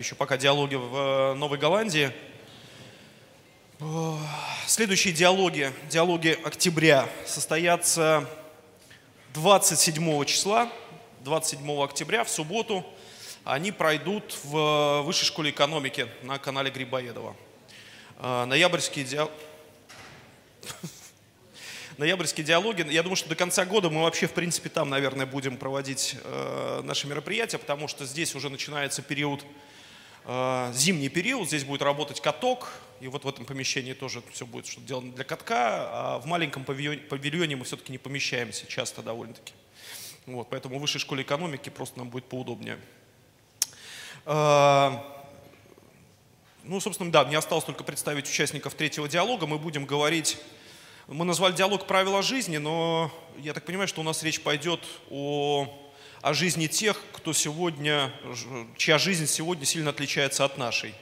еще 0.00 0.16
пока 0.16 0.36
диалоги 0.36 0.74
в 0.74 0.96
э, 0.96 1.34
Новой 1.34 1.56
Голландии. 1.56 2.10
Следующие 4.66 5.14
диалоги, 5.14 5.72
диалоги 5.88 6.36
октября, 6.42 7.08
состоятся 7.24 8.28
27 9.34 10.24
числа, 10.24 10.68
27 11.20 11.80
октября, 11.80 12.24
в 12.24 12.28
субботу. 12.28 12.84
Они 13.44 13.70
пройдут 13.70 14.36
в 14.42 15.02
Высшей 15.02 15.26
школе 15.26 15.50
экономики 15.50 16.08
на 16.24 16.40
канале 16.40 16.72
Грибоедова. 16.72 17.36
Э, 18.18 18.46
ноябрьские 18.46 19.04
диалоги... 19.04 19.32
ноябрьские 21.98 22.44
диалоги. 22.44 22.84
Я 22.90 23.04
думаю, 23.04 23.14
что 23.14 23.28
до 23.28 23.36
конца 23.36 23.64
года 23.64 23.90
мы 23.90 24.02
вообще, 24.02 24.26
в 24.26 24.32
принципе, 24.32 24.70
там, 24.70 24.90
наверное, 24.90 25.24
будем 25.24 25.56
проводить 25.56 26.16
э, 26.24 26.80
наши 26.82 27.06
мероприятия, 27.06 27.58
потому 27.58 27.86
что 27.86 28.04
здесь 28.06 28.34
уже 28.34 28.50
начинается 28.50 29.00
период 29.00 29.44
Э, 29.44 29.74
зимний 30.26 31.08
период, 31.08 31.48
здесь 31.48 31.64
будет 31.64 31.82
работать 31.82 32.20
каток, 32.20 32.72
и 33.00 33.08
вот 33.08 33.24
в 33.24 33.28
этом 33.28 33.44
помещении 33.44 33.92
тоже 33.92 34.22
все 34.32 34.46
будет 34.46 34.66
что-то 34.66 34.82
сделано 34.82 35.12
для 35.12 35.24
катка, 35.24 35.88
а 35.90 36.18
в 36.18 36.26
маленьком 36.26 36.64
павильоне 36.64 37.56
мы 37.56 37.64
все-таки 37.64 37.92
не 37.92 37.98
помещаемся 37.98 38.66
часто 38.66 39.02
довольно-таки. 39.02 39.52
Вот, 40.26 40.48
поэтому 40.48 40.78
в 40.78 40.80
высшей 40.80 41.00
школе 41.00 41.22
экономики 41.22 41.68
просто 41.68 41.98
нам 41.98 42.08
будет 42.08 42.24
поудобнее. 42.24 42.78
Э, 44.24 44.92
ну, 46.62 46.80
собственно, 46.80 47.12
да, 47.12 47.24
мне 47.24 47.36
осталось 47.36 47.64
только 47.64 47.84
представить 47.84 48.26
участников 48.26 48.74
третьего 48.74 49.06
диалога. 49.06 49.46
Мы 49.46 49.58
будем 49.58 49.84
говорить, 49.84 50.38
мы 51.06 51.26
назвали 51.26 51.52
диалог 51.52 51.86
«Правила 51.86 52.22
жизни», 52.22 52.56
но 52.56 53.12
я 53.36 53.52
так 53.52 53.66
понимаю, 53.66 53.86
что 53.86 54.00
у 54.00 54.04
нас 54.04 54.22
речь 54.22 54.40
пойдет 54.40 54.80
о 55.10 55.83
о 56.24 56.32
жизни 56.32 56.68
тех, 56.68 56.98
кто 57.12 57.34
сегодня, 57.34 58.10
чья 58.78 58.96
жизнь 58.96 59.26
сегодня 59.26 59.66
сильно 59.66 59.90
отличается 59.90 60.46
от 60.46 60.56
нашей. 60.56 60.94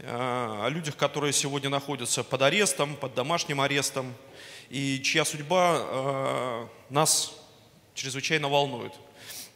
Э, 0.00 0.64
о 0.66 0.68
людях, 0.68 0.96
которые 0.96 1.32
сегодня 1.32 1.70
находятся 1.70 2.22
под 2.22 2.42
арестом, 2.42 2.94
под 2.96 3.14
домашним 3.14 3.62
арестом, 3.62 4.12
и 4.68 5.00
чья 5.02 5.24
судьба 5.24 5.78
э, 5.80 6.66
нас 6.90 7.32
чрезвычайно 7.94 8.50
волнует. 8.50 8.92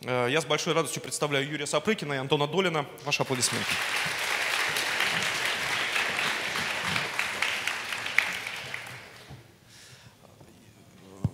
Э, 0.01 0.29
я 0.31 0.41
с 0.41 0.47
большой 0.47 0.73
радостью 0.73 1.03
представляю 1.03 1.47
Юрия 1.47 1.67
Сапрыкина 1.67 2.15
и 2.15 2.17
Антона 2.17 2.47
Долина. 2.47 2.87
Ваши 3.05 3.21
аплодисменты. 3.21 3.69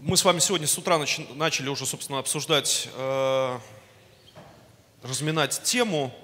Мы 0.06 0.18
с 0.18 0.24
вами 0.26 0.38
сегодня 0.38 0.66
с 0.66 0.76
утра 0.76 1.02
начали 1.34 1.70
уже, 1.70 1.86
собственно, 1.86 2.18
обсуждать, 2.18 2.90
э, 2.92 3.58
разминать 5.02 5.62
тему. 5.62 6.14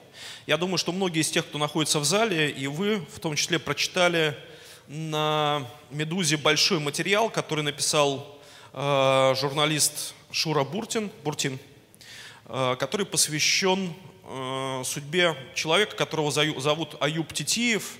Я 0.46 0.58
думаю, 0.58 0.76
что 0.76 0.92
многие 0.92 1.20
из 1.20 1.30
тех, 1.30 1.46
кто 1.46 1.56
находится 1.56 1.98
в 1.98 2.04
зале, 2.04 2.50
и 2.50 2.66
вы 2.66 2.98
в 2.98 3.18
том 3.20 3.36
числе 3.36 3.58
прочитали 3.58 4.36
на 4.86 5.66
«Медузе» 5.88 6.36
большой 6.36 6.78
материал, 6.78 7.30
который 7.30 7.64
написал 7.64 8.38
э, 8.74 9.34
журналист 9.40 10.12
Шура 10.30 10.62
Буртин, 10.62 11.10
Буртин, 11.24 11.58
э, 12.48 12.76
который 12.78 13.06
посвящен 13.06 13.94
э, 14.24 14.82
судьбе 14.84 15.34
человека, 15.54 15.96
которого 15.96 16.30
зовут 16.30 16.96
Аюб 17.00 17.32
Титиев. 17.32 17.96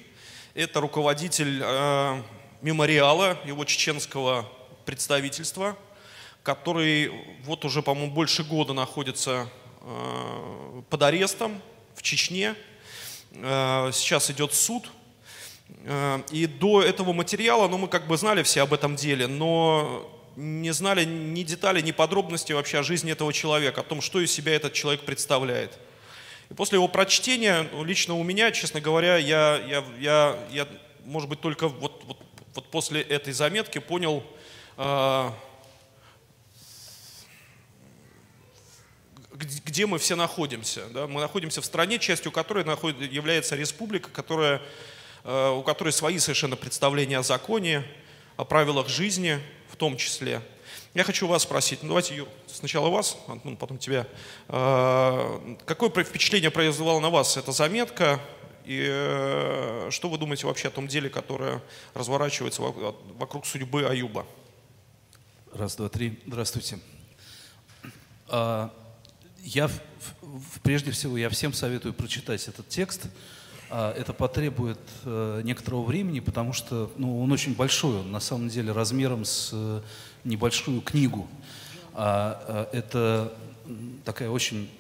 Это 0.53 0.81
руководитель 0.81 1.63
э, 1.65 2.23
мемориала 2.61 3.39
его 3.47 3.65
чеченского 3.65 4.47
представительства, 4.85 5.77
который 6.43 7.13
вот 7.45 7.65
уже, 7.65 7.83
по-моему, 7.83 8.13
больше 8.13 8.45
года 8.45 8.73
находится 8.73 9.49
э, 9.83 10.83
под 10.89 11.03
арестом 11.03 11.61
в 11.95 12.03
Чечне. 12.03 12.55
Э, 13.33 13.91
сейчас 13.93 14.31
идет 14.31 14.55
суд. 14.55 14.91
Э, 15.85 16.23
и 16.31 16.47
до 16.47 16.83
этого 16.83 17.13
материала, 17.13 17.69
ну, 17.69 17.79
мы 17.79 17.89
как 17.89 18.07
бы 18.07 18.17
знали 18.17 18.43
все 18.43 18.63
об 18.63 18.73
этом 18.73 18.97
деле, 18.97 19.27
но 19.27 20.11
не 20.37 20.73
знали 20.73 21.05
ни 21.05 21.43
деталей, 21.43 21.83
ни 21.83 21.93
подробностей 21.93 22.55
вообще 22.55 22.79
о 22.79 22.83
жизни 22.83 23.13
этого 23.13 23.33
человека, 23.33 23.83
о 23.83 23.85
том, 23.85 24.01
что 24.01 24.21
из 24.21 24.33
себя 24.33 24.55
этот 24.55 24.73
человек 24.73 25.03
представляет. 25.03 25.79
И 26.51 26.55
после 26.55 26.77
его 26.77 26.89
прочтения, 26.89 27.69
ну, 27.73 27.85
лично 27.85 28.15
у 28.15 28.23
меня, 28.23 28.51
честно 28.51 28.81
говоря, 28.81 29.17
я, 29.17 29.61
я, 29.67 29.85
я, 29.99 30.39
я 30.51 30.69
может 31.05 31.29
быть, 31.29 31.41
только 31.41 31.69
вот, 31.69 32.03
вот, 32.07 32.19
вот 32.55 32.71
после 32.71 33.03
этой 33.03 33.33
заметки 33.33 33.79
понял, 33.79 34.25
где 39.71 39.87
мы 39.87 39.99
все 39.99 40.17
находимся. 40.17 40.87
Да? 40.93 41.07
Мы 41.07 41.21
находимся 41.21 41.61
в 41.61 41.65
стране, 41.65 41.99
частью 41.99 42.33
которой 42.33 42.65
является 43.09 43.57
республика, 43.57 44.11
которая, 44.11 44.61
а, 45.25 45.53
у 45.53 45.63
которой 45.63 45.91
свои 45.93 46.19
совершенно 46.19 46.57
представления 46.57 47.19
о 47.19 47.23
законе, 47.23 47.85
о 48.37 48.45
правилах 48.45 48.89
жизни 48.89 49.39
в 49.69 49.77
том 49.77 49.97
числе. 49.97 50.43
Я 50.95 51.05
хочу 51.05 51.27
вас 51.27 51.43
спросить, 51.43 51.83
ну 51.83 51.89
давайте, 51.89 52.27
сначала 52.47 52.89
вас, 52.89 53.17
Антон, 53.29 53.57
потом 53.57 53.79
тебя. 53.79 54.07
А, 54.49 55.57
какое 55.67 55.91
впечатление 56.05 56.51
произвела 56.51 56.99
на 57.01 57.11
вас 57.11 57.37
эта 57.37 57.53
заметка? 57.53 58.21
И 58.65 58.87
э, 58.89 59.89
что 59.91 60.09
вы 60.09 60.19
думаете 60.19 60.47
вообще 60.47 60.69
о 60.69 60.71
том 60.71 60.87
деле, 60.87 61.09
которое 61.09 61.63
разворачивается 61.95 62.63
вокруг 62.63 63.47
судьбы 63.47 63.85
Аюба? 63.85 64.27
Раз, 65.53 65.75
два, 65.75 65.89
три. 65.89 66.17
Здравствуйте. 66.29 66.79
А, 68.29 68.73
я, 69.43 69.69
прежде 70.63 70.93
всего, 70.93 71.19
я 71.19 71.29
всем 71.29 71.53
советую 71.53 71.93
прочитать 71.93 72.47
этот 72.47 72.69
текст. 72.69 73.09
А, 73.69 73.93
это 73.93 74.13
потребует 74.13 74.79
э, 75.05 75.41
некоторого 75.43 75.85
времени, 75.85 76.21
потому 76.21 76.53
что 76.53 76.93
ну, 76.97 77.21
он 77.21 77.33
очень 77.33 77.57
большой, 77.57 77.99
он 77.99 78.13
на 78.13 78.21
самом 78.21 78.49
деле 78.49 78.71
размером 78.71 79.25
с 79.25 79.51
э, 79.53 79.81
небольшую 80.23 80.83
книгу. 80.83 81.29
А, 81.95 82.69
это 82.73 83.33
такая 84.05 84.31
очень 84.31 84.71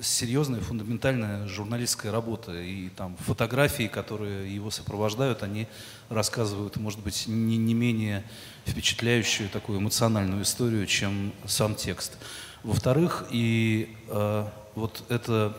серьезная, 0.00 0.60
фундаментальная 0.60 1.48
журналистская 1.48 2.12
работа. 2.12 2.60
И 2.60 2.90
там 2.90 3.16
фотографии, 3.16 3.88
которые 3.88 4.54
его 4.54 4.70
сопровождают, 4.70 5.42
они 5.42 5.66
рассказывают, 6.08 6.76
может 6.76 7.00
быть, 7.00 7.26
не, 7.26 7.56
не 7.56 7.74
менее 7.74 8.24
впечатляющую 8.66 9.48
такую 9.48 9.78
эмоциональную 9.78 10.42
историю, 10.42 10.86
чем 10.86 11.32
сам 11.46 11.74
текст. 11.74 12.16
Во-вторых, 12.62 13.26
и 13.30 13.94
э, 14.08 14.46
вот 14.74 15.02
это, 15.08 15.56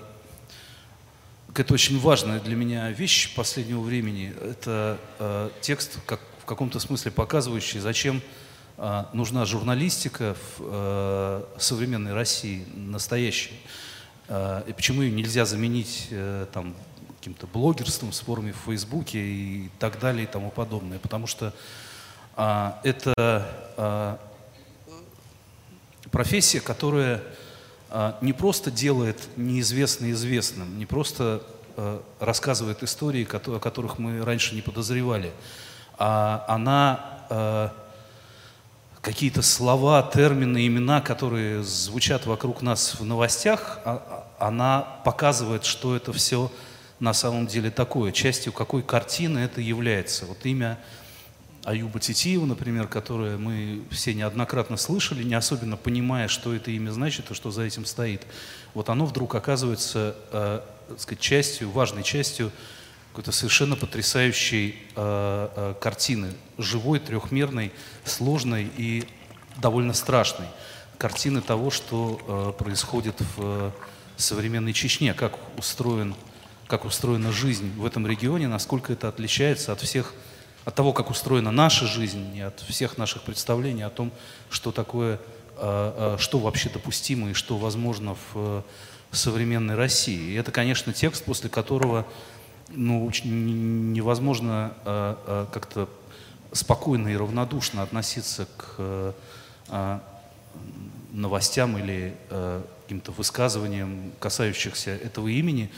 это 1.54 1.74
очень 1.74 2.00
важная 2.00 2.40
для 2.40 2.56
меня 2.56 2.90
вещь 2.92 3.36
последнего 3.36 3.82
времени, 3.82 4.34
это 4.42 4.98
э, 5.20 5.50
текст, 5.62 6.00
как, 6.06 6.22
в 6.40 6.46
каком-то 6.46 6.80
смысле 6.80 7.12
показывающий, 7.12 7.80
зачем 7.80 8.22
э, 8.78 9.04
нужна 9.14 9.46
журналистика 9.46 10.36
в 10.36 10.62
э, 10.62 11.44
современной 11.60 12.14
России, 12.14 12.66
настоящей. 12.74 13.54
Э, 14.30 14.64
и 14.66 14.72
почему 14.72 15.02
ее 15.02 15.12
нельзя 15.12 15.46
заменить 15.46 16.08
э, 16.10 16.48
там, 16.54 16.74
каким-то 17.24 17.48
блогерством, 17.48 18.12
спорами 18.12 18.52
в 18.52 18.66
Фейсбуке 18.66 19.20
и 19.20 19.70
так 19.80 19.98
далее 20.00 20.24
и 20.24 20.28
тому 20.28 20.52
подобное. 20.52 21.00
Потому 21.00 21.26
что 21.26 21.54
это 22.36 23.14
а, 23.78 24.20
профессия, 26.12 26.60
которая 26.60 27.22
а, 27.90 28.18
не 28.22 28.34
просто 28.34 28.72
делает 28.72 29.18
неизвестное 29.36 30.12
известным, 30.12 30.78
не 30.78 30.86
просто 30.86 31.44
рассказывает 32.20 32.84
истории, 32.84 33.28
о 33.32 33.60
которых 33.60 33.98
мы 33.98 34.24
раньше 34.24 34.54
не 34.54 34.62
подозревали, 34.62 35.32
а 35.98 36.46
она 36.48 37.74
какие-то 39.02 39.42
слова, 39.42 40.04
термины, 40.04 40.68
имена, 40.68 41.02
которые 41.02 41.64
звучат 41.64 42.28
вокруг 42.28 42.62
нас 42.62 43.00
в 43.00 43.04
новостях, 43.04 43.80
она 44.38 44.82
показывает, 45.04 45.66
что 45.66 45.96
это 45.96 46.14
все 46.14 46.52
на 47.00 47.14
самом 47.14 47.48
деле 47.48 47.72
такое, 47.72 48.12
частью 48.12 48.54
какой 48.54 48.84
картины 48.84 49.40
это 49.40 49.60
является. 49.60 50.26
Вот 50.26 50.46
имя 50.46 50.78
Аюба 51.64 52.00
Титиева, 52.00 52.46
например, 52.46 52.88
которое 52.88 53.38
мы 53.38 53.84
все 53.90 54.14
неоднократно 54.14 54.76
слышали, 54.76 55.24
не 55.24 55.34
особенно 55.34 55.78
понимая, 55.78 56.28
что 56.28 56.54
это 56.54 56.72
имя 56.72 56.92
значит 56.92 57.32
и 57.32 57.34
что 57.34 57.52
за 57.52 57.64
этим 57.64 57.86
стоит. 57.86 58.26
Вот 58.74 58.90
оно 58.90 59.06
вдруг 59.06 59.36
оказывается 59.36 60.16
э, 60.32 60.62
сказать, 60.98 61.20
частью, 61.20 61.70
важной 61.70 62.04
частью 62.04 62.52
какой-то 63.12 63.32
совершенно 63.32 63.76
потрясающей 63.76 64.76
э, 64.96 65.50
э, 65.56 65.76
картины, 65.80 66.34
живой, 66.58 67.00
трехмерной, 67.00 67.72
сложной 68.04 68.70
и 68.76 69.06
довольно 69.58 69.94
страшной. 69.94 70.48
Картины 70.98 71.42
того, 71.42 71.70
что 71.70 72.56
э, 72.58 72.62
происходит 72.64 73.16
в 73.20 73.38
э, 73.38 73.72
современной 74.18 74.74
Чечне, 74.74 75.14
как 75.14 75.38
устроен, 75.58 76.16
как 76.68 76.84
устроена 76.84 77.32
жизнь 77.32 77.72
в 77.78 77.86
этом 77.86 78.06
регионе, 78.06 78.48
насколько 78.48 78.92
это 78.92 79.08
отличается 79.08 79.72
от 79.72 79.80
всех 79.82 80.14
от 80.66 80.76
того, 80.76 80.94
как 80.94 81.10
устроена 81.10 81.52
наша 81.52 81.86
жизнь, 81.86 82.36
и 82.36 82.42
от 82.42 82.60
всех 82.62 82.98
наших 82.98 83.24
представлений 83.24 83.84
о 83.84 83.90
том, 83.90 84.12
что 84.50 84.72
такое, 84.72 85.20
а, 85.58 86.16
а, 86.16 86.18
что 86.18 86.40
вообще 86.40 86.70
допустимо 86.70 87.32
и 87.32 87.34
что 87.34 87.58
возможно 87.58 88.16
в, 88.34 88.64
современной 89.12 89.76
России. 89.76 90.32
И 90.32 90.34
это, 90.34 90.52
конечно, 90.52 90.92
текст, 90.92 91.24
после 91.26 91.50
которого 91.50 92.08
ну, 92.70 93.12
невозможно 93.24 94.74
э, 94.86 95.16
э, 95.28 95.46
как-то 95.52 95.88
спокойно 96.52 97.10
и 97.10 97.16
равнодушно 97.16 97.84
относиться 97.84 98.48
к 98.58 98.76
э, 98.80 100.00
новостям 101.12 101.78
или 101.78 102.16
э, 102.30 102.62
каким-то 102.84 103.12
высказываниям, 103.12 104.12
касающихся 104.20 104.92
этого 104.92 105.28
имени. 105.28 105.70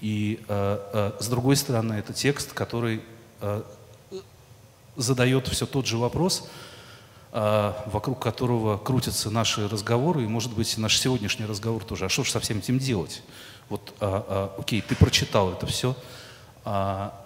И 0.00 0.40
э, 0.48 0.78
э, 0.92 1.12
с 1.20 1.28
другой 1.28 1.56
стороны, 1.56 1.94
это 1.94 2.12
текст, 2.12 2.52
который 2.52 3.00
э, 3.40 3.62
задает 4.96 5.48
все 5.48 5.66
тот 5.66 5.86
же 5.86 5.96
вопрос, 5.98 6.48
э, 7.32 7.72
вокруг 7.86 8.20
которого 8.20 8.78
крутятся 8.78 9.30
наши 9.30 9.68
разговоры, 9.68 10.24
и, 10.24 10.26
может 10.26 10.54
быть, 10.54 10.76
наш 10.78 10.98
сегодняшний 10.98 11.46
разговор 11.46 11.84
тоже. 11.84 12.06
А 12.06 12.08
что 12.08 12.24
же 12.24 12.30
со 12.30 12.40
всем 12.40 12.58
этим 12.58 12.78
делать? 12.78 13.22
Вот, 13.68 13.94
э, 14.00 14.22
э, 14.28 14.48
окей, 14.58 14.80
ты 14.82 14.94
прочитал 14.94 15.52
это 15.52 15.66
все, 15.66 15.96
а, 16.64 17.18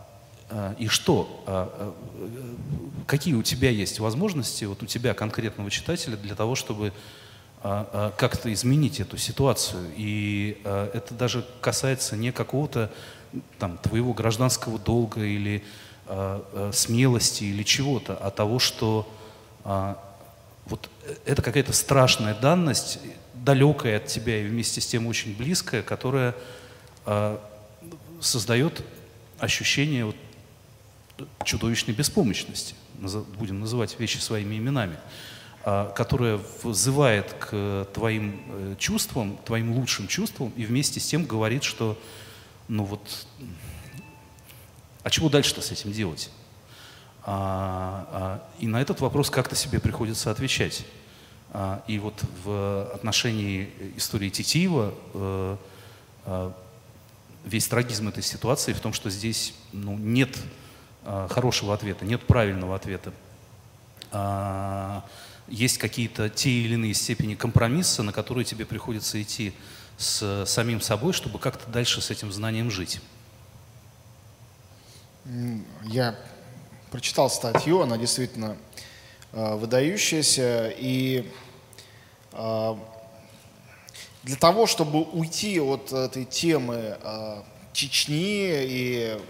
а, 0.48 0.74
и 0.78 0.88
что? 0.88 1.42
А, 1.46 1.68
а, 1.78 3.04
какие 3.06 3.34
у 3.34 3.42
тебя 3.42 3.70
есть 3.70 3.98
возможности, 3.98 4.64
вот 4.64 4.82
у 4.82 4.86
тебя 4.86 5.14
конкретного 5.14 5.70
читателя, 5.70 6.16
для 6.16 6.34
того, 6.34 6.54
чтобы 6.54 6.92
как-то 7.62 8.52
изменить 8.52 9.00
эту 9.00 9.16
ситуацию? 9.16 9.90
И 9.96 10.60
это 10.62 11.14
даже 11.14 11.44
касается 11.60 12.14
не 12.16 12.30
какого-то 12.30 12.92
там, 13.58 13.78
твоего 13.78 14.12
гражданского 14.12 14.78
долга 14.78 15.24
или 15.24 15.64
смелости 16.72 17.44
или 17.44 17.62
чего-то, 17.62 18.16
а 18.16 18.30
того, 18.30 18.58
что 18.58 19.08
вот 19.64 20.90
это 21.24 21.42
какая-то 21.42 21.72
страшная 21.72 22.34
данность, 22.34 22.98
далекая 23.34 23.96
от 23.96 24.06
тебя 24.06 24.40
и 24.40 24.46
вместе 24.46 24.80
с 24.80 24.86
тем 24.86 25.06
очень 25.06 25.36
близкая, 25.36 25.82
которая 25.82 26.34
создает 28.20 28.84
ощущение 29.38 30.04
вот 30.06 30.16
чудовищной 31.44 31.94
беспомощности, 31.94 32.74
будем 33.38 33.60
называть 33.60 33.98
вещи 33.98 34.18
своими 34.18 34.56
именами, 34.56 34.96
а, 35.64 35.92
которая 35.92 36.40
вызывает 36.62 37.32
к 37.34 37.88
твоим 37.94 38.40
э, 38.48 38.74
чувствам, 38.78 39.38
твоим 39.44 39.72
лучшим 39.72 40.06
чувствам, 40.08 40.52
и 40.56 40.64
вместе 40.64 41.00
с 41.00 41.06
тем 41.06 41.24
говорит, 41.24 41.64
что, 41.64 41.98
ну 42.68 42.84
вот, 42.84 43.26
а 45.06 45.10
чего 45.10 45.28
дальше-то 45.28 45.62
с 45.62 45.70
этим 45.70 45.92
делать? 45.92 46.30
А, 47.22 48.08
а, 48.10 48.48
и 48.58 48.66
на 48.66 48.82
этот 48.82 49.00
вопрос 49.00 49.30
как-то 49.30 49.54
себе 49.54 49.78
приходится 49.78 50.32
отвечать. 50.32 50.84
А, 51.52 51.84
и 51.86 52.00
вот 52.00 52.24
в 52.42 52.90
отношении 52.92 53.70
истории 53.96 54.30
Титиева 54.30 54.92
э, 55.14 55.56
э, 56.24 56.50
весь 57.44 57.68
трагизм 57.68 58.08
этой 58.08 58.24
ситуации 58.24 58.72
в 58.72 58.80
том, 58.80 58.92
что 58.92 59.08
здесь 59.08 59.54
ну, 59.70 59.96
нет 59.96 60.36
а, 61.04 61.28
хорошего 61.28 61.72
ответа, 61.72 62.04
нет 62.04 62.26
правильного 62.26 62.74
ответа. 62.74 63.12
А, 64.10 65.04
есть 65.46 65.78
какие-то 65.78 66.28
те 66.30 66.50
или 66.50 66.74
иные 66.74 66.94
степени 66.94 67.36
компромисса, 67.36 68.02
на 68.02 68.12
которые 68.12 68.44
тебе 68.44 68.66
приходится 68.66 69.22
идти 69.22 69.54
с 69.98 70.46
самим 70.46 70.80
собой, 70.80 71.12
чтобы 71.12 71.38
как-то 71.38 71.70
дальше 71.70 72.00
с 72.00 72.10
этим 72.10 72.32
знанием 72.32 72.72
жить. 72.72 73.00
Я 75.84 76.14
прочитал 76.90 77.28
статью, 77.28 77.80
она 77.82 77.98
действительно 77.98 78.56
э, 79.32 79.54
выдающаяся, 79.56 80.72
и 80.76 81.30
э, 82.32 82.74
для 84.22 84.36
того, 84.36 84.66
чтобы 84.66 85.02
уйти 85.02 85.60
от 85.60 85.92
этой 85.92 86.24
темы 86.24 86.96
э, 87.02 87.42
Чечни 87.72 88.48
и 88.50 89.20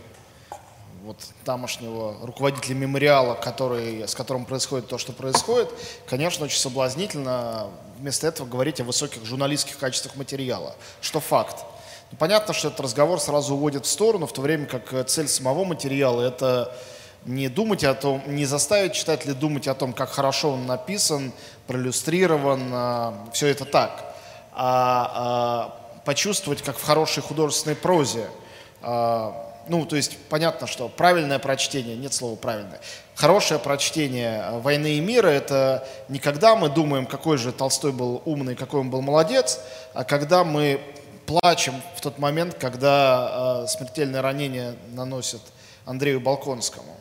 вот 1.02 1.16
тамошнего 1.44 2.26
руководителя 2.26 2.74
мемориала, 2.74 3.34
который, 3.34 4.06
с 4.06 4.14
которым 4.14 4.44
происходит 4.44 4.88
то, 4.88 4.98
что 4.98 5.12
происходит, 5.12 5.68
конечно, 6.06 6.44
очень 6.44 6.58
соблазнительно 6.58 7.70
вместо 7.98 8.26
этого 8.26 8.46
говорить 8.46 8.80
о 8.80 8.84
высоких 8.84 9.24
журналистских 9.24 9.78
качествах 9.78 10.16
материала, 10.16 10.76
что 11.00 11.20
факт. 11.20 11.64
Ну, 12.12 12.18
понятно, 12.18 12.54
что 12.54 12.68
этот 12.68 12.80
разговор 12.80 13.20
сразу 13.20 13.54
уводит 13.54 13.84
в 13.84 13.88
сторону, 13.88 14.26
в 14.26 14.32
то 14.32 14.40
время 14.40 14.66
как 14.66 15.06
цель 15.06 15.26
самого 15.28 15.64
материала– 15.64 16.22
это 16.22 16.72
не 17.24 17.48
думать 17.48 17.82
о 17.82 17.94
том, 17.94 18.22
не 18.26 18.44
заставить 18.44 18.92
читателя 18.92 19.34
думать 19.34 19.66
о 19.66 19.74
том, 19.74 19.92
как 19.92 20.10
хорошо 20.10 20.52
он 20.52 20.66
написан, 20.66 21.32
проиллюстрирован, 21.66 22.70
э, 22.72 23.12
все 23.32 23.48
это 23.48 23.64
так 23.64 24.14
а, 24.52 25.10
а, 25.14 26.00
почувствовать, 26.04 26.62
как 26.62 26.78
в 26.78 26.84
хорошей 26.84 27.22
художественной 27.22 27.74
прозе. 27.74 28.28
А, 28.80 29.34
ну, 29.68 29.84
то 29.84 29.96
есть 29.96 30.16
понятно, 30.28 30.68
что 30.68 30.88
правильное 30.88 31.40
прочтение, 31.40 31.96
нет 31.96 32.14
слова 32.14 32.36
правильное, 32.36 32.80
хорошее 33.16 33.58
прочтение 33.58 34.60
«Войны 34.60 34.94
и 34.94 35.00
мира»— 35.00 35.26
это 35.28 35.86
не 36.08 36.20
когда 36.20 36.54
мы 36.54 36.68
думаем, 36.68 37.06
какой 37.06 37.36
же 37.36 37.50
Толстой 37.50 37.90
был 37.90 38.22
умный, 38.24 38.54
какой 38.54 38.80
он 38.80 38.90
был 38.90 39.02
молодец, 39.02 39.58
а 39.92 40.04
когда 40.04 40.44
мы 40.44 40.80
плачем 41.26 41.74
в 41.96 42.00
тот 42.00 42.18
момент, 42.18 42.54
когда 42.54 43.64
э, 43.64 43.68
смертельное 43.68 44.22
ранение 44.22 44.76
наносит 44.92 45.40
Андрею 45.84 46.20
Балконскому. 46.20 46.96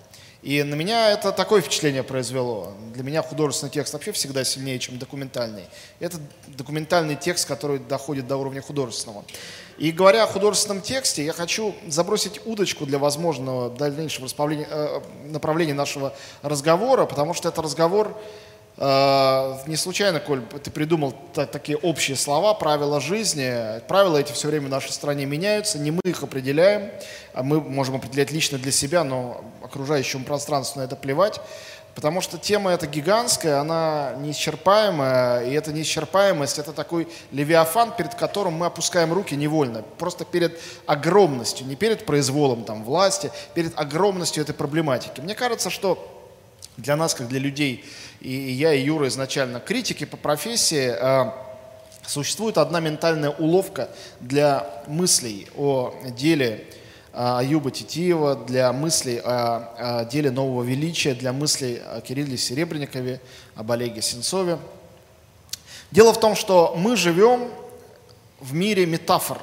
И 0.45 0.61
на 0.61 0.75
меня 0.75 1.09
это 1.09 1.31
такое 1.31 1.59
впечатление 1.61 2.03
произвело. 2.03 2.73
Для 2.93 3.03
меня 3.03 3.23
художественный 3.23 3.71
текст 3.71 3.93
вообще 3.93 4.11
всегда 4.11 4.43
сильнее, 4.43 4.77
чем 4.77 4.99
документальный. 4.99 5.63
Это 5.99 6.19
документальный 6.47 7.15
текст, 7.15 7.47
который 7.47 7.79
доходит 7.79 8.27
до 8.27 8.37
уровня 8.37 8.61
художественного. 8.61 9.25
И 9.79 9.91
говоря 9.91 10.23
о 10.23 10.27
художественном 10.27 10.83
тексте, 10.83 11.25
я 11.25 11.33
хочу 11.33 11.73
забросить 11.87 12.45
удочку 12.45 12.85
для 12.85 12.99
возможного 12.99 13.71
дальнейшего 13.71 14.27
э, 14.27 15.01
направления 15.25 15.73
нашего 15.73 16.13
разговора, 16.43 17.07
потому 17.07 17.33
что 17.33 17.49
это 17.49 17.63
разговор 17.63 18.15
не 18.77 19.75
случайно, 19.77 20.19
Коль, 20.19 20.41
ты 20.41 20.69
придумал 20.69 21.13
такие 21.33 21.77
общие 21.77 22.17
слова, 22.17 22.53
правила 22.53 22.99
жизни. 22.99 23.79
Правила 23.87 24.17
эти 24.17 24.33
все 24.33 24.49
время 24.49 24.67
в 24.67 24.69
нашей 24.69 24.91
стране 24.91 25.25
меняются, 25.25 25.79
не 25.79 25.91
мы 25.91 26.01
их 26.03 26.23
определяем, 26.23 26.91
а 27.33 27.41
мы 27.41 27.61
можем 27.61 27.95
определять 27.95 28.31
лично 28.31 28.57
для 28.57 28.73
себя, 28.73 29.05
но 29.05 29.45
окружающему 29.63 30.25
пространству 30.25 30.81
на 30.81 30.85
это 30.85 30.97
плевать. 30.97 31.39
Потому 31.95 32.19
что 32.19 32.37
тема 32.37 32.71
эта 32.71 32.87
гигантская, 32.87 33.61
она 33.61 34.15
неисчерпаемая, 34.17 35.45
и 35.45 35.53
эта 35.53 35.71
неисчерпаемость– 35.71 36.59
это 36.59 36.73
такой 36.73 37.07
левиафан, 37.31 37.93
перед 37.95 38.15
которым 38.15 38.55
мы 38.55 38.65
опускаем 38.65 39.13
руки 39.13 39.33
невольно, 39.37 39.81
просто 39.97 40.25
перед 40.25 40.59
огромностью, 40.85 41.65
не 41.65 41.77
перед 41.77 42.05
произволом 42.05 42.65
там, 42.65 42.83
власти, 42.83 43.31
перед 43.53 43.79
огромностью 43.79 44.43
этой 44.43 44.53
проблематики. 44.53 45.21
Мне 45.21 45.35
кажется, 45.35 45.69
что 45.69 46.11
для 46.75 46.97
нас, 46.97 47.13
как 47.13 47.29
для 47.29 47.39
людей, 47.39 47.85
и 48.25 48.51
я, 48.51 48.73
и 48.73 48.81
Юра 48.81 49.07
изначально 49.07 49.59
критики 49.59 50.03
по 50.05 50.17
профессии, 50.17 50.95
э, 50.99 51.31
существует 52.07 52.57
одна 52.57 52.79
ментальная 52.79 53.29
уловка 53.29 53.89
для 54.19 54.83
мыслей 54.87 55.47
о 55.55 55.93
деле 56.17 56.65
э, 57.13 57.17
Аюба 57.17 57.69
Титиева, 57.69 58.35
для 58.35 58.73
мыслей 58.73 59.19
о, 59.23 60.01
о 60.01 60.05
деле 60.05 60.31
нового 60.31 60.63
величия, 60.63 61.13
для 61.13 61.33
мыслей 61.33 61.77
о 61.77 62.01
Кирилле 62.01 62.35
Серебренникове, 62.37 63.21
об 63.55 63.71
Олеге 63.71 64.01
Сенцове. 64.01 64.57
Дело 65.91 66.11
в 66.11 66.19
том, 66.19 66.35
что 66.35 66.73
мы 66.75 66.95
живем 66.95 67.51
в 68.39 68.53
мире 68.55 68.87
метафор. 68.87 69.39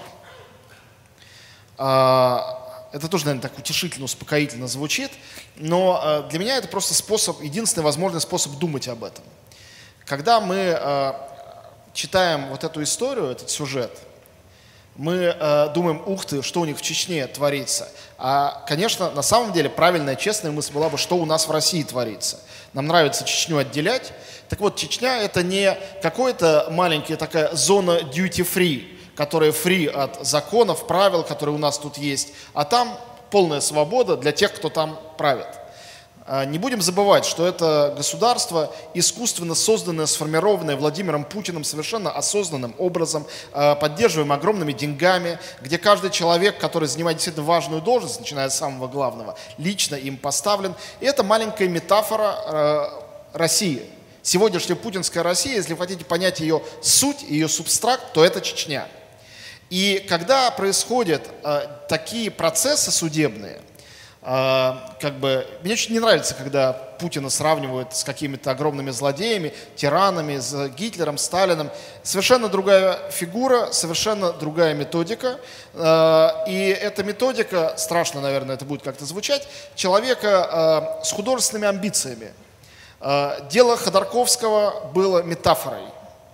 А, 1.79 2.89
это 2.93 3.09
тоже, 3.09 3.25
наверное, 3.25 3.49
так 3.49 3.59
утешительно, 3.59 4.05
успокоительно 4.05 4.67
звучит, 4.67 5.11
но 5.57 6.01
э, 6.03 6.31
для 6.31 6.39
меня 6.39 6.57
это 6.57 6.69
просто 6.69 6.95
способ, 6.95 7.41
единственный 7.43 7.85
возможный 7.85 8.21
способ 8.21 8.53
думать 8.59 8.89
об 8.89 9.05
этом. 9.05 9.25
Когда 10.07 10.41
мы 10.41 10.57
э, 10.57 11.13
читаем 11.93 12.49
вот 12.49 12.65
эту 12.65 12.83
историю, 12.83 13.27
этот 13.27 13.51
сюжет, 13.51 13.91
мы 14.97 15.15
э, 15.15 15.69
думаем, 15.75 16.03
ух 16.07 16.25
ты, 16.27 16.43
что 16.43 16.61
у 16.61 16.65
них 16.65 16.79
в 16.79 16.83
Чечне 16.83 17.27
творится. 17.27 17.89
А, 18.19 18.63
конечно, 18.67 19.11
на 19.11 19.23
самом 19.23 19.53
деле 19.53 19.71
правильная, 19.71 20.17
честная 20.17 20.53
мысль 20.53 20.73
была 20.73 20.91
бы, 20.91 20.99
что 20.99 21.17
у 21.17 21.25
нас 21.25 21.49
в 21.49 21.51
России 21.51 21.83
творится. 21.83 22.41
Нам 22.73 22.87
нравится 22.87 23.25
Чечню 23.25 23.59
отделять. 23.59 24.13
Так 24.49 24.61
вот, 24.61 24.77
Чечня 24.77 25.23
это 25.23 25.43
не 25.43 25.77
какая-то 26.03 26.69
маленькая 26.71 27.17
такая 27.17 27.55
зона 27.55 28.01
duty-free, 28.01 29.15
которые 29.17 29.53
фри 29.53 29.87
от 29.87 30.27
законов, 30.27 30.87
правил, 30.87 31.23
которые 31.23 31.55
у 31.55 31.59
нас 31.59 31.79
тут 31.79 31.97
есть, 31.97 32.33
а 32.53 32.65
там 32.65 32.99
полная 33.33 33.61
свобода 33.61 34.17
для 34.17 34.31
тех, 34.31 34.53
кто 34.55 34.69
там 34.69 35.01
правит. 35.17 35.49
А, 36.25 36.45
не 36.45 36.59
будем 36.59 36.83
забывать, 36.83 37.25
что 37.25 37.47
это 37.47 37.95
государство 37.97 38.73
искусственно 38.95 39.55
созданное, 39.55 40.07
сформированное 40.07 40.77
Владимиром 40.77 41.25
Путиным 41.25 41.65
совершенно 41.65 42.11
осознанным 42.13 42.75
образом, 42.79 43.27
а, 43.53 43.75
поддерживаем 43.75 44.31
огромными 44.33 44.73
деньгами, 44.73 45.41
где 45.63 45.79
каждый 45.79 46.11
человек, 46.11 46.59
который 46.59 46.87
занимает 46.87 47.17
действительно 47.17 47.47
важную 47.47 47.81
должность, 47.81 48.21
начиная 48.21 48.51
с 48.51 48.59
самого 48.59 48.87
главного, 48.87 49.35
лично 49.57 49.97
им 49.97 50.19
поставлен. 50.19 50.75
И 51.01 51.07
это 51.07 51.25
маленькая 51.25 51.69
метафора 51.69 52.35
а, 52.37 53.05
России. 53.33 53.83
Сегодняшняя 54.23 54.77
путинская 54.77 55.25
Россия, 55.25 55.55
если 55.55 55.73
вы 55.73 55.79
хотите 55.79 56.05
понять 56.05 56.39
ее 56.39 56.63
суть, 56.83 57.23
ее 57.23 57.49
субстракт, 57.49 58.13
то 58.13 58.25
это 58.25 58.41
Чечня. 58.43 58.87
И 59.73 60.05
когда 60.07 60.51
происходят 60.51 61.23
э, 61.43 61.67
такие 61.89 62.31
процессы 62.31 62.91
судебные, 62.91 63.59
э, 64.21 64.73
как 65.01 65.15
бы, 65.15 65.47
мне 65.63 65.73
очень 65.73 65.95
не 65.95 65.99
нравится, 65.99 66.35
когда 66.35 66.75
Путина 66.75 67.31
сравнивают 67.31 67.97
с 67.97 68.05
какими-то 68.05 68.51
огромными 68.51 68.91
злодеями, 68.91 69.55
тиранами, 69.75 70.37
с 70.37 70.69
Гитлером, 70.77 71.17
Сталином. 71.17 71.71
Совершенно 72.03 72.49
другая 72.51 72.99
фигура, 73.11 73.73
совершенно 73.73 74.35
другая 74.35 74.75
методика. 74.75 75.39
Э, 75.73 76.29
и 76.47 76.69
эта 76.69 77.03
методика, 77.03 77.73
страшно, 77.79 78.21
наверное, 78.21 78.57
это 78.57 78.67
будет 78.67 78.83
как-то 78.83 79.07
звучать, 79.07 79.49
человека 79.75 81.01
э, 81.01 81.05
с 81.07 81.13
художественными 81.13 81.69
амбициями. 81.69 82.35
Э, 83.01 83.49
дело 83.51 83.79
Ходорковского 83.79 84.91
было 84.93 85.23
метафорой 85.23 85.85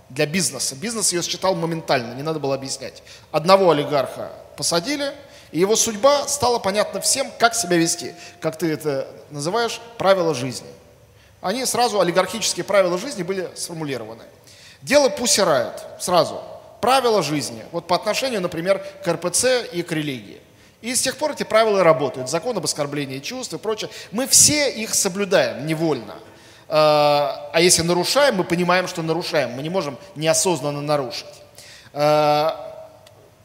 для 0.08 0.26
бизнеса. 0.26 0.74
Бизнес 0.74 1.12
ее 1.12 1.22
считал 1.22 1.54
моментально, 1.54 2.14
не 2.14 2.22
надо 2.22 2.38
было 2.38 2.54
объяснять. 2.54 3.02
Одного 3.30 3.70
олигарха 3.70 4.32
посадили, 4.56 5.12
и 5.52 5.60
его 5.60 5.76
судьба 5.76 6.26
стала 6.28 6.58
понятна 6.58 7.00
всем, 7.00 7.30
как 7.38 7.54
себя 7.54 7.76
вести. 7.76 8.14
Как 8.40 8.56
ты 8.56 8.70
это 8.70 9.08
называешь, 9.30 9.80
правила 9.96 10.34
жизни. 10.34 10.68
Они 11.40 11.64
сразу, 11.64 12.00
олигархические 12.00 12.64
правила 12.64 12.98
жизни 12.98 13.22
были 13.22 13.48
сформулированы. 13.54 14.24
Дело 14.82 15.08
Пусси 15.08 15.42
сразу. 16.00 16.42
Правила 16.80 17.22
жизни. 17.22 17.64
Вот 17.72 17.86
по 17.86 17.96
отношению, 17.96 18.40
например, 18.40 18.84
к 19.04 19.08
РПЦ 19.08 19.64
и 19.72 19.82
к 19.82 19.92
религии. 19.92 20.40
И 20.80 20.94
с 20.94 21.00
тех 21.00 21.16
пор 21.16 21.32
эти 21.32 21.42
правила 21.42 21.82
работают. 21.82 22.30
Закон 22.30 22.56
об 22.56 22.64
оскорблении 22.64 23.18
чувств 23.18 23.52
и 23.52 23.58
прочее. 23.58 23.90
Мы 24.12 24.28
все 24.28 24.70
их 24.70 24.94
соблюдаем 24.94 25.66
невольно. 25.66 26.14
А, 26.68 27.50
а 27.52 27.60
если 27.60 27.82
нарушаем, 27.82 28.36
мы 28.36 28.44
понимаем, 28.44 28.86
что 28.88 29.02
нарушаем. 29.02 29.52
Мы 29.52 29.62
не 29.62 29.70
можем 29.70 29.96
неосознанно 30.16 30.82
нарушить. 30.82 31.26
А, 31.92 32.88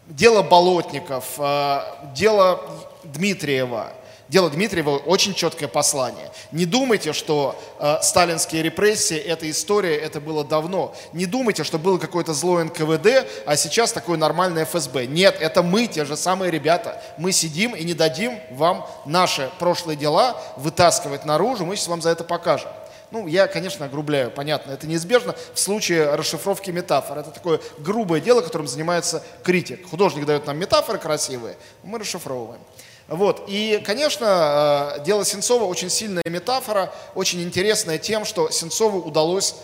дело 0.08 0.42
Болотников, 0.44 1.25
а, 1.38 2.12
дело 2.13 2.62
Дмитриева. 3.03 3.92
Дело 4.30 4.50
Дмитриева 4.50 4.98
очень 4.98 5.36
четкое 5.36 5.68
послание. 5.68 6.32
Не 6.51 6.65
думайте, 6.65 7.13
что 7.13 7.56
э, 7.77 7.98
сталинские 8.01 8.63
репрессии– 8.63 9.18
это 9.18 9.48
история, 9.51 9.96
это 9.96 10.20
было 10.20 10.44
давно. 10.44 10.96
Не 11.12 11.27
думайте, 11.27 11.63
что 11.63 11.77
было 11.77 12.00
какое-то 12.00 12.34
злое 12.34 12.63
НКВД, 12.63 13.27
а 13.46 13.56
сейчас 13.56 13.92
такое 13.92 14.18
нормальное 14.18 14.65
ФСБ. 14.65 15.06
Нет, 15.06 15.38
это 15.39 15.62
мы, 15.62 15.86
те 15.86 16.03
же 16.06 16.18
самые 16.18 16.50
ребята. 16.50 17.00
Мы 17.20 17.32
сидим 17.32 17.75
и 17.75 17.84
не 17.84 17.94
дадим 17.94 18.39
вам 18.50 18.88
наши 19.06 19.51
прошлые 19.60 19.98
дела 19.98 20.42
вытаскивать 20.58 21.25
наружу. 21.25 21.65
Мы 21.65 21.75
сейчас 21.75 21.89
вам 21.89 22.01
за 22.01 22.10
это 22.10 22.24
покажем. 22.24 22.72
Ну, 23.13 23.27
я, 23.27 23.46
конечно, 23.46 23.86
огрубляю, 23.86 24.32
понятно, 24.32 24.72
это 24.72 24.88
неизбежно 24.88 25.36
в 25.53 25.60
случае 25.60 26.15
расшифровки 26.15 26.72
метафор. 26.72 27.20
Это 27.20 27.29
такое 27.29 27.62
грубое 27.77 28.20
дело, 28.20 28.41
которым 28.41 28.67
занимается 28.67 29.24
критик. 29.43 29.88
Художник 29.88 30.25
дает 30.25 30.48
нам 30.48 30.58
метафоры 30.58 30.98
красивые, 30.98 31.55
мы 31.84 32.00
расшифровываем. 32.00 32.60
Вот. 33.08 33.43
И, 33.48 33.79
конечно, 33.86 34.96
э, 34.98 35.03
дело 35.03 35.24
Сенцова 35.25 35.65
очень 35.65 35.91
сильная 35.91 36.24
метафора, 36.25 36.91
очень 37.13 37.43
интересная 37.43 38.00
тем, 38.00 38.25
что 38.25 38.50
Сенцову 38.50 38.98
удалось 39.01 39.58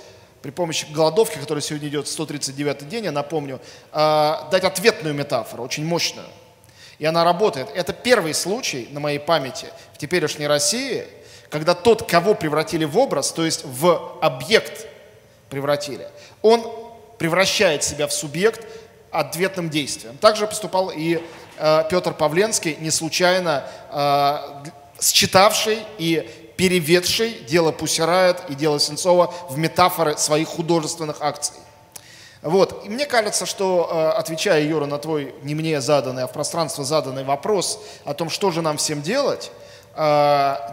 при 0.44 0.52
помощи 0.52 0.86
голодовки, 0.92 1.40
которая 1.40 1.64
сегодня 1.64 1.88
идет 1.88 2.08
139 2.08 2.88
день, 2.88 3.06
я 3.06 3.12
напомню, 3.12 3.60
э, 3.92 4.34
дать 4.52 4.64
ответную 4.64 5.16
метафору, 5.16 5.64
очень 5.64 5.86
мощную. 5.86 6.28
И 7.00 7.06
она 7.06 7.24
работает. 7.24 7.70
Это 7.74 7.94
первый 7.94 8.36
случай 8.36 8.90
на 8.92 9.00
моей 9.00 9.20
памяти 9.20 9.66
в 9.96 9.98
теперешней 9.98 10.46
России– 10.46 11.08
когда 11.50 11.74
тот, 11.74 12.04
кого 12.04 12.36
превратили 12.36 12.86
в 12.86 12.98
образ, 12.98 13.32
то 13.32 13.46
есть 13.46 13.66
в 13.66 14.18
объект 14.22 14.88
превратили, 15.50 16.08
он 16.42 16.64
превращает 17.18 17.84
себя 17.84 18.08
в 18.08 18.14
субъект 18.14 18.66
ответным 19.12 19.70
действием. 19.70 20.18
Также 20.18 20.48
поступал 20.48 20.92
и 20.96 21.22
э, 21.58 21.84
Петр 21.90 22.14
Павленский, 22.14 22.78
не 22.80 22.92
случайно 22.92 23.66
э, 23.92 24.38
считавший 25.02 25.80
и 25.98 26.54
переведший 26.56 27.32
дело 27.48 27.72
Пусирает 27.72 28.38
и 28.50 28.56
дело 28.56 28.80
Сенцова 28.80 29.34
в 29.50 29.58
метафоры 29.58 30.18
своих 30.18 30.48
художественных 30.48 31.22
акций. 31.22 31.56
Вот. 32.42 32.86
И 32.86 32.90
мне 32.90 33.06
кажется, 33.06 33.46
что, 33.46 33.90
э, 33.92 34.18
отвечая, 34.18 34.64
Юра, 34.64 34.86
на 34.86 34.98
твой 34.98 35.34
не 35.44 35.56
мне 35.56 35.82
заданный, 35.82 36.24
а 36.24 36.28
в 36.28 36.34
пространство 36.34 36.86
заданный 36.86 37.24
вопрос 37.24 37.82
о 38.06 38.14
том, 38.14 38.30
что 38.30 38.52
же 38.52 38.62
нам 38.62 38.78
всем 38.78 39.02
делать, 39.02 39.52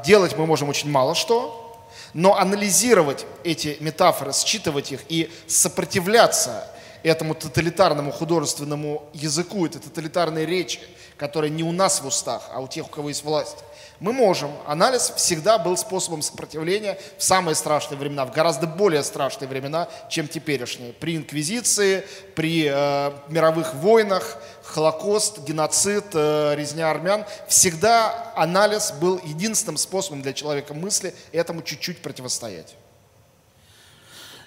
делать 0.04 0.36
мы 0.36 0.46
можем 0.46 0.68
очень 0.68 0.88
мало 0.88 1.16
что, 1.16 1.76
но 2.14 2.38
анализировать 2.38 3.26
эти 3.42 3.76
метафоры, 3.80 4.32
считывать 4.32 4.92
их 4.92 5.00
и 5.08 5.30
сопротивляться 5.48 6.64
этому 7.02 7.34
тоталитарному 7.34 8.12
художественному 8.12 9.04
языку, 9.12 9.66
этой 9.66 9.80
тоталитарной 9.80 10.46
речи, 10.46 10.80
которая 11.16 11.50
не 11.50 11.62
у 11.62 11.72
нас 11.72 12.00
в 12.02 12.06
устах, 12.06 12.42
а 12.52 12.60
у 12.60 12.68
тех, 12.68 12.86
у 12.86 12.88
кого 12.88 13.08
есть 13.08 13.24
власть, 13.24 13.58
мы 14.00 14.12
можем. 14.12 14.50
Анализ 14.66 15.12
всегда 15.16 15.58
был 15.58 15.76
способом 15.76 16.22
сопротивления 16.22 16.98
в 17.18 17.22
самые 17.22 17.54
страшные 17.54 17.98
времена, 17.98 18.24
в 18.26 18.32
гораздо 18.32 18.66
более 18.66 19.02
страшные 19.02 19.48
времена, 19.48 19.88
чем 20.08 20.28
теперешние. 20.28 20.92
При 20.92 21.16
инквизиции, 21.16 22.04
при 22.34 22.68
э, 22.70 23.12
мировых 23.28 23.74
войнах, 23.74 24.38
Холокост, 24.62 25.40
геноцид, 25.46 26.04
э, 26.12 26.54
резня 26.56 26.90
армян. 26.90 27.24
Всегда 27.48 28.32
анализ 28.34 28.92
был 28.92 29.20
единственным 29.24 29.76
способом 29.76 30.22
для 30.22 30.32
человека 30.32 30.74
мысли 30.74 31.14
этому 31.32 31.62
чуть-чуть 31.62 32.02
противостоять. 32.02 32.76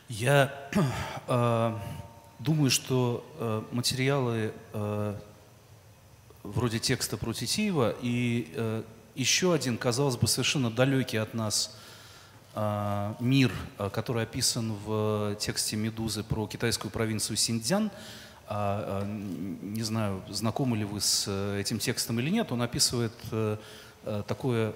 Я 0.10 0.54
э, 1.28 1.74
думаю, 2.40 2.72
что 2.72 3.24
э, 3.38 3.64
материалы 3.72 4.54
э, 4.74 5.16
вроде 6.44 6.80
текста 6.80 7.18
про 7.18 7.34
Титиева 7.34 7.96
и 8.02 8.52
э, 8.56 8.84
еще 9.20 9.54
один, 9.54 9.78
казалось 9.78 10.16
бы, 10.16 10.28
совершенно 10.28 10.72
далекий 10.72 11.18
от 11.18 11.34
нас 11.34 11.76
э, 12.56 13.14
мир, 13.20 13.52
э, 13.78 13.90
который 13.92 14.24
описан 14.24 14.74
в 14.86 15.36
тексте 15.36 15.76
«Медузы» 15.76 16.24
про 16.24 16.48
китайскую 16.48 16.90
провинцию 16.90 17.36
Синьцзян. 17.36 17.92
А, 18.52 19.06
не 19.06 19.84
знаю, 19.84 20.24
знакомы 20.30 20.78
ли 20.78 20.86
вы 20.86 21.02
с 21.02 21.26
э, 21.28 21.60
этим 21.60 21.80
текстом 21.80 22.20
или 22.20 22.30
нет, 22.30 22.52
он 22.52 22.62
описывает 22.62 23.14
такое 24.28 24.74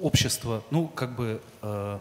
общество, 0.00 0.62
ну, 0.70 0.86
как 0.86 1.16
бы 1.16 1.40
Э, 1.62 1.98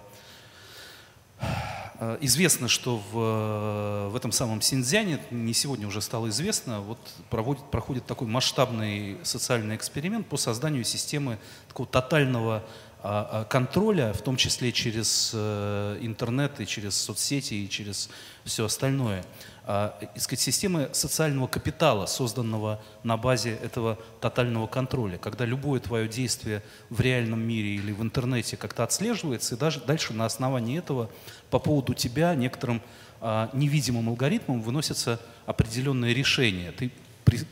известно, 2.22 2.68
что 2.68 3.02
в, 3.12 4.10
в 4.12 4.16
этом 4.16 4.32
самом 4.32 4.62
Синьцзяне, 4.62 5.20
не 5.32 5.54
сегодня 5.54 5.86
уже 5.86 6.02
стало 6.02 6.30
известно, 6.30 6.80
вот 6.80 6.98
проводит, 7.30 7.64
проходит 7.72 8.06
такой 8.06 8.28
масштабный 8.28 9.18
социальный 9.24 9.76
эксперимент 9.76 10.26
по 10.28 10.38
созданию 10.38 10.86
системы 10.86 11.40
такого 11.68 11.88
тотального 11.90 12.64
а, 13.02 13.30
а, 13.32 13.46
контроля, 13.46 14.12
в 14.12 14.22
том 14.22 14.36
числе 14.36 14.74
через 14.74 15.32
э, 15.34 15.98
интернет 16.02 16.60
и 16.60 16.68
через 16.68 16.98
соцсети 16.98 17.54
и 17.54 17.70
через 17.70 18.10
все 18.44 18.66
остальное. 18.66 19.24
А, 19.72 19.96
сказать, 20.16 20.40
системы 20.40 20.90
социального 20.94 21.46
капитала, 21.46 22.08
созданного 22.08 22.82
на 23.04 23.18
базе 23.18 23.52
этого 23.52 24.00
тотального 24.20 24.66
контроля, 24.66 25.20
когда 25.20 25.46
любое 25.46 25.80
твое 25.80 26.08
действие 26.08 26.64
в 26.90 27.00
реальном 27.02 27.42
мире 27.42 27.76
или 27.76 27.92
в 27.92 28.02
интернете 28.02 28.58
как-то 28.58 28.84
отслеживается, 28.84 29.54
и 29.54 29.60
даже 29.60 29.80
дальше 29.82 30.12
на 30.14 30.26
основании 30.26 30.80
этого 30.80 31.12
по 31.52 31.60
поводу 31.60 31.94
тебя 31.94 32.34
некоторым 32.34 32.82
невидимым 33.54 34.10
алгоритмом 34.10 34.64
выносятся 34.64 35.20
определенные 35.46 36.16
решения. 36.16 36.72
Ты 36.72 36.92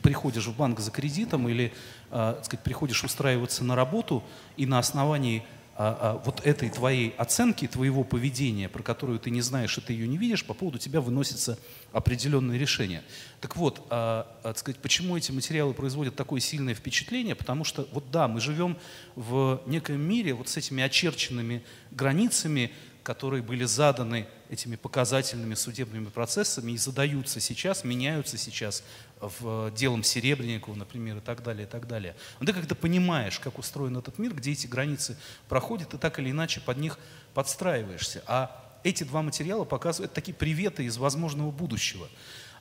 приходишь 0.02 0.48
в 0.48 0.56
банк 0.56 0.80
за 0.80 0.90
кредитом 0.90 1.48
или 1.48 1.72
э, 2.10 2.40
сказать, 2.42 2.64
приходишь 2.64 3.04
устраиваться 3.04 3.62
на 3.62 3.76
работу, 3.76 4.24
и 4.56 4.66
на 4.66 4.80
основании 4.80 5.38
а, 5.38 5.44
а, 5.44 5.57
вот 5.78 6.44
этой 6.44 6.70
твоей 6.70 7.14
оценки, 7.18 7.68
твоего 7.68 8.02
поведения, 8.02 8.68
про 8.68 8.82
которую 8.82 9.20
ты 9.20 9.30
не 9.30 9.40
знаешь 9.42 9.78
и 9.78 9.80
ты 9.80 9.92
ее 9.92 10.08
не 10.08 10.18
видишь, 10.18 10.44
по 10.44 10.52
поводу 10.52 10.78
тебя 10.78 11.00
выносятся 11.00 11.56
определенные 11.92 12.58
решения. 12.58 13.04
Так 13.40 13.56
вот, 13.56 13.86
а, 13.88 14.26
а, 14.42 14.54
сказать, 14.54 14.80
почему 14.80 15.16
эти 15.16 15.30
материалы 15.30 15.74
производят 15.74 16.16
такое 16.16 16.40
сильное 16.40 16.74
впечатление? 16.74 17.36
Потому 17.36 17.62
что, 17.62 17.88
вот 17.92 18.10
да, 18.10 18.26
мы 18.26 18.40
живем 18.40 18.76
в 19.14 19.62
неком 19.66 20.00
мире 20.00 20.34
вот 20.34 20.48
с 20.48 20.56
этими 20.56 20.82
очерченными 20.82 21.62
границами, 21.92 22.72
которые 23.04 23.42
были 23.42 23.64
заданы 23.64 24.26
этими 24.50 24.76
показательными 24.76 25.54
судебными 25.54 26.06
процессами 26.06 26.72
и 26.72 26.76
задаются 26.76 27.38
сейчас, 27.38 27.84
меняются 27.84 28.36
сейчас 28.36 28.82
в 29.20 29.70
делом 29.72 30.02
Серебренникова, 30.02 30.74
например, 30.74 31.18
и 31.18 31.20
так 31.20 31.42
далее, 31.42 31.66
и 31.66 31.70
так 31.70 31.86
далее. 31.86 32.16
Но 32.40 32.46
ты 32.46 32.52
когда 32.52 32.74
понимаешь, 32.74 33.38
как 33.38 33.58
устроен 33.58 33.96
этот 33.96 34.18
мир, 34.18 34.34
где 34.34 34.52
эти 34.52 34.66
границы 34.66 35.16
проходят, 35.48 35.90
ты 35.90 35.98
так 35.98 36.18
или 36.18 36.30
иначе 36.30 36.60
под 36.60 36.78
них 36.78 36.98
подстраиваешься. 37.34 38.22
А 38.26 38.64
эти 38.84 39.04
два 39.04 39.22
материала 39.22 39.64
показывают 39.64 40.12
такие 40.12 40.34
приветы 40.34 40.84
из 40.84 40.98
возможного 40.98 41.50
будущего, 41.50 42.08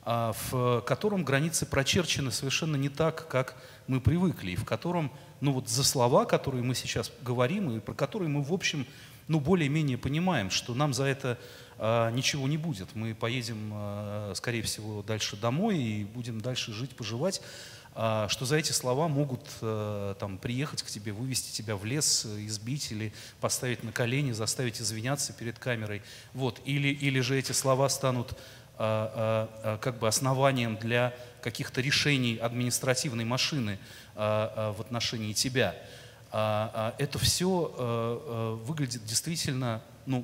а, 0.04 0.34
в 0.50 0.82
котором 0.82 1.24
границы 1.24 1.66
прочерчены 1.66 2.32
совершенно 2.32 2.76
не 2.76 2.90
так, 2.90 3.28
как 3.28 3.56
мы 3.88 4.02
привыкли, 4.02 4.52
и 4.52 4.56
в 4.56 4.66
котором, 4.66 5.12
ну 5.42 5.52
вот 5.52 5.70
за 5.70 5.84
слова, 5.84 6.26
которые 6.26 6.64
мы 6.64 6.76
сейчас 6.76 7.12
говорим, 7.22 7.72
и 7.72 7.80
про 7.80 7.94
которые 7.94 8.30
мы, 8.30 8.42
в 8.42 8.54
общем, 8.54 8.88
ну, 9.28 9.40
более-менее 9.40 9.98
понимаем, 9.98 10.50
что 10.50 10.74
нам 10.74 10.94
за 10.94 11.04
это 11.04 11.38
ничего 11.80 12.48
не 12.48 12.58
будет. 12.58 12.96
Мы 12.96 13.14
поедем, 13.14 13.72
а, 13.74 14.34
скорее 14.36 14.62
всего, 14.64 15.04
дальше 15.04 15.38
домой 15.38 15.78
и 15.78 16.04
будем 16.04 16.42
дальше 16.42 16.74
жить, 16.74 16.96
поживать. 16.96 17.42
А, 18.00 18.28
что 18.30 18.46
за 18.46 18.58
эти 18.58 18.72
слова 18.72 19.08
могут 19.08 19.42
а, 19.62 20.14
там, 20.16 20.38
приехать 20.38 20.84
к 20.84 20.88
тебе, 20.88 21.12
вывести 21.12 21.52
тебя 21.52 21.76
в 21.76 21.84
лес, 21.84 22.26
избить 22.26 22.92
или 22.92 23.12
поставить 23.42 23.84
на 23.84 23.92
колени, 23.92 24.34
заставить 24.34 24.80
извиняться 24.82 25.34
перед 25.34 25.58
камерой. 25.58 26.04
Вот. 26.34 26.62
Или, 26.66 26.90
или 26.90 27.20
же 27.22 27.38
эти 27.38 27.54
слова 27.54 27.90
станут 27.90 28.38
а, 28.78 29.50
а, 29.64 29.74
а, 29.74 29.78
как 29.80 29.98
бы 29.98 30.08
основанием 30.08 30.78
для 30.78 31.14
каких-то 31.42 31.82
решений 31.82 32.38
административной 32.38 33.26
машины 33.26 33.80
а, 34.16 34.54
а, 34.56 34.74
в 34.74 34.82
отношении 34.82 35.34
тебя. 35.34 35.76
А, 36.32 36.72
а, 36.74 36.96
это 37.02 37.18
все 37.18 37.74
а, 37.74 37.80
а, 37.80 38.56
выглядит 38.64 39.04
действительно, 39.06 39.82
ну, 40.06 40.24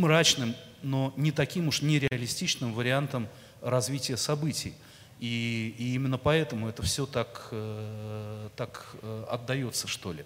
мрачным, 0.00 0.54
но 0.82 1.12
не 1.16 1.32
таким 1.32 1.68
уж 1.68 1.82
нереалистичным 1.82 2.72
вариантом 2.72 3.28
развития 3.60 4.16
событий. 4.16 4.74
И, 5.18 5.74
и 5.78 5.94
именно 5.94 6.18
поэтому 6.18 6.68
это 6.68 6.82
все 6.82 7.06
так, 7.06 7.48
э, 7.50 8.48
так 8.54 8.96
э, 9.00 9.24
отдается, 9.30 9.88
что 9.88 10.12
ли. 10.12 10.24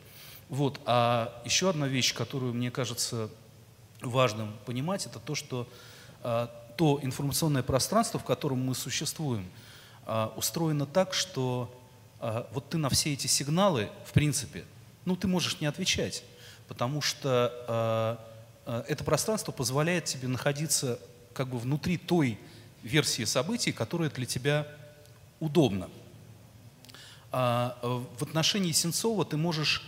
Вот. 0.49 0.81
А 0.85 1.41
еще 1.45 1.71
одна 1.71 1.87
вещь, 1.87 2.13
которую 2.13 2.55
мне 2.55 2.71
кажется 2.71 3.31
важным 4.01 4.53
понимать, 4.67 5.07
это 5.07 5.21
то, 5.21 5.35
что 5.35 5.69
э, 6.25 6.49
то 6.77 6.99
информационное 7.03 7.63
пространство, 7.63 8.19
в 8.19 8.25
котором 8.25 8.65
мы 8.65 8.75
существуем, 8.75 9.49
э, 10.07 10.29
устроено 10.37 10.87
так, 10.87 11.15
что 11.15 11.73
э, 12.21 12.45
вот 12.53 12.69
ты 12.69 12.79
на 12.79 12.89
все 12.89 13.13
эти 13.13 13.29
сигналы, 13.29 13.91
в 14.07 14.13
принципе, 14.13 14.65
ну, 15.05 15.15
ты 15.15 15.29
можешь 15.29 15.61
не 15.61 15.67
отвечать, 15.67 16.25
потому 16.67 17.01
что 17.01 18.19
э, 18.21 18.30
это 18.67 19.05
пространство 19.05 19.53
позволяет 19.53 20.05
тебе 20.05 20.29
находиться 20.29 20.99
как 21.33 21.49
бы 21.49 21.59
внутри 21.59 21.97
той 21.97 22.39
версии 22.83 23.25
событий, 23.25 23.73
которая 23.73 24.11
для 24.11 24.27
тебя 24.27 24.67
удобна. 25.39 25.89
А 27.33 27.79
э, 27.83 28.05
в 28.19 28.23
отношении 28.23 28.73
Сенцова 28.73 29.25
ты 29.25 29.37
можешь 29.37 29.83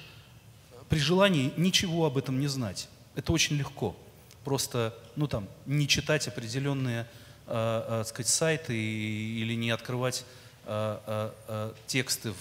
при 0.88 0.99
желании 0.99 1.52
ничего 1.57 2.07
об 2.07 2.19
этом 2.19 2.38
не 2.38 2.47
знать. 2.47 2.88
Это 3.14 3.33
очень 3.33 3.57
легко. 3.57 3.97
Просто, 4.45 4.97
ну 5.17 5.26
там, 5.26 5.49
не 5.67 5.88
читать 5.88 6.29
определенные, 6.29 7.09
э, 7.47 8.02
э, 8.02 8.05
сказать, 8.05 8.29
сайты 8.29 8.76
или 8.76 9.55
не 9.55 9.71
открывать 9.71 10.25
Э, 10.25 10.25
э, 10.25 10.41
э, 10.41 10.42
тексты, 11.87 12.33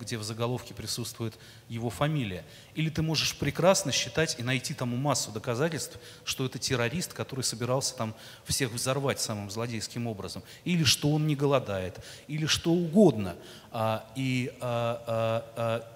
где 0.00 0.18
в 0.18 0.24
заголовке 0.24 0.74
присутствует 0.74 1.34
его 1.68 1.88
фамилия. 1.88 2.44
Или 2.74 2.90
ты 2.90 3.02
можешь 3.02 3.36
прекрасно 3.36 3.92
считать 3.92 4.38
и 4.38 4.42
найти 4.42 4.74
тому 4.74 4.96
массу 4.96 5.30
доказательств, 5.30 5.98
что 6.24 6.46
это 6.46 6.58
террорист, 6.58 7.12
который 7.12 7.42
собирался 7.44 7.94
там 7.94 8.14
всех 8.44 8.72
взорвать 8.72 9.20
самым 9.20 9.50
злодейским 9.50 10.06
образом. 10.06 10.42
Или 10.64 10.84
что 10.84 11.12
он 11.12 11.26
не 11.26 11.36
голодает. 11.36 12.00
Или 12.26 12.46
что 12.46 12.72
угодно. 12.72 13.36
А, 13.70 14.04
и 14.16 14.52
а, 14.60 15.44
а, 15.56 15.92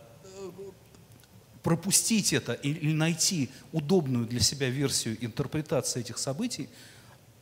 пропустить 1.62 2.32
это 2.32 2.52
или 2.52 2.92
найти 2.92 3.50
удобную 3.72 4.26
для 4.26 4.38
себя 4.38 4.68
версию 4.68 5.18
интерпретации 5.20 6.00
этих 6.00 6.18
событий 6.18 6.68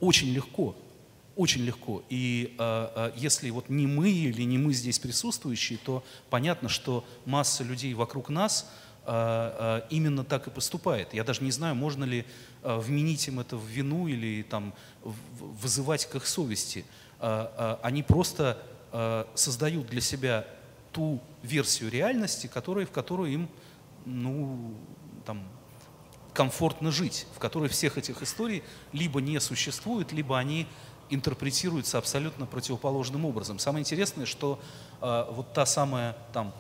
очень 0.01 0.33
легко. 0.33 0.75
Очень 1.37 1.65
легко. 1.65 2.03
И 2.09 2.55
э, 2.59 2.89
э, 2.95 3.13
если 3.17 3.51
вот 3.51 3.69
не 3.69 3.87
мы 3.87 4.11
или 4.11 4.43
не 4.43 4.57
мы 4.57 4.73
здесь 4.73 4.99
присутствующие, 4.99 5.79
то 5.79 6.05
понятно, 6.31 6.69
что 6.69 7.05
масса 7.25 7.65
людей 7.65 7.93
вокруг 7.95 8.29
нас 8.29 8.71
э, 9.05 9.11
э, 9.11 9.87
именно 9.91 10.25
так 10.25 10.47
и 10.47 10.51
поступает. 10.51 11.13
Я 11.13 11.25
даже 11.25 11.43
не 11.43 11.51
знаю, 11.51 11.75
можно 11.75 12.05
ли 12.05 12.25
э, 12.63 12.79
вменить 12.79 13.27
им 13.27 13.41
это 13.41 13.57
в 13.57 13.67
вину 13.67 14.07
или 14.07 14.43
там, 14.43 14.75
вызывать 15.03 16.07
к 16.07 16.15
их 16.15 16.27
совести. 16.27 16.85
Э, 17.19 17.49
э, 17.57 17.77
они 17.83 18.05
просто 18.05 18.63
э, 18.93 19.25
создают 19.35 19.89
для 19.89 20.01
себя 20.01 20.47
ту 20.93 21.21
версию 21.43 21.91
реальности, 21.91 22.47
которой, 22.47 22.85
в 22.85 22.93
которую 22.93 23.33
им 23.33 23.49
ну, 24.05 24.75
там, 25.27 25.43
комфортно 26.33 26.91
жить, 26.91 27.27
в 27.35 27.39
которой 27.39 27.69
всех 27.69 27.99
этих 27.99 28.23
историй 28.23 28.63
либо 28.93 29.21
не 29.21 29.41
существует, 29.41 30.13
либо 30.13 30.39
они 30.39 30.67
интерпретируется 31.11 31.99
абсолютно 31.99 32.47
противоположным 32.47 33.25
образом. 33.25 33.59
Самое 33.59 33.83
интересное, 33.83 34.27
что 34.27 34.61
э, 35.01 35.27
вот 35.31 35.53
та 35.53 35.67
самая 35.67 36.17
там 36.33 36.53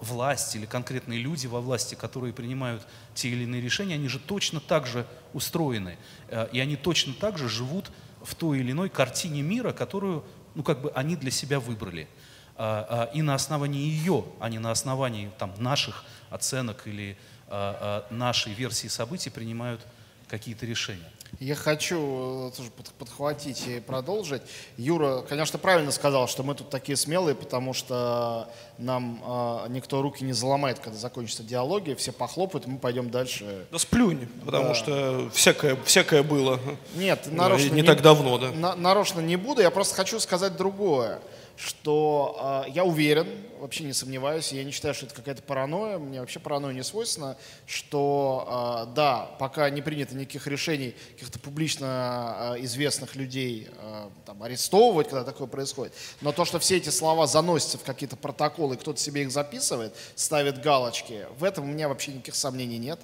власть 0.00 0.54
или 0.56 0.66
конкретные 0.66 1.18
люди 1.18 1.46
во 1.46 1.60
власти, 1.60 1.94
которые 1.94 2.32
принимают 2.32 2.86
те 3.14 3.28
или 3.28 3.44
иные 3.44 3.60
решения, 3.60 3.94
они 3.94 4.08
же 4.08 4.18
точно 4.18 4.60
так 4.60 4.86
же 4.86 5.06
устроены. 5.32 5.96
Э, 6.28 6.48
и 6.52 6.60
они 6.60 6.76
точно 6.76 7.14
так 7.14 7.38
же 7.38 7.48
живут 7.48 7.90
в 8.22 8.34
той 8.34 8.60
или 8.60 8.72
иной 8.72 8.88
картине 8.88 9.42
мира, 9.42 9.72
которую 9.72 10.24
ну, 10.54 10.62
как 10.62 10.80
бы 10.80 10.90
они 10.94 11.16
для 11.16 11.30
себя 11.30 11.60
выбрали. 11.60 12.08
Э, 12.56 13.08
э, 13.12 13.18
и 13.18 13.22
на 13.22 13.34
основании 13.34 13.82
ее, 13.82 14.24
а 14.40 14.48
не 14.48 14.58
на 14.58 14.70
основании 14.70 15.30
там, 15.38 15.52
наших 15.58 16.04
оценок 16.30 16.86
или 16.86 17.16
э, 17.48 18.02
э, 18.10 18.14
нашей 18.14 18.52
версии 18.52 18.88
событий 18.88 19.30
принимают 19.30 19.80
какие-то 20.28 20.66
решения. 20.66 21.10
Я 21.40 21.54
хочу 21.54 22.48
э, 22.48 22.56
тоже 22.56 22.70
подхватить 22.98 23.66
и 23.66 23.80
продолжить. 23.80 24.42
Юра, 24.76 25.22
конечно, 25.28 25.58
правильно 25.58 25.92
сказал, 25.92 26.28
что 26.28 26.42
мы 26.42 26.54
тут 26.54 26.70
такие 26.70 26.96
смелые, 26.96 27.34
потому 27.34 27.74
что 27.74 28.48
нам 28.78 29.22
э, 29.26 29.66
никто 29.68 30.00
руки 30.02 30.24
не 30.24 30.32
заломает, 30.32 30.78
когда 30.78 30.98
закончится 30.98 31.42
диалоги, 31.42 31.94
все 31.94 32.12
похлопают, 32.12 32.66
и 32.66 32.70
мы 32.70 32.78
пойдем 32.78 33.10
дальше. 33.10 33.66
Да 33.70 33.78
сплюнь, 33.78 34.28
потому 34.44 34.68
да. 34.68 34.74
что 34.74 35.30
всякое, 35.32 35.76
всякое 35.84 36.22
было. 36.22 36.58
Нет, 36.94 37.26
нарочно 37.30 37.68
не, 37.68 37.80
не 37.80 37.82
так 37.82 38.02
давно, 38.02 38.38
да. 38.38 38.50
На, 38.52 38.74
нарочно 38.74 39.20
не 39.20 39.36
буду, 39.36 39.60
я 39.60 39.70
просто 39.70 39.94
хочу 39.94 40.18
сказать 40.20 40.56
другое 40.56 41.20
что 41.56 42.64
э, 42.66 42.70
я 42.70 42.84
уверен, 42.84 43.26
вообще 43.58 43.84
не 43.84 43.92
сомневаюсь, 43.92 44.52
я 44.52 44.62
не 44.64 44.70
считаю, 44.70 44.94
что 44.94 45.06
это 45.06 45.14
какая-то 45.14 45.42
паранойя, 45.42 45.98
мне 45.98 46.20
вообще 46.20 46.38
паранойя 46.38 46.74
не 46.74 46.84
свойственно, 46.84 47.36
что 47.66 48.86
э, 48.88 48.94
да, 48.94 49.30
пока 49.38 49.68
не 49.70 49.82
принято 49.82 50.14
никаких 50.14 50.46
решений 50.46 50.94
каких-то 51.14 51.38
публично 51.38 52.54
э, 52.56 52.64
известных 52.64 53.16
людей 53.16 53.68
э, 53.70 54.08
там, 54.26 54.42
арестовывать, 54.42 55.08
когда 55.08 55.24
такое 55.24 55.46
происходит, 55.46 55.94
но 56.20 56.32
то, 56.32 56.44
что 56.44 56.58
все 56.58 56.76
эти 56.76 56.90
слова 56.90 57.26
заносятся 57.26 57.78
в 57.78 57.82
какие-то 57.82 58.16
протоколы, 58.16 58.76
кто-то 58.76 59.00
себе 59.00 59.22
их 59.22 59.30
записывает, 59.30 59.94
ставит 60.14 60.60
галочки, 60.60 61.26
в 61.38 61.44
этом 61.44 61.64
у 61.64 61.68
меня 61.68 61.88
вообще 61.88 62.12
никаких 62.12 62.34
сомнений 62.34 62.78
нет. 62.78 63.00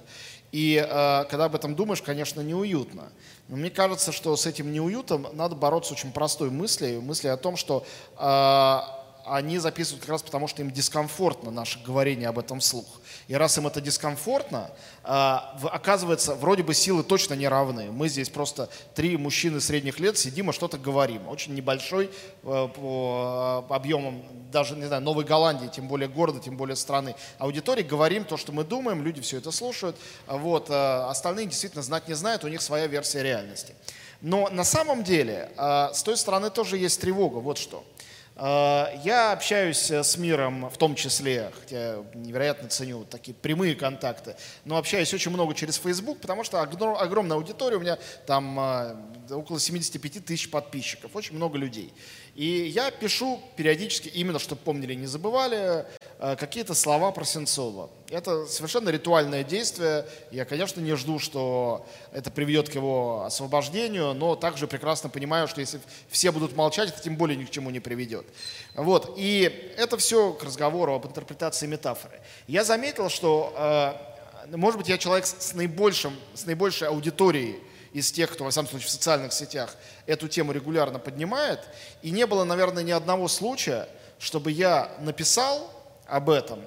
И 0.53 0.75
э, 0.75 1.25
когда 1.31 1.45
об 1.45 1.55
этом 1.55 1.73
думаешь, 1.75 2.03
конечно, 2.03 2.39
неуютно. 2.39 3.11
Но 3.47 3.57
мне 3.57 3.71
кажется, 3.71 4.11
что 4.11 4.35
с 4.37 4.45
этим 4.45 4.71
неуютом 4.71 5.27
надо 5.33 5.55
бороться 5.55 5.93
очень 5.93 6.11
простой 6.11 6.51
мыслью, 6.51 7.01
мыслью 7.01 7.33
о 7.33 7.37
том, 7.37 7.57
что 7.57 7.83
э, 8.19 8.79
они 9.25 9.57
записывают 9.57 10.01
как 10.01 10.09
раз 10.09 10.21
потому, 10.21 10.47
что 10.47 10.61
им 10.61 10.71
дискомфортно 10.71 11.51
наше 11.51 11.79
говорение 11.83 12.27
об 12.29 12.39
этом 12.39 12.59
вслух. 12.59 12.85
И 13.27 13.35
раз 13.35 13.57
им 13.57 13.67
это 13.67 13.79
дискомфортно, 13.79 14.71
а, 15.03 15.57
оказывается, 15.71 16.35
вроде 16.35 16.63
бы 16.63 16.73
силы 16.73 17.03
точно 17.03 17.35
не 17.35 17.47
равны. 17.47 17.91
Мы 17.91 18.09
здесь 18.09 18.29
просто 18.29 18.69
три 18.95 19.15
мужчины 19.17 19.61
средних 19.61 19.99
лет 19.99 20.17
сидим 20.17 20.49
и 20.49 20.53
что-то 20.53 20.77
говорим. 20.77 21.27
Очень 21.27 21.55
небольшой 21.55 22.05
э, 22.05 22.09
по 22.43 23.65
объемам 23.69 24.23
даже, 24.51 24.75
не 24.75 24.85
знаю, 24.85 25.01
Новой 25.01 25.23
Голландии, 25.23 25.69
тем 25.73 25.87
более 25.87 26.09
города, 26.09 26.39
тем 26.39 26.57
более 26.57 26.75
страны. 26.75 27.15
Аудитории 27.37 27.83
говорим 27.83 28.25
то, 28.25 28.37
что 28.37 28.51
мы 28.51 28.63
думаем, 28.63 29.03
люди 29.03 29.21
все 29.21 29.37
это 29.37 29.51
слушают. 29.51 29.95
Вот. 30.27 30.69
Э, 30.69 31.05
остальные 31.09 31.47
действительно 31.47 31.83
знать 31.83 32.07
не 32.07 32.13
знают, 32.13 32.43
у 32.43 32.49
них 32.49 32.61
своя 32.61 32.87
версия 32.87 33.23
реальности. 33.23 33.73
Но 34.21 34.49
на 34.49 34.63
самом 34.63 35.03
деле 35.03 35.51
э, 35.57 35.89
с 35.93 36.03
той 36.03 36.17
стороны 36.17 36.49
тоже 36.49 36.77
есть 36.77 36.99
тревога. 36.99 37.37
Вот 37.37 37.57
что. 37.57 37.83
Э, 38.35 38.85
я 39.03 39.31
общаюсь 39.31 39.91
э, 39.91 40.03
с 40.03 40.17
миром, 40.17 40.69
в 40.69 40.77
том 40.77 40.95
числе, 40.95 41.51
хотя 41.59 41.97
невероятно 42.13 42.69
ценю 42.69 43.05
такие 43.05 43.33
прямые 43.33 43.75
контакты, 43.75 44.35
но 44.65 44.77
общаюсь 44.77 45.13
очень 45.13 45.31
много 45.31 45.53
через 45.53 45.77
Facebook, 45.77 46.19
потому 46.19 46.43
что 46.43 46.61
огромная 46.61 47.37
аудитория, 47.37 47.77
у 47.77 47.79
меня 47.79 47.97
там 48.25 48.59
э, 48.59 48.95
около 49.31 49.59
75 49.59 50.25
тысяч 50.25 50.49
подписчиков, 50.49 51.15
очень 51.15 51.35
много 51.35 51.57
людей. 51.57 51.93
И 52.35 52.45
я 52.45 52.89
пишу 52.89 53.39
периодически, 53.55 54.07
именно 54.07 54.39
чтобы 54.39 54.61
помнили, 54.61 54.95
не 54.95 55.05
забывали, 55.05 55.85
э, 56.17 56.35
какие-то 56.35 56.73
слова 56.73 57.11
про 57.11 57.25
Сенцова. 57.25 57.91
Это 58.09 58.47
совершенно 58.47 58.89
ритуальное 58.89 59.43
действие. 59.43 60.07
Я, 60.31 60.43
конечно, 60.45 60.81
не 60.81 60.95
жду, 60.95 61.19
что 61.19 61.85
это 62.11 62.31
приведет 62.31 62.69
к 62.69 62.73
его 62.73 63.23
освобождению, 63.23 64.15
но 64.15 64.35
также 64.35 64.65
прекрасно 64.65 65.09
понимаю, 65.09 65.47
что 65.47 65.61
если 65.61 65.79
все 66.09 66.31
будут 66.31 66.55
молчать, 66.55 66.89
это 66.89 67.03
тем 67.03 67.17
более 67.17 67.37
ни 67.37 67.45
к 67.45 67.51
чему 67.51 67.69
не 67.69 67.79
приведет. 67.79 68.25
Вот. 68.73 69.13
И 69.15 69.73
это 69.77 69.97
все 69.97 70.33
к 70.33 70.43
разговору 70.43 70.95
об 70.95 71.05
интерпретации 71.05 71.67
метафоры. 71.67 72.19
Я 72.47 72.63
заметил, 72.63 73.09
что, 73.09 73.53
э, 74.47 74.57
может 74.57 74.79
быть, 74.79 74.89
я 74.89 74.97
человек 74.97 75.27
с, 75.27 75.53
наибольшим, 75.53 76.15
с 76.33 76.47
наибольшей 76.47 76.87
аудиторией, 76.87 77.59
из 77.93 78.11
тех, 78.11 78.31
кто, 78.31 78.43
во 78.43 78.49
всяком 78.49 78.69
случае, 78.69 78.87
в 78.87 78.91
социальных 78.91 79.33
сетях 79.33 79.75
эту 80.05 80.27
тему 80.27 80.51
регулярно 80.51 80.99
поднимает. 80.99 81.61
И 82.01 82.11
не 82.11 82.25
было, 82.25 82.43
наверное, 82.43 82.83
ни 82.83 82.91
одного 82.91 83.27
случая, 83.27 83.87
чтобы 84.19 84.51
я 84.51 84.91
написал, 84.99 85.71
об 86.05 86.29
этом. 86.29 86.59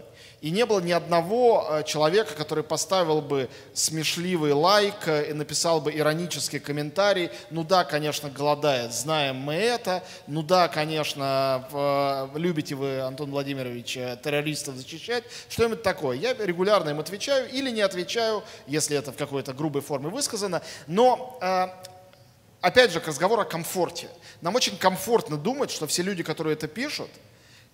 И 0.42 0.50
не 0.50 0.66
было 0.66 0.80
ни 0.80 0.92
одного 0.92 1.66
э, 1.68 1.84
человека, 1.84 2.34
который 2.34 2.62
поставил 2.62 3.22
бы 3.22 3.48
смешливый 3.72 4.52
лайк 4.52 5.08
э, 5.08 5.30
и 5.30 5.32
написал 5.32 5.80
бы 5.80 5.96
иронический 5.96 6.58
комментарий. 6.58 7.30
Ну 7.50 7.64
да, 7.64 7.84
конечно, 7.84 8.28
голодает, 8.28 8.92
знаем 8.92 9.36
мы 9.36 9.54
это. 9.54 10.04
Ну 10.26 10.42
да, 10.42 10.68
конечно, 10.68 11.66
э, 11.72 12.38
любите 12.38 12.74
вы, 12.74 13.00
Антон 13.00 13.30
Владимирович, 13.30 13.94
террористов 14.22 14.76
защищать. 14.76 15.24
Что-нибудь 15.48 15.82
такое. 15.82 16.18
Я 16.18 16.34
регулярно 16.34 16.90
им 16.90 17.00
отвечаю 17.00 17.48
или 17.50 17.70
не 17.70 17.80
отвечаю, 17.80 18.44
если 18.66 18.96
это 18.96 19.12
в 19.12 19.16
какой-то 19.16 19.54
грубой 19.54 19.80
форме 19.80 20.10
высказано. 20.10 20.60
Но 20.86 21.40
опять 22.60 22.92
же, 22.92 23.00
к 23.00 23.06
разговору 23.06 23.42
о 23.42 23.44
комфорте. 23.46 24.08
Нам 24.42 24.54
очень 24.54 24.76
комфортно 24.76 25.36
думать, 25.36 25.70
что 25.70 25.86
все 25.86 26.02
люди, 26.02 26.22
которые 26.22 26.54
это 26.54 26.68
пишут, 26.68 27.08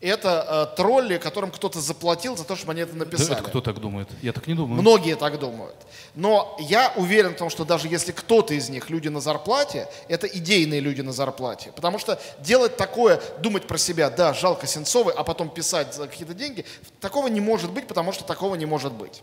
это 0.08 0.68
э, 0.72 0.76
тролли, 0.76 1.16
которым 1.18 1.52
кто-то 1.52 1.80
заплатил 1.80 2.36
за 2.36 2.44
то, 2.44 2.56
чтобы 2.56 2.72
они 2.72 2.82
это 2.82 2.96
написали. 2.96 3.28
Да, 3.28 3.34
это 3.34 3.44
кто 3.44 3.60
так 3.60 3.78
думает? 3.78 4.08
Я 4.20 4.32
так 4.32 4.48
не 4.48 4.54
думаю. 4.54 4.80
Многие 4.80 5.14
так 5.14 5.38
думают. 5.38 5.76
Но 6.16 6.56
я 6.58 6.92
уверен 6.96 7.34
в 7.34 7.36
том, 7.36 7.50
что 7.50 7.64
даже 7.64 7.86
если 7.86 8.10
кто-то 8.10 8.52
из 8.52 8.68
них 8.68 8.90
люди 8.90 9.08
на 9.08 9.20
зарплате, 9.20 9.88
это 10.08 10.26
идейные 10.26 10.80
люди 10.80 11.00
на 11.02 11.12
зарплате. 11.12 11.70
Потому 11.74 11.98
что 11.98 12.20
делать 12.40 12.76
такое, 12.76 13.22
думать 13.38 13.68
про 13.68 13.78
себя, 13.78 14.10
да, 14.10 14.34
жалко 14.34 14.66
Сенцовой, 14.66 15.14
а 15.14 15.22
потом 15.22 15.48
писать 15.48 15.94
за 15.94 16.08
какие-то 16.08 16.34
деньги, 16.34 16.64
такого 17.00 17.28
не 17.28 17.40
может 17.40 17.70
быть, 17.70 17.86
потому 17.86 18.12
что 18.12 18.24
такого 18.24 18.56
не 18.56 18.66
может 18.66 18.92
быть. 18.92 19.22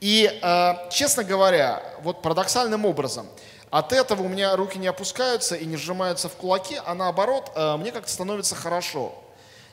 И, 0.00 0.28
э, 0.42 0.72
честно 0.90 1.22
говоря, 1.22 1.80
вот 2.02 2.22
парадоксальным 2.22 2.84
образом, 2.84 3.26
от 3.70 3.92
этого 3.92 4.22
у 4.22 4.28
меня 4.28 4.56
руки 4.56 4.78
не 4.78 4.88
опускаются 4.88 5.54
и 5.54 5.64
не 5.64 5.76
сжимаются 5.76 6.28
в 6.28 6.32
кулаки, 6.32 6.80
а 6.84 6.94
наоборот, 6.94 7.52
э, 7.54 7.76
мне 7.76 7.92
как-то 7.92 8.10
становится 8.10 8.56
хорошо 8.56 9.14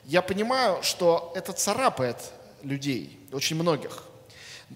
я 0.06 0.22
понимаю, 0.22 0.82
что 0.82 1.32
это 1.34 1.52
царапает 1.52 2.16
людей, 2.62 3.18
очень 3.32 3.56
многих. 3.56 4.04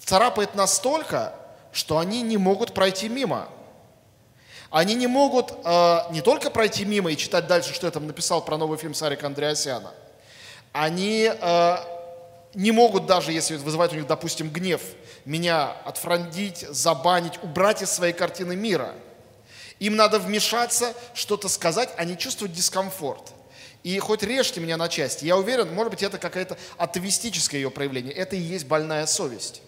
Царапает 0.04 0.54
настолько, 0.54 1.34
что 1.72 1.98
они 1.98 2.22
не 2.22 2.36
могут 2.36 2.74
пройти 2.74 3.08
мимо. 3.08 3.48
Они 4.70 4.94
не 4.94 5.06
могут 5.06 5.52
э, 5.64 5.98
не 6.10 6.20
только 6.20 6.50
пройти 6.50 6.84
мимо 6.84 7.10
и 7.10 7.16
читать 7.16 7.46
дальше, 7.46 7.74
что 7.74 7.86
я 7.86 7.92
там 7.92 8.06
написал 8.06 8.44
про 8.44 8.56
новый 8.56 8.76
фильм 8.78 8.92
Сарика 8.92 9.26
Андреасяна. 9.26 9.92
Они 10.72 11.30
э, 11.32 11.76
не 12.54 12.72
могут 12.72 13.06
даже, 13.06 13.32
если 13.32 13.56
вызывает 13.56 13.92
у 13.92 13.96
них, 13.96 14.06
допустим, 14.06 14.50
гнев, 14.50 14.82
меня 15.24 15.72
отфрандить, 15.84 16.66
забанить, 16.70 17.38
убрать 17.42 17.82
из 17.82 17.90
своей 17.90 18.12
картины 18.12 18.56
мира. 18.56 18.94
Им 19.78 19.96
надо 19.96 20.18
вмешаться, 20.18 20.92
что-то 21.14 21.48
сказать, 21.48 21.90
они 21.96 22.16
чувствуют 22.18 22.52
дискомфорт. 22.52 23.32
И 23.82 23.98
хоть 23.98 24.22
режьте 24.22 24.60
меня 24.60 24.76
на 24.76 24.88
части, 24.88 25.24
я 25.24 25.36
уверен, 25.36 25.72
может 25.72 25.92
быть, 25.92 26.02
это 26.02 26.18
какое-то 26.18 26.58
атовистическое 26.76 27.60
ее 27.60 27.70
проявление. 27.70 28.12
Это 28.12 28.36
и 28.36 28.40
есть 28.40 28.66
больная 28.66 29.06
совесть. 29.06 29.62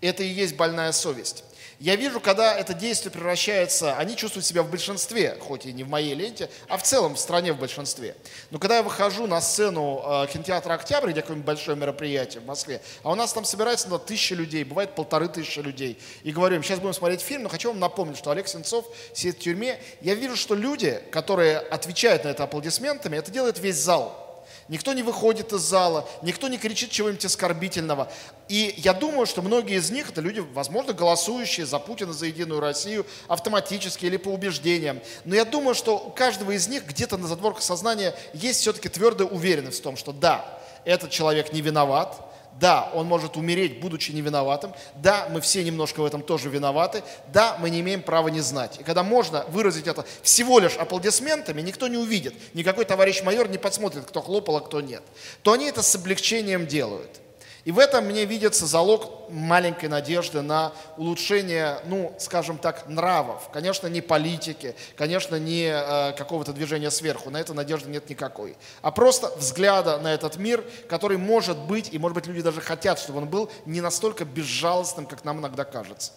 Это 0.00 0.22
и 0.22 0.28
есть 0.28 0.56
больная 0.56 0.92
совесть. 0.92 1.44
Я 1.78 1.96
вижу, 1.96 2.20
когда 2.20 2.56
это 2.56 2.72
действие 2.72 3.12
превращается, 3.12 3.96
они 3.96 4.16
чувствуют 4.16 4.46
себя 4.46 4.62
в 4.62 4.70
большинстве, 4.70 5.36
хоть 5.40 5.66
и 5.66 5.72
не 5.74 5.84
в 5.84 5.88
моей 5.88 6.14
ленте, 6.14 6.48
а 6.68 6.78
в 6.78 6.82
целом 6.82 7.16
в 7.16 7.18
стране 7.18 7.52
в 7.52 7.58
большинстве. 7.58 8.16
Но 8.50 8.58
когда 8.58 8.76
я 8.76 8.82
выхожу 8.82 9.26
на 9.26 9.42
сцену 9.42 10.02
э, 10.02 10.26
кинотеатра 10.32 10.72
«Октябрь», 10.72 11.10
где 11.10 11.20
какое-нибудь 11.20 11.46
большое 11.46 11.76
мероприятие 11.76 12.40
в 12.40 12.46
Москве, 12.46 12.80
а 13.02 13.10
у 13.10 13.14
нас 13.14 13.34
там 13.34 13.44
собирается 13.44 13.90
на 13.90 13.98
тысячи 13.98 14.32
людей, 14.32 14.64
бывает 14.64 14.94
полторы 14.94 15.28
тысячи 15.28 15.58
людей, 15.58 15.98
и 16.22 16.32
говорю 16.32 16.56
им, 16.56 16.62
сейчас 16.62 16.78
будем 16.78 16.94
смотреть 16.94 17.20
фильм, 17.20 17.42
но 17.42 17.50
хочу 17.50 17.68
вам 17.68 17.78
напомнить, 17.78 18.16
что 18.16 18.30
Олег 18.30 18.48
Сенцов 18.48 18.86
сидит 19.12 19.36
в 19.36 19.40
тюрьме. 19.40 19.78
Я 20.00 20.14
вижу, 20.14 20.36
что 20.36 20.54
люди, 20.54 21.02
которые 21.10 21.58
отвечают 21.58 22.24
на 22.24 22.28
это 22.28 22.44
аплодисментами, 22.44 23.18
это 23.18 23.30
делает 23.30 23.58
весь 23.58 23.76
зал. 23.76 24.25
Никто 24.68 24.92
не 24.92 25.04
выходит 25.04 25.52
из 25.52 25.60
зала, 25.60 26.08
никто 26.22 26.48
не 26.48 26.58
кричит 26.58 26.90
чего-нибудь 26.90 27.24
оскорбительного. 27.24 28.10
И 28.48 28.74
я 28.78 28.92
думаю, 28.94 29.26
что 29.26 29.40
многие 29.40 29.76
из 29.76 29.90
них, 29.90 30.10
это 30.10 30.20
люди, 30.20 30.40
возможно, 30.40 30.92
голосующие 30.92 31.66
за 31.66 31.78
Путина, 31.78 32.12
за 32.12 32.26
Единую 32.26 32.60
Россию, 32.60 33.06
автоматически 33.28 34.06
или 34.06 34.16
по 34.16 34.28
убеждениям. 34.28 35.00
Но 35.24 35.36
я 35.36 35.44
думаю, 35.44 35.76
что 35.76 35.96
у 35.96 36.10
каждого 36.10 36.50
из 36.50 36.66
них 36.66 36.84
где-то 36.84 37.16
на 37.16 37.28
задворках 37.28 37.62
сознания 37.62 38.14
есть 38.32 38.60
все-таки 38.60 38.88
твердая 38.88 39.28
уверенность 39.28 39.78
в 39.78 39.82
том, 39.82 39.96
что 39.96 40.12
да, 40.12 40.58
этот 40.84 41.10
человек 41.10 41.52
не 41.52 41.60
виноват, 41.60 42.25
да, 42.58 42.90
он 42.94 43.06
может 43.06 43.36
умереть, 43.36 43.80
будучи 43.80 44.12
невиноватым. 44.12 44.72
Да, 44.96 45.28
мы 45.30 45.40
все 45.40 45.62
немножко 45.62 46.00
в 46.00 46.04
этом 46.04 46.22
тоже 46.22 46.48
виноваты. 46.48 47.02
Да, 47.32 47.56
мы 47.60 47.70
не 47.70 47.80
имеем 47.80 48.02
права 48.02 48.28
не 48.28 48.40
знать. 48.40 48.80
И 48.80 48.82
когда 48.82 49.02
можно 49.02 49.44
выразить 49.48 49.86
это 49.86 50.04
всего 50.22 50.58
лишь 50.58 50.76
аплодисментами, 50.76 51.60
никто 51.60 51.88
не 51.88 51.98
увидит. 51.98 52.34
Никакой 52.54 52.84
товарищ 52.84 53.22
майор 53.22 53.48
не 53.48 53.58
подсмотрит, 53.58 54.04
кто 54.06 54.22
хлопал, 54.22 54.56
а 54.56 54.60
кто 54.60 54.80
нет. 54.80 55.02
То 55.42 55.52
они 55.52 55.66
это 55.66 55.82
с 55.82 55.94
облегчением 55.94 56.66
делают. 56.66 57.20
И 57.66 57.72
в 57.72 57.80
этом 57.80 58.04
мне 58.04 58.24
видится 58.26 58.64
залог 58.64 59.28
маленькой 59.28 59.88
надежды 59.88 60.40
на 60.40 60.72
улучшение, 60.96 61.80
ну, 61.86 62.14
скажем 62.16 62.58
так, 62.58 62.86
нравов. 62.86 63.48
Конечно, 63.52 63.88
не 63.88 64.00
политики, 64.00 64.76
конечно, 64.94 65.34
не 65.34 65.64
э, 65.64 66.12
какого-то 66.12 66.52
движения 66.52 66.92
сверху, 66.92 67.28
на 67.30 67.38
это 67.38 67.54
надежды 67.54 67.90
нет 67.90 68.08
никакой. 68.08 68.56
А 68.82 68.92
просто 68.92 69.36
взгляда 69.36 69.98
на 69.98 70.14
этот 70.14 70.36
мир, 70.36 70.64
который 70.88 71.16
может 71.16 71.58
быть, 71.58 71.92
и 71.92 71.98
может 71.98 72.14
быть 72.14 72.28
люди 72.28 72.40
даже 72.40 72.60
хотят, 72.60 73.00
чтобы 73.00 73.18
он 73.18 73.26
был 73.26 73.50
не 73.64 73.80
настолько 73.80 74.24
безжалостным, 74.24 75.04
как 75.04 75.24
нам 75.24 75.40
иногда 75.40 75.64
кажется. 75.64 76.12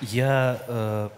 Я 0.00 0.62
э, 0.68 1.08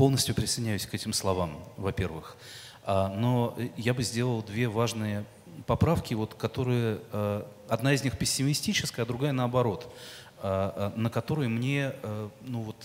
полностью 0.00 0.34
присоединяюсь 0.34 0.86
к 0.86 0.94
этим 0.94 1.12
словам, 1.12 1.62
во-первых. 1.76 2.38
А, 2.84 3.08
но 3.08 3.54
я 3.76 3.92
бы 3.92 4.02
сделал 4.02 4.42
две 4.42 4.66
важные 4.66 5.26
поправки, 5.66 6.14
вот, 6.14 6.32
которые, 6.32 7.00
а, 7.12 7.46
одна 7.68 7.92
из 7.92 8.02
них 8.02 8.16
пессимистическая, 8.16 9.04
а 9.04 9.06
другая 9.06 9.32
наоборот, 9.32 9.94
а, 10.38 10.94
на 10.96 11.10
которые 11.10 11.50
мне 11.50 11.92
ну, 12.40 12.62
вот, 12.62 12.76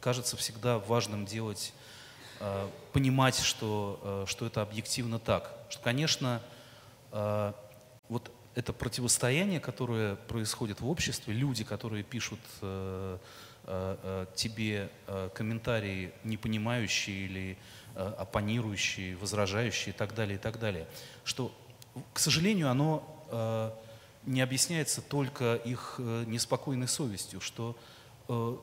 кажется 0.00 0.36
всегда 0.36 0.80
важным 0.80 1.24
делать, 1.24 1.72
понимать, 2.92 3.38
что, 3.38 4.24
что 4.26 4.44
это 4.44 4.62
объективно 4.62 5.20
так. 5.20 5.54
Что, 5.68 5.80
конечно, 5.84 6.42
вот 7.12 8.28
это 8.56 8.72
противостояние, 8.72 9.60
которое 9.60 10.16
происходит 10.16 10.80
в 10.80 10.88
обществе, 10.88 11.32
люди, 11.32 11.62
которые 11.62 12.02
пишут 12.02 12.40
Э, 12.62 13.18
тебе 14.34 14.90
э, 15.06 15.30
комментарии 15.34 16.12
не 16.24 16.36
понимающие 16.36 17.16
или 17.26 17.58
оппонирующие, 17.94 19.16
возражающие 19.16 19.92
и 19.92 19.96
так 19.96 20.14
далее, 20.14 20.36
и 20.36 20.38
так 20.38 20.58
далее. 20.60 20.86
Что, 21.24 21.52
к 22.12 22.20
сожалению, 22.20 22.70
оно 22.70 23.74
не 24.26 24.40
объясняется 24.40 25.02
только 25.02 25.56
их 25.56 25.96
неспокойной 25.98 26.86
совестью, 26.86 27.40
что 27.40 27.76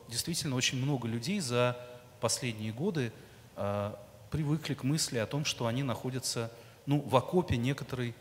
действительно 0.08 0.56
очень 0.56 0.82
много 0.82 1.10
людей 1.10 1.42
за 1.42 1.78
последние 2.22 2.72
годы 2.72 3.12
привыкли 4.32 4.76
к 4.76 4.84
мысли 4.84 5.18
о 5.18 5.28
том, 5.28 5.44
что 5.44 5.68
они 5.68 5.84
находятся 5.84 6.50
ну, 6.86 7.02
в 7.02 7.14
окопе 7.16 7.58
некоторой 7.58 8.16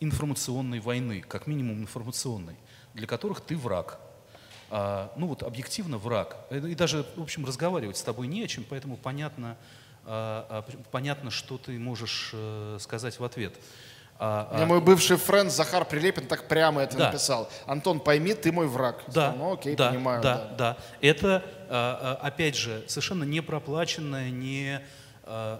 информационной 0.00 0.80
войны, 0.80 1.20
как 1.20 1.46
минимум 1.46 1.82
информационной, 1.82 2.56
для 2.94 3.06
которых 3.06 3.42
ты 3.42 3.54
враг– 3.54 4.00
а, 4.70 5.12
ну 5.16 5.26
вот 5.26 5.42
объективно 5.42 5.98
враг. 5.98 6.36
И 6.50 6.74
даже, 6.74 7.04
в 7.16 7.22
общем, 7.22 7.44
разговаривать 7.44 7.96
с 7.96 8.02
тобой 8.02 8.28
не 8.28 8.44
о 8.44 8.48
чем, 8.48 8.64
поэтому 8.68 8.96
понятно, 8.96 9.56
а, 10.06 10.64
а, 10.68 10.82
понятно 10.90 11.30
что 11.30 11.58
ты 11.58 11.78
можешь 11.78 12.30
э, 12.32 12.78
сказать 12.80 13.18
в 13.18 13.24
ответ. 13.24 13.54
А, 14.18 14.54
Мне 14.54 14.66
мой 14.66 14.80
бывший 14.80 15.16
френд 15.16 15.50
Захар 15.50 15.84
Прилепин 15.84 16.26
так 16.26 16.46
прямо 16.46 16.82
это 16.82 16.96
да. 16.96 17.06
написал. 17.06 17.50
Антон, 17.66 17.98
пойми, 17.98 18.34
ты 18.34 18.52
мой 18.52 18.68
враг. 18.68 19.02
Да, 19.08 19.34
ну 19.36 19.54
окей, 19.54 19.74
да, 19.74 19.90
понимаю. 19.90 20.22
Да, 20.22 20.36
да, 20.36 20.54
да. 20.56 20.76
Это, 21.00 22.18
опять 22.22 22.54
же, 22.54 22.84
совершенно 22.86 23.24
не 23.24 23.40
проплаченное, 23.40 24.30
не, 24.30 24.82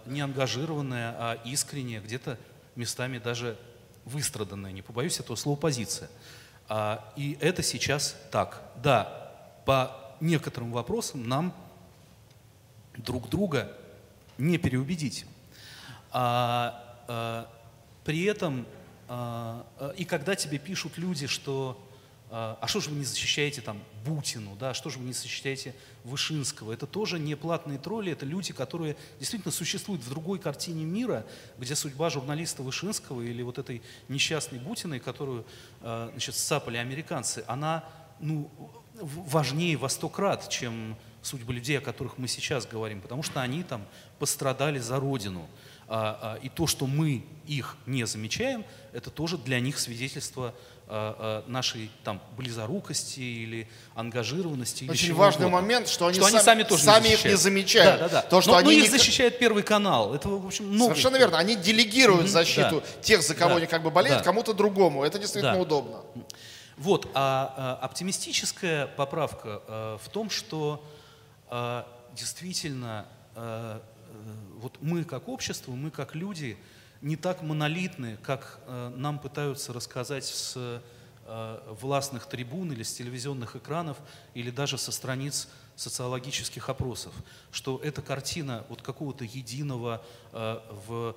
не 0.05 0.21
ангажированное, 0.21 1.17
а 1.19 1.39
искреннее, 1.45 2.01
где-то 2.01 2.37
местами 2.77 3.19
даже 3.19 3.57
выстраданная, 4.05 4.73
не 4.73 4.83
побоюсь 4.83 5.19
этого 5.21 5.37
слова, 5.37 5.57
позиция. 5.57 6.11
А, 6.73 7.05
и 7.17 7.37
это 7.41 7.65
сейчас 7.65 8.17
так. 8.31 8.63
Да, 8.81 9.33
по 9.67 9.91
некоторым 10.21 10.71
вопросам 10.71 11.29
нам 11.29 11.53
друг 12.97 13.29
друга 13.29 13.77
не 14.39 14.57
переубедить. 14.57 15.27
А, 16.13 17.03
а, 17.09 17.51
при 18.05 18.23
этом, 18.23 18.67
а, 19.09 19.67
а 19.81 19.89
и 19.97 20.05
когда 20.05 20.37
тебе 20.37 20.61
пишут 20.61 20.97
люди, 20.97 21.27
что 21.27 21.77
а, 22.33 22.57
а 22.61 22.69
что 22.69 22.81
же 22.81 22.91
вы 22.91 22.97
не 22.97 23.05
защищаете 23.05 23.61
там 23.61 23.83
Бутину, 24.05 24.55
да, 24.55 24.73
что 24.73 24.89
же 24.89 25.01
вы 25.01 25.05
не 25.05 25.13
защищаете 25.13 25.75
Вышинского? 26.05 26.73
Это 26.73 26.87
тоже 26.87 27.19
не 27.19 27.35
платные 27.35 27.79
тролли, 27.79 28.13
это 28.13 28.25
люди, 28.25 28.53
которые 28.53 28.97
действительно 29.19 29.51
существуют 29.51 30.03
в 30.03 30.09
другой 30.09 30.39
картине 30.39 30.85
мира, 30.85 31.27
где 31.59 31.75
судьба 31.75 32.09
журналиста 32.09 32.63
Вышинского 32.63 33.21
или 33.21 33.43
вот 33.43 33.59
этой 33.59 33.83
несчастной 34.09 34.61
Бутиной, 34.61 35.01
которую 35.01 35.45
а, 35.81 36.11
значит, 36.13 36.37
сцапали 36.37 36.77
американцы, 36.77 37.43
она 37.49 37.85
ну, 38.21 38.49
важнее 38.95 39.77
во 39.77 39.89
сто 39.89 40.09
крат, 40.09 40.49
чем 40.49 40.97
судьбы 41.23 41.53
людей, 41.53 41.79
о 41.79 41.81
которых 41.81 42.17
мы 42.17 42.29
сейчас 42.29 42.65
говорим, 42.65 43.01
потому 43.01 43.25
что 43.25 43.43
они 43.43 43.65
там 43.65 43.85
пострадали 44.21 44.79
за 44.79 45.01
Родину. 45.01 45.49
А, 45.93 46.39
и 46.41 46.49
то, 46.49 46.69
что 46.69 46.87
мы 46.87 47.25
их 47.49 47.77
не 47.87 48.07
замечаем, 48.07 48.65
это 48.93 49.11
тоже 49.11 49.37
для 49.37 49.59
них 49.59 49.77
свидетельство 49.77 50.55
нашей 51.47 51.91
там 52.03 52.21
близорукости 52.37 53.21
или 53.21 53.69
ангажированности. 53.95 54.89
Очень 54.91 55.07
или 55.07 55.13
важный 55.13 55.47
угодно. 55.47 55.63
момент, 55.63 55.89
что 55.89 56.07
они, 56.07 56.15
что 56.15 56.25
сами, 56.25 56.37
они 56.37 56.45
сами 56.45 56.63
тоже 56.65 56.83
сами 56.83 57.09
не 57.09 57.15
их 57.15 57.25
не 57.25 57.37
замечают. 57.37 58.01
Да, 58.01 58.09
да, 58.09 58.23
да. 58.23 58.29
То, 58.29 58.41
что 58.41 58.51
но, 58.53 58.57
они 58.59 58.67
но 58.67 58.73
их 58.73 58.83
не- 58.85 58.89
защищает 58.99 59.39
Первый 59.39 59.63
канал. 59.63 60.15
Это, 60.15 60.29
в 60.29 60.47
общем, 60.47 60.67
много 60.67 60.91
Совершенно 60.95 61.17
верно. 61.17 61.39
Они 61.39 61.55
делегируют 61.55 62.23
Мгм, 62.23 62.31
защиту 62.31 62.81
да. 62.81 63.03
тех, 63.03 63.23
за 63.23 63.35
кого 63.35 63.51
Да. 63.51 63.57
они 63.59 63.67
как 63.67 63.83
бы 63.83 63.91
болеют, 63.91 64.19
Да. 64.19 64.25
кому-то 64.25 64.53
другому. 64.53 65.05
Это 65.05 65.19
действительно 65.19 65.55
Да. 65.55 65.61
удобно. 65.61 66.01
Вот, 66.77 67.09
а, 67.15 67.79
а, 67.81 67.85
оптимистическая 67.85 68.87
поправка 68.89 69.63
э, 69.69 69.99
в 70.03 70.09
том, 70.09 70.31
что 70.31 70.85
э, 71.51 71.83
действительно 72.17 73.07
э, 73.37 73.79
э, 73.79 74.15
вот 74.61 74.79
мы 74.81 75.05
как 75.05 75.29
общество, 75.29 75.73
мы 75.73 75.91
как 75.91 76.15
люди 76.15 76.57
не 77.03 77.17
так 77.17 77.43
монолитны, 77.43 78.19
как 78.23 78.61
э, 78.67 78.93
нам 78.97 79.19
пытаются 79.19 79.73
рассказать 79.73 80.25
с 80.25 80.55
э, 80.57 80.81
властных 81.81 82.27
трибун 82.27 82.73
или 82.73 82.83
с 82.83 82.93
телевизионных 82.93 83.57
экранов, 83.57 83.97
или 84.35 84.51
даже 84.51 84.79
со 84.79 84.93
страниц 84.93 85.49
социологических 85.77 86.69
опросов, 86.69 87.15
что 87.53 87.81
эта 87.83 88.03
картина 88.03 88.65
вот 88.69 88.83
какого-то 88.83 89.25
единого 89.25 90.05
э, 90.33 90.61
в 90.87 91.17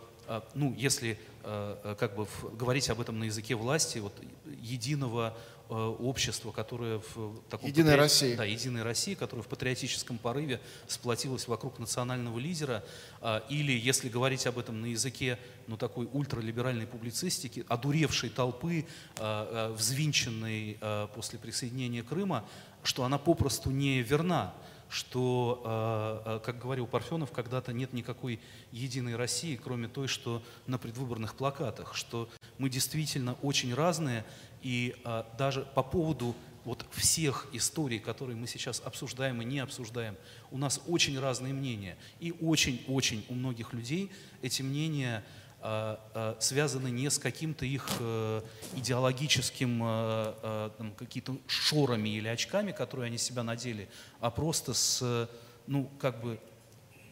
ну, 0.54 0.74
если 0.78 1.19
как 1.43 2.15
бы 2.15 2.26
говорить 2.54 2.89
об 2.89 3.02
этом 3.02 3.19
на 3.19 3.26
языке 3.26 3.56
власти, 3.56 3.98
вот 3.98 4.13
единого 4.62 5.38
э, 5.73 5.95
общества, 5.99 6.51
которое 6.51 6.99
в 6.99 7.41
таком 7.49 7.67
Единой 7.67 7.91
патри- 7.91 8.01
России. 8.01 8.36
да, 8.36 8.43
единой 8.43 8.83
России, 8.83 9.15
которая 9.15 9.43
в 9.43 9.47
патриотическом 9.47 10.17
порыве 10.17 10.62
сплотилась 10.88 11.47
вокруг 11.47 11.79
национального 11.79 12.38
лидера, 12.39 12.83
а, 13.21 13.43
или, 13.49 13.71
если 13.71 14.07
говорить 14.09 14.45
об 14.45 14.59
этом 14.59 14.81
на 14.81 14.86
языке, 14.88 15.39
ну, 15.67 15.77
такой 15.77 16.07
ультралиберальной 16.12 16.86
публицистики, 16.86 17.65
одуревшей 17.67 18.29
толпы, 18.29 18.86
а, 19.17 19.71
а, 19.71 19.73
взвинченной 19.73 20.77
после 21.15 21.39
присоединения 21.39 22.03
Крыма, 22.03 22.45
что 22.83 23.03
она 23.03 23.17
попросту 23.17 23.71
не 23.71 24.01
верна, 24.01 24.53
что, 24.89 26.41
как 26.45 26.59
говорил 26.59 26.86
Парфенов, 26.86 27.31
когда-то 27.31 27.73
нет 27.73 27.93
никакой 27.93 28.39
единой 28.71 29.15
России, 29.15 29.55
кроме 29.55 29.88
той, 29.88 30.07
что 30.07 30.43
на 30.67 30.77
предвыборных 30.77 31.33
плакатах, 31.33 31.95
что 31.95 32.29
мы 32.59 32.69
действительно 32.69 33.33
очень 33.41 33.73
разные, 33.73 34.23
и 34.63 34.95
а, 35.04 35.28
даже 35.38 35.62
по 35.76 35.84
поводу 35.84 36.36
вот 36.65 36.86
всех 36.91 37.47
историй, 37.52 37.99
которые 37.99 38.38
мы 38.38 38.47
сейчас 38.47 38.82
обсуждаем 38.84 39.41
и 39.41 39.45
не 39.45 39.60
обсуждаем, 39.60 40.15
у 40.49 40.58
нас 40.58 40.82
очень 40.88 41.19
разные 41.19 41.54
мнения. 41.54 41.97
И 42.19 42.32
очень-очень 42.32 43.26
у 43.30 43.34
многих 43.34 43.73
людей 43.73 44.12
эти 44.41 44.62
мнения 44.62 45.23
а, 45.60 45.99
а, 46.13 46.38
связаны 46.39 46.89
не 46.89 47.10
с 47.10 47.17
каким-то 47.17 47.65
их 47.65 47.88
э, 47.99 48.41
идеологическим, 48.76 49.82
а, 49.82 50.38
а, 50.41 50.69
там, 50.78 50.93
какие-то 50.93 51.38
шорами 51.47 52.10
или 52.10 52.28
очками, 52.28 52.71
которые 52.71 53.08
они 53.08 53.17
себя 53.17 53.43
надели, 53.43 53.88
а 54.19 54.30
просто 54.30 54.73
с, 54.73 55.30
ну, 55.67 55.89
как 55.99 56.21
бы 56.21 56.39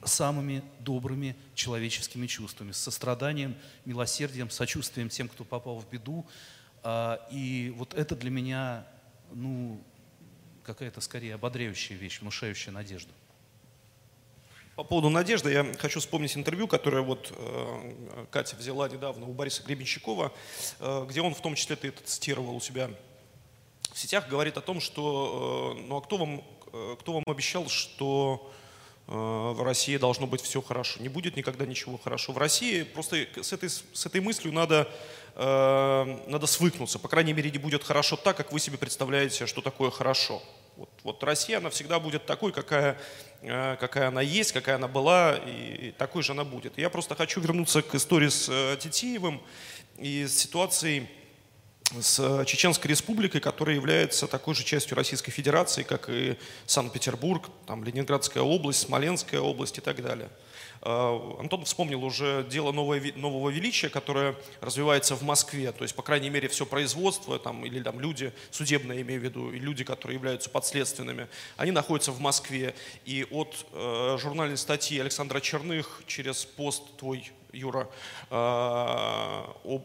самыми 0.03 0.63
добрыми 0.79 1.35
человеческими 1.55 2.27
чувствами, 2.27 2.71
с 2.71 2.77
состраданием, 2.77 3.55
милосердием, 3.85 4.49
сочувствием 4.49 5.09
тем, 5.09 5.29
кто 5.29 5.43
попал 5.43 5.79
в 5.79 5.89
беду. 5.89 6.25
А, 6.83 7.27
И 7.31 7.73
вот 7.77 7.93
это 7.93 8.15
для 8.15 8.31
меня, 8.31 8.87
ну, 9.33 9.81
какая-то 10.63 11.01
скорее 11.01 11.35
ободряющая 11.35 11.95
вещь, 11.95 12.21
внушающая 12.21 12.71
надежду. 12.71 13.11
По 14.75 14.83
поводу 14.83 15.09
надежды 15.09 15.51
я 15.51 15.73
хочу 15.77 15.99
вспомнить 15.99 16.35
интервью, 16.37 16.67
которое 16.67 17.01
вот 17.01 17.33
э, 17.37 18.25
Катя 18.31 18.55
взяла 18.55 18.87
недавно 18.87 19.25
у 19.25 19.33
Бориса 19.33 19.63
Гребенщикова, 19.63 20.31
э, 20.79 21.05
где 21.09 21.21
он 21.21 21.35
в 21.35 21.41
том 21.41 21.55
числе 21.55 21.75
ты 21.75 21.89
это 21.89 22.01
цитировал 22.03 22.55
у 22.55 22.59
себя 22.61 22.89
в 23.93 23.99
сетях, 23.99 24.29
говорит 24.29 24.57
о 24.57 24.61
том, 24.61 24.79
что 24.79 25.75
э, 25.77 25.81
ну 25.87 25.97
а 25.97 26.01
кто 26.01 26.17
вам, 26.17 26.43
э, 26.71 26.95
кто 26.99 27.13
вам 27.13 27.23
обещал, 27.27 27.67
что 27.67 28.51
э, 29.07 29.11
в 29.11 29.61
России 29.61 29.97
должно 29.97 30.25
быть 30.25 30.41
все 30.41 30.61
хорошо. 30.61 31.01
Не 31.01 31.09
будет 31.09 31.35
никогда 31.35 31.65
ничего 31.65 31.97
хорошо. 31.97 32.31
В 32.31 32.37
России 32.37 32.83
просто 32.83 33.27
с 33.41 33.51
этой, 33.51 33.69
с 33.69 34.05
этой 34.05 34.21
мыслью 34.21 34.53
надо, 34.53 34.89
э, 35.35 36.17
надо 36.27 36.47
свыкнуться. 36.47 36.99
По 36.99 37.07
крайней 37.07 37.33
мере, 37.33 37.51
не 37.51 37.57
будет 37.57 37.83
хорошо 37.83 38.15
так, 38.15 38.37
как 38.37 38.51
вы 38.51 38.59
себе 38.59 38.77
представляете, 38.77 39.45
что 39.45 39.61
такое 39.61 39.91
хорошо. 39.91 40.41
Вот, 40.77 40.89
вот 41.03 41.23
Россия, 41.23 41.57
она 41.57 41.69
всегда 41.69 41.99
будет 41.99 42.25
такой, 42.25 42.51
какая, 42.51 42.97
э, 43.41 43.75
какая 43.79 44.07
она 44.07 44.21
есть, 44.21 44.51
какая 44.51 44.75
она 44.75 44.87
была, 44.87 45.35
и, 45.35 45.87
и 45.87 45.91
такой 45.91 46.23
же 46.23 46.31
она 46.31 46.43
будет. 46.43 46.77
Я 46.77 46.89
просто 46.89 47.15
хочу 47.15 47.41
вернуться 47.41 47.81
к 47.81 47.93
истории 47.95 48.29
с 48.29 48.47
э, 48.49 48.77
Титиевым 48.79 49.41
и 49.97 50.25
с 50.25 50.37
ситуацией 50.37 51.07
с 51.99 52.45
Чеченской 52.45 52.89
Республикой, 52.89 53.41
которая 53.41 53.75
является 53.75 54.27
такой 54.27 54.55
же 54.55 54.63
частью 54.63 54.95
Российской 54.95 55.31
Федерации, 55.31 55.83
как 55.83 56.09
и 56.09 56.37
Санкт-Петербург, 56.65 57.49
там, 57.67 57.83
Ленинградская 57.83 58.43
область, 58.43 58.79
Смоленская 58.79 59.41
область 59.41 59.77
и 59.77 59.81
так 59.81 60.01
далее. 60.01 60.29
Э, 60.81 61.35
Антон 61.39 61.65
вспомнил 61.65 62.03
уже 62.03 62.45
дело 62.49 62.71
нового, 62.71 62.95
Ви- 62.95 63.13
нового 63.13 63.49
величия, 63.49 63.89
которое 63.89 64.35
развивается 64.61 65.15
в 65.15 65.23
Москве. 65.23 65.71
То 65.71 65.83
есть, 65.83 65.95
по 65.95 66.01
крайней 66.01 66.29
мере, 66.29 66.47
все 66.47 66.65
производство 66.65 67.39
там, 67.39 67.65
или 67.65 67.81
там, 67.81 67.99
люди, 67.99 68.33
судебные 68.51 69.01
имею 69.01 69.21
в 69.21 69.23
виду, 69.23 69.51
и 69.51 69.59
люди, 69.59 69.83
которые 69.83 70.15
являются 70.15 70.49
подследственными, 70.49 71.27
они 71.57 71.71
находятся 71.71 72.11
в 72.11 72.19
Москве. 72.19 72.73
И 73.05 73.25
от 73.29 73.65
э, 73.73 74.17
журнальной 74.19 74.57
статьи 74.57 74.99
Александра 74.99 75.39
Черных 75.39 76.03
через 76.07 76.45
пост 76.45 76.83
твой 76.97 77.31
Юра, 77.53 77.89
э, 78.29 78.35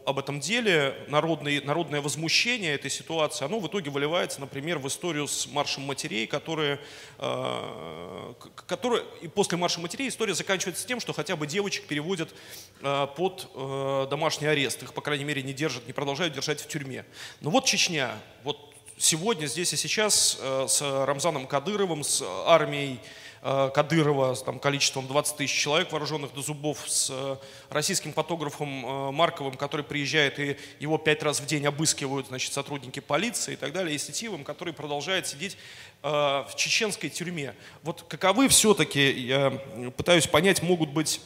об, 0.05 0.19
этом 0.19 0.39
деле, 0.39 0.95
народный, 1.09 1.61
народное 1.61 2.01
возмущение 2.01 2.73
этой 2.73 2.89
ситуации, 2.89 3.43
оно 3.45 3.59
в 3.59 3.67
итоге 3.67 3.91
выливается, 3.91 4.39
например, 4.39 4.79
в 4.79 4.87
историю 4.87 5.27
с 5.27 5.47
маршем 5.47 5.83
матерей, 5.83 6.27
которые, 6.27 6.79
э, 7.17 8.33
которые 8.67 9.03
и 9.21 9.27
после 9.27 9.57
марша 9.57 9.81
матерей 9.81 10.07
история 10.07 10.33
заканчивается 10.33 10.66
тем, 10.71 10.99
что 10.99 11.13
хотя 11.13 11.35
бы 11.35 11.47
девочек 11.47 11.85
переводят 11.87 12.33
э, 12.81 13.07
под 13.15 13.49
э, 13.53 14.07
домашний 14.09 14.47
арест, 14.47 14.83
их, 14.83 14.93
по 14.93 15.01
крайней 15.01 15.23
мере, 15.23 15.41
не 15.43 15.53
держат, 15.53 15.87
не 15.87 15.93
продолжают 15.93 16.33
держать 16.33 16.61
в 16.61 16.67
тюрьме. 16.67 17.05
Но 17.41 17.49
вот 17.49 17.65
Чечня, 17.65 18.11
вот 18.43 18.73
сегодня, 18.97 19.45
здесь 19.47 19.73
и 19.73 19.77
сейчас 19.77 20.37
э, 20.41 20.65
с 20.67 20.81
Рамзаном 20.81 21.47
Кадыровым, 21.47 22.03
с 22.03 22.23
армией 22.45 22.99
Кадырова 23.41 24.33
с 24.33 24.41
там, 24.41 24.59
количеством 24.59 25.07
20 25.07 25.37
тысяч 25.37 25.53
человек, 25.53 25.91
вооруженных 25.91 26.33
до 26.33 26.41
зубов, 26.41 26.83
с 26.87 27.09
э, 27.11 27.37
российским 27.69 28.11
фотографом 28.11 28.85
э, 28.85 29.11
Марковым, 29.11 29.55
который 29.55 29.83
приезжает 29.83 30.39
и 30.39 30.57
его 30.79 30.97
пять 30.97 31.21
раз 31.23 31.39
в 31.39 31.45
день 31.45 31.65
обыскивают 31.65 32.27
значит, 32.27 32.51
сотрудники 32.51 32.99
полиции 32.99 33.53
и 33.53 33.55
так 33.55 33.73
далее, 33.73 33.95
и 33.95 33.97
Сетивым, 33.97 34.43
который 34.43 34.73
продолжает 34.73 35.27
сидеть 35.27 35.57
э, 36.03 36.07
в 36.07 36.51
чеченской 36.55 37.09
тюрьме. 37.09 37.53
Вот 37.83 38.03
каковы 38.03 38.47
все-таки, 38.47 39.11
я 39.11 39.51
пытаюсь 39.95 40.27
понять, 40.27 40.61
могут 40.63 40.89
быть 40.89 41.21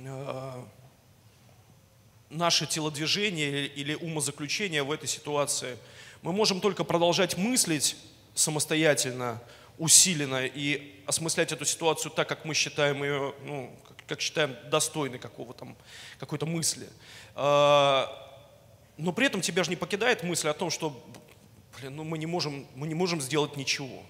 э, 0.00 0.62
наше 2.30 2.66
телодвижение 2.66 3.66
или 3.66 3.94
умозаключение 3.94 4.82
в 4.82 4.90
этой 4.90 5.08
ситуации. 5.08 5.76
Мы 6.22 6.32
можем 6.32 6.60
только 6.60 6.84
продолжать 6.84 7.36
мыслить 7.36 7.96
самостоятельно, 8.34 9.42
усиленно 9.82 10.46
и 10.46 11.02
осмыслять 11.06 11.50
эту 11.50 11.64
ситуацию 11.64 12.12
так, 12.12 12.28
как 12.28 12.44
мы 12.44 12.54
считаем 12.54 13.02
ее, 13.02 13.34
ну, 13.44 13.76
как, 14.06 14.20
считаем 14.20 14.56
достойной 14.70 15.18
какого 15.18 15.54
там, 15.54 15.76
какой-то 16.20 16.46
мысли. 16.46 16.88
А, 17.34 18.08
Но 18.96 19.12
при 19.12 19.26
этом 19.26 19.40
тебя 19.40 19.64
же 19.64 19.70
не 19.70 19.76
покидает 19.76 20.22
мысль 20.22 20.46
о 20.46 20.54
том, 20.54 20.70
что 20.70 21.04
блин, 21.80 21.96
ну 21.96 22.04
мы, 22.04 22.16
не 22.18 22.26
можем, 22.26 22.64
мы 22.76 22.86
не 22.86 22.94
можем 22.94 23.20
сделать 23.20 23.56
ничего. 23.56 24.04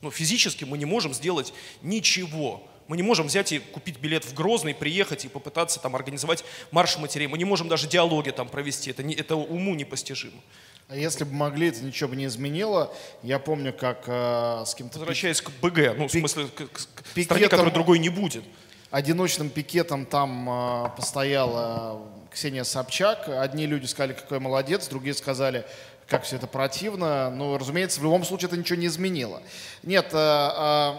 Ну, 0.00 0.10
физически 0.10 0.64
мы 0.64 0.78
не 0.78 0.86
можем 0.86 1.12
сделать 1.12 1.52
ничего. 1.82 2.66
Мы 2.86 2.96
не 2.96 3.02
можем 3.02 3.26
взять 3.26 3.52
и 3.52 3.58
купить 3.58 3.98
билет 3.98 4.24
в 4.24 4.32
Грозный, 4.32 4.74
приехать 4.74 5.26
и 5.26 5.28
попытаться 5.28 5.78
там 5.78 5.94
организовать 5.94 6.42
марш 6.70 6.96
матерей. 6.96 7.26
Мы 7.26 7.36
не 7.36 7.44
можем 7.44 7.68
даже 7.68 7.86
диалоги 7.86 8.30
там 8.30 8.48
провести. 8.48 8.92
Это, 8.92 9.02
не, 9.02 9.14
это 9.14 9.36
уму 9.36 9.74
непостижимо. 9.74 10.40
А 10.88 10.96
если 10.96 11.24
бы 11.24 11.34
могли, 11.34 11.68
это 11.68 11.80
ничего 11.84 12.08
бы 12.10 12.16
не 12.16 12.24
изменило. 12.26 12.90
Я 13.22 13.38
помню, 13.38 13.74
как 13.74 14.04
э, 14.06 14.62
с 14.66 14.74
кем-то 14.74 14.98
Возвращаясь 14.98 15.42
к 15.42 15.50
БГ, 15.60 15.94
ну, 15.98 16.08
в 16.08 16.14
Пик- 16.14 16.20
смысле, 16.20 16.46
к, 16.46 16.54
к- 16.54 16.70
к 16.72 17.02
пикетом- 17.14 17.24
стране, 17.24 17.48
которой 17.48 17.72
другой 17.72 17.98
не 17.98 18.08
будет. 18.08 18.42
одиночным 18.90 19.50
пикетом 19.50 20.06
там 20.06 20.48
э, 20.48 20.88
постояла 20.96 22.00
Ксения 22.32 22.64
Собчак. 22.64 23.28
Одни 23.28 23.66
люди 23.66 23.84
сказали, 23.84 24.14
какой 24.14 24.38
молодец, 24.40 24.88
другие 24.88 25.12
сказали, 25.14 25.66
как 26.06 26.22
все 26.24 26.36
это 26.36 26.46
противно. 26.46 27.28
Но, 27.30 27.58
разумеется, 27.58 28.00
в 28.00 28.04
любом 28.04 28.24
случае 28.24 28.46
это 28.48 28.56
ничего 28.56 28.78
не 28.78 28.86
изменило. 28.86 29.42
Нет, 29.82 30.08
э, 30.12 30.16
э, 30.16 30.94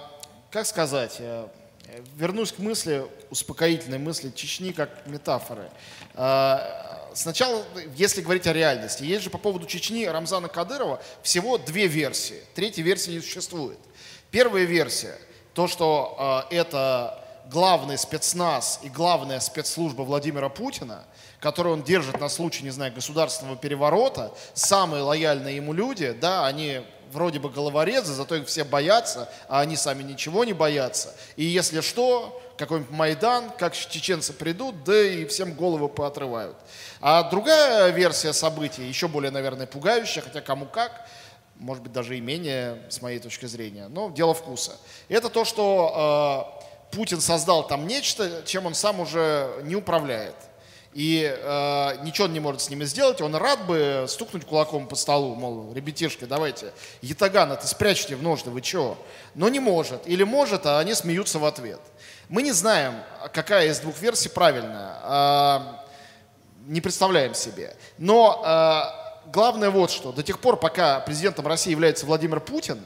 как 0.52 0.68
сказать, 0.68 1.16
э, 1.20 1.48
вернусь 2.16 2.52
к 2.52 2.60
мысли, 2.60 3.08
успокоительной 3.32 3.98
мысли 3.98 4.30
Чечни 4.30 4.72
как 4.72 5.08
метафоры. 5.08 5.68
Э, 6.14 6.58
Сначала, 7.20 7.66
если 7.98 8.22
говорить 8.22 8.48
о 8.48 8.54
реальности, 8.54 9.04
есть 9.04 9.26
же 9.26 9.30
по 9.30 9.38
поводу 9.38 9.66
Чечни 9.66 10.06
Рамзана 10.06 10.48
Кадырова 10.48 11.02
всего 11.22 11.58
две 11.58 11.86
версии. 11.86 12.42
Третьей 12.56 12.82
версии 12.82 13.12
не 13.12 13.20
существует. 13.20 13.78
Первая 14.32 14.64
версия, 14.64 15.18
то, 15.54 15.68
что 15.68 16.46
э, 16.50 16.56
это 16.56 17.22
главный 17.52 17.98
спецназ 17.98 18.80
и 18.84 18.90
главная 18.90 19.42
спецслужба 19.42 20.04
Владимира 20.04 20.48
Путина, 20.48 21.04
которую 21.42 21.74
он 21.74 21.84
держит 21.84 22.22
на 22.22 22.30
случай, 22.30 22.64
не 22.64 22.70
знаю, 22.70 22.94
государственного 22.94 23.58
переворота, 23.58 24.32
самые 24.54 25.04
лояльные 25.04 25.58
ему 25.58 25.74
люди, 25.74 26.12
да, 26.14 26.46
они 26.46 26.84
вроде 27.12 27.40
бы 27.40 27.50
головорезы, 27.50 28.14
зато 28.14 28.36
их 28.36 28.48
все 28.48 28.64
боятся, 28.64 29.30
а 29.48 29.62
они 29.62 29.76
сами 29.76 30.04
ничего 30.04 30.44
не 30.44 30.54
боятся. 30.54 31.14
И 31.36 31.44
если 31.44 31.82
что, 31.82 32.42
какой-нибудь 32.58 32.92
Майдан, 32.92 33.50
как 33.58 33.74
чеченцы 33.74 34.34
придут, 34.34 34.84
да 34.84 35.02
и 35.02 35.26
всем 35.26 35.54
головы 35.54 35.90
поотрывают. 35.90 36.58
А 37.02 37.24
другая 37.24 37.90
версия 37.90 38.34
событий, 38.34 38.84
еще 38.84 39.08
более, 39.08 39.32
наверное, 39.32 39.68
пугающая, 39.68 40.22
хотя 40.22 40.42
кому 40.42 40.66
как, 40.66 41.08
может 41.56 41.84
быть, 41.84 41.94
даже 41.94 42.18
и 42.18 42.22
менее, 42.22 42.82
с 42.90 43.02
моей 43.02 43.20
точки 43.20 43.46
зрения, 43.46 43.88
но 43.88 44.10
дело 44.10 44.34
вкуса. 44.34 44.78
Это 45.08 45.30
то, 45.30 45.46
что 45.46 46.56
э, 46.92 46.96
Путин 46.96 47.22
создал 47.22 47.68
там 47.68 47.88
нечто, 47.88 48.44
чем 48.46 48.66
он 48.66 48.74
сам 48.74 49.00
уже 49.00 49.62
не 49.64 49.76
управляет 49.76 50.36
и 50.94 51.24
э, 51.24 52.04
ничего 52.04 52.26
он 52.26 52.34
не 52.34 52.40
может 52.40 52.62
с 52.62 52.70
ними 52.70 52.84
сделать, 52.84 53.22
он 53.22 53.36
рад 53.36 53.66
бы 53.68 54.06
стукнуть 54.08 54.46
кулаком 54.46 54.88
по 54.88 54.96
столу, 54.96 55.36
мол, 55.36 55.72
ребятишки, 55.74 56.26
давайте, 56.26 56.74
ятаган, 57.02 57.52
это 57.52 57.68
спрячьте 57.68 58.16
в 58.16 58.24
ножны, 58.24 58.52
вы 58.52 58.62
чего? 58.62 58.98
Но 59.36 59.50
не 59.50 59.60
может, 59.60 60.08
или 60.08 60.24
может, 60.24 60.66
а 60.66 60.80
они 60.80 60.96
смеются 60.96 61.38
в 61.38 61.46
ответ. 61.46 61.80
Мы 62.28 62.42
не 62.42 62.52
знаем, 62.52 62.96
какая 63.34 63.68
из 63.68 63.80
двух 63.80 64.00
версий 64.00 64.30
правильная, 64.30 64.98
э, 65.04 65.60
не 66.66 66.82
представляем 66.82 67.36
себе. 67.36 67.76
Но 68.00 68.44
э, 68.44 69.30
главное 69.32 69.70
вот 69.70 69.92
что, 69.92 70.12
до 70.12 70.24
тех 70.24 70.40
пор, 70.40 70.58
пока 70.58 71.00
президентом 71.02 71.46
России 71.46 71.72
является 71.72 72.08
Владимир 72.08 72.40
Путин, 72.40 72.82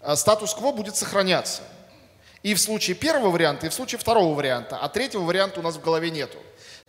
э, 0.00 0.14
статус-кво 0.14 0.72
будет 0.72 0.96
сохраняться. 0.96 1.62
И 2.42 2.54
в 2.54 2.60
случае 2.60 2.96
первого 2.96 3.30
варианта, 3.30 3.66
и 3.66 3.68
в 3.68 3.74
случае 3.74 3.98
второго 3.98 4.34
варианта. 4.34 4.78
А 4.78 4.88
третьего 4.88 5.22
варианта 5.22 5.60
у 5.60 5.62
нас 5.62 5.76
в 5.76 5.82
голове 5.82 6.10
нету. 6.10 6.38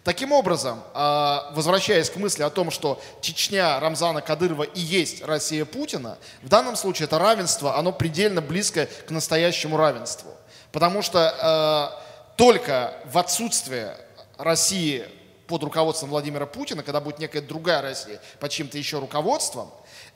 Таким 0.10 0.32
образом, 0.32 0.82
а, 0.96 1.52
возвращаясь 1.54 2.10
к 2.10 2.16
мысли 2.16 2.42
о 2.42 2.50
том, 2.50 2.72
что 2.72 3.00
Чечня 3.22 3.80
Рамзана 3.80 4.22
Кадырова 4.22 4.64
и 4.64 4.80
есть 4.80 5.24
Россия 5.24 5.66
Путина, 5.66 6.18
в 6.42 6.50
данном 6.50 6.76
случае 6.76 7.06
это 7.06 7.20
равенство, 7.20 7.78
оно 7.78 7.92
предельно 7.92 8.42
близкое 8.42 8.88
к 8.88 9.12
настоящему 9.12 9.78
равенству. 9.78 10.32
Потому 10.72 11.04
что 11.04 11.36
а, 11.40 12.04
только 12.38 12.96
в 13.06 13.20
отсутствие 13.20 13.96
России 14.40 15.06
под 15.46 15.62
руководством 15.62 16.10
Владимира 16.10 16.48
Путина, 16.48 16.82
когда 16.82 17.02
будет 17.02 17.20
некая 17.20 17.42
другая 17.42 17.84
Россия 17.84 18.20
под 18.40 18.50
чьим-то 18.50 18.80
еще 18.80 18.98
руководством, 18.98 19.70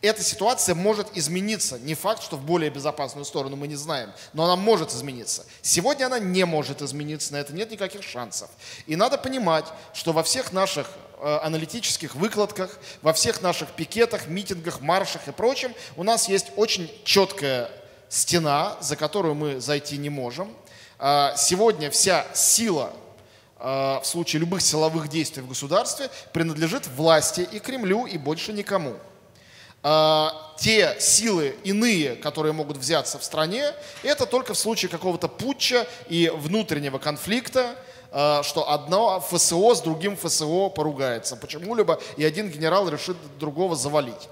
эта 0.04 0.22
ситуация 0.22 0.76
может 0.76 1.16
измениться. 1.18 1.80
Не 1.80 1.96
факт, 1.96 2.22
что 2.22 2.36
в 2.36 2.44
более 2.44 2.70
безопасную 2.70 3.24
сторону 3.24 3.56
мы 3.56 3.68
не 3.68 3.76
знаем, 3.76 4.12
но 4.34 4.44
она 4.44 4.58
может 4.58 4.92
измениться. 4.92 5.46
Сегодня 5.62 6.06
она 6.06 6.20
не 6.20 6.46
может 6.46 6.82
измениться, 6.82 7.32
на 7.32 7.38
это 7.38 7.54
нет 7.54 7.72
никаких 7.72 8.04
шансов. 8.04 8.50
И 8.86 8.98
надо 8.98 9.18
понимать, 9.18 9.66
что 9.94 10.12
во 10.12 10.22
всех 10.22 10.52
наших 10.52 10.90
э, 11.20 11.40
аналитических 11.42 12.16
выкладках, 12.16 12.78
во 13.02 13.14
всех 13.14 13.42
наших 13.42 13.72
пикетах, 13.72 14.28
митингах, 14.28 14.82
маршах 14.82 15.30
и 15.30 15.32
прочем 15.32 15.74
у 15.96 16.04
нас 16.04 16.28
есть 16.28 16.48
очень 16.58 16.92
четкая 17.06 17.72
стена, 18.10 18.76
за 18.82 18.98
которую 18.98 19.36
мы 19.36 19.62
зайти 19.62 19.98
не 19.98 20.10
можем. 20.10 20.54
А, 21.00 21.34
сегодня 21.38 21.90
вся 21.90 22.28
сила 22.34 22.94
э, 23.58 24.00
в 24.02 24.04
случае 24.04 24.42
любых 24.42 24.62
силовых 24.62 25.08
действий 25.08 25.42
в 25.42 25.48
государстве 25.48 26.10
принадлежит 26.34 26.88
власти 26.88 27.48
и 27.50 27.60
Кремлю 27.60 28.06
и 28.06 28.18
больше 28.18 28.52
никому. 28.52 28.98
А, 29.86 30.54
те 30.58 30.96
силы 31.00 31.58
иные, 31.66 32.16
которые 32.16 32.54
могут 32.54 32.78
взяться 32.78 33.20
в 33.20 33.24
стране, 33.24 33.74
это 34.02 34.26
только 34.26 34.54
в 34.54 34.58
случае 34.58 34.90
какого-то 34.90 35.28
путча 35.28 35.86
и 36.08 36.32
внутреннего 36.34 37.00
конфликта, 37.00 37.76
а, 38.12 38.44
что 38.44 38.70
одно 38.72 39.20
ФСО 39.20 39.76
с 39.76 39.82
другим 39.82 40.16
ФСО 40.16 40.70
поругается 40.70 41.36
почему-либо, 41.36 42.00
и 42.16 42.24
один 42.24 42.50
генерал 42.50 42.88
решит 42.88 43.18
другого 43.40 43.76
завалить. 43.76 44.30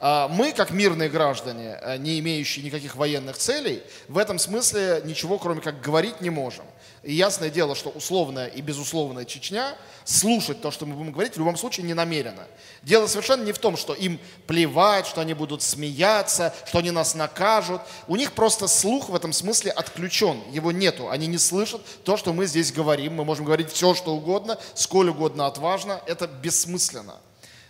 А, 0.00 0.28
мы, 0.28 0.52
как 0.52 0.70
мирные 0.70 1.08
граждане, 1.08 1.78
не 1.98 2.18
имеющие 2.20 2.64
никаких 2.64 2.96
военных 2.96 3.36
целей, 3.36 3.82
в 4.08 4.18
этом 4.18 4.38
смысле 4.38 5.02
ничего, 5.04 5.38
кроме 5.38 5.60
как 5.60 5.80
говорить, 5.80 6.20
не 6.20 6.30
можем. 6.30 6.64
И 7.04 7.12
ясное 7.12 7.50
дело, 7.50 7.74
что 7.74 7.90
условная 7.90 8.46
и 8.46 8.62
безусловная 8.62 9.26
Чечня 9.26 9.76
слушать 10.04 10.62
то, 10.62 10.70
что 10.70 10.86
мы 10.86 10.94
будем 10.94 11.12
говорить, 11.12 11.34
в 11.34 11.38
любом 11.38 11.56
случае 11.56 11.84
не 11.86 11.92
намерена. 11.92 12.46
Дело 12.82 13.06
совершенно 13.06 13.44
не 13.44 13.52
в 13.52 13.58
том, 13.58 13.76
что 13.76 13.92
им 13.92 14.18
плевать, 14.46 15.06
что 15.06 15.20
они 15.20 15.34
будут 15.34 15.62
смеяться, 15.62 16.54
что 16.66 16.78
они 16.78 16.90
нас 16.90 17.14
накажут. 17.14 17.82
У 18.08 18.16
них 18.16 18.32
просто 18.32 18.68
слух 18.68 19.10
в 19.10 19.14
этом 19.14 19.34
смысле 19.34 19.70
отключен, 19.70 20.42
его 20.50 20.72
нету. 20.72 21.10
Они 21.10 21.26
не 21.26 21.38
слышат 21.38 21.82
то, 22.04 22.16
что 22.16 22.32
мы 22.32 22.46
здесь 22.46 22.72
говорим. 22.72 23.16
Мы 23.16 23.24
можем 23.24 23.44
говорить 23.44 23.70
все, 23.70 23.94
что 23.94 24.14
угодно, 24.14 24.58
сколь 24.74 25.10
угодно 25.10 25.46
отважно. 25.46 26.00
Это 26.06 26.26
бессмысленно. 26.26 27.16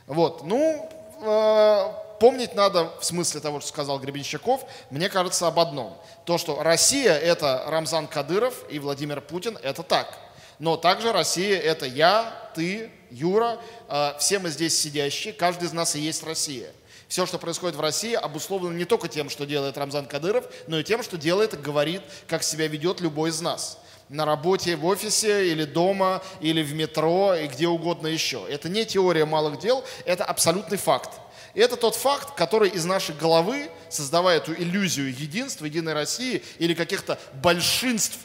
Вот, 0.06 0.44
ну, 0.44 0.88
э, 1.22 2.03
помнить 2.18 2.54
надо, 2.54 2.90
в 3.00 3.04
смысле 3.04 3.40
того, 3.40 3.60
что 3.60 3.68
сказал 3.68 3.98
Гребенщиков, 3.98 4.64
мне 4.90 5.08
кажется, 5.08 5.46
об 5.46 5.58
одном. 5.58 5.96
То, 6.24 6.38
что 6.38 6.62
Россия– 6.62 7.14
это 7.14 7.64
Рамзан 7.66 8.06
Кадыров 8.06 8.54
и 8.70 8.78
Владимир 8.78 9.20
Путин– 9.20 9.58
это 9.62 9.82
так. 9.82 10.18
Но 10.58 10.76
также 10.76 11.12
Россия– 11.12 11.58
это 11.60 11.86
я, 11.86 12.32
ты, 12.54 12.90
Юра, 13.10 13.58
э, 13.88 14.12
все 14.18 14.38
мы 14.38 14.50
здесь 14.50 14.78
сидящие, 14.80 15.32
каждый 15.32 15.64
из 15.64 15.72
нас 15.72 15.96
и 15.96 16.00
есть 16.00 16.22
Россия. 16.22 16.70
Все, 17.08 17.26
что 17.26 17.38
происходит 17.38 17.76
в 17.76 17.80
России, 17.80 18.14
обусловлено 18.14 18.72
не 18.72 18.84
только 18.84 19.08
тем, 19.08 19.28
что 19.30 19.46
делает 19.46 19.76
Рамзан 19.76 20.06
Кадыров, 20.06 20.44
но 20.66 20.78
и 20.78 20.84
тем, 20.84 21.02
что 21.02 21.16
делает 21.16 21.54
и 21.54 21.56
говорит, 21.56 22.02
как 22.26 22.42
себя 22.42 22.66
ведет 22.66 23.00
любой 23.00 23.30
из 23.30 23.40
нас 23.40 23.78
на 24.08 24.24
работе, 24.24 24.76
в 24.76 24.84
офисе 24.86 25.50
или 25.50 25.64
дома, 25.64 26.22
или 26.40 26.62
в 26.62 26.74
метро, 26.74 27.34
и 27.34 27.46
где 27.46 27.68
угодно 27.68 28.06
еще. 28.06 28.44
Это 28.48 28.68
не 28.68 28.84
теория 28.84 29.24
малых 29.24 29.58
дел, 29.58 29.84
это 30.04 30.24
абсолютный 30.24 30.76
факт. 30.76 31.10
И 31.54 31.60
это 31.60 31.76
тот 31.76 31.94
факт, 31.94 32.34
который 32.34 32.68
из 32.68 32.84
нашей 32.84 33.14
головы, 33.14 33.70
создавая 33.88 34.38
эту 34.38 34.52
иллюзию 34.54 35.08
единства, 35.08 35.64
единой 35.64 35.94
России 35.94 36.42
или 36.58 36.74
каких-то 36.74 37.18
большинств 37.34 38.18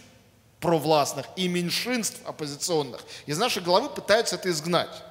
провластных 0.60 1.26
и 1.36 1.48
меньшинств 1.48 2.20
оппозиционных, 2.26 3.02
из 3.26 3.38
нашей 3.38 3.62
головы 3.62 3.90
пытаются 3.90 4.36
это 4.36 4.50
изгнать. 4.50 5.04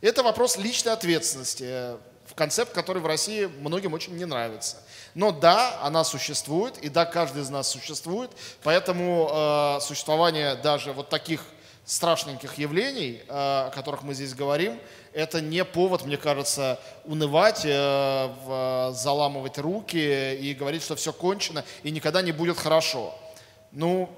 Это 0.00 0.22
вопрос 0.22 0.58
личной 0.58 0.92
ответственности, 0.92 1.96
в 2.26 2.34
концепт, 2.34 2.72
который 2.72 3.00
в 3.00 3.06
России 3.06 3.46
многим 3.46 3.94
очень 3.94 4.16
не 4.16 4.24
нравится. 4.24 4.76
Но 5.14 5.32
да, 5.32 5.80
она 5.82 6.04
существует, 6.04 6.76
и 6.78 6.88
да, 6.88 7.06
каждый 7.06 7.42
из 7.42 7.48
нас 7.48 7.68
существует, 7.68 8.30
поэтому 8.62 9.30
э, 9.30 9.80
существование 9.80 10.56
даже 10.56 10.92
вот 10.92 11.08
таких 11.08 11.40
страшненьких 11.86 12.58
явлений, 12.58 13.22
э, 13.22 13.24
о 13.28 13.70
которых 13.70 14.02
мы 14.02 14.12
здесь 14.12 14.34
говорим, 14.34 14.78
это 15.16 15.40
не 15.40 15.64
повод, 15.64 16.04
мне 16.04 16.18
кажется, 16.18 16.78
унывать, 17.06 17.62
э, 17.64 18.90
заламывать 18.92 19.56
руки 19.56 20.34
и 20.34 20.52
говорить, 20.52 20.82
что 20.82 20.94
все 20.94 21.10
кончено 21.10 21.64
и 21.82 21.90
никогда 21.90 22.20
не 22.20 22.32
будет 22.32 22.58
хорошо. 22.58 23.14
Ну, 23.72 24.10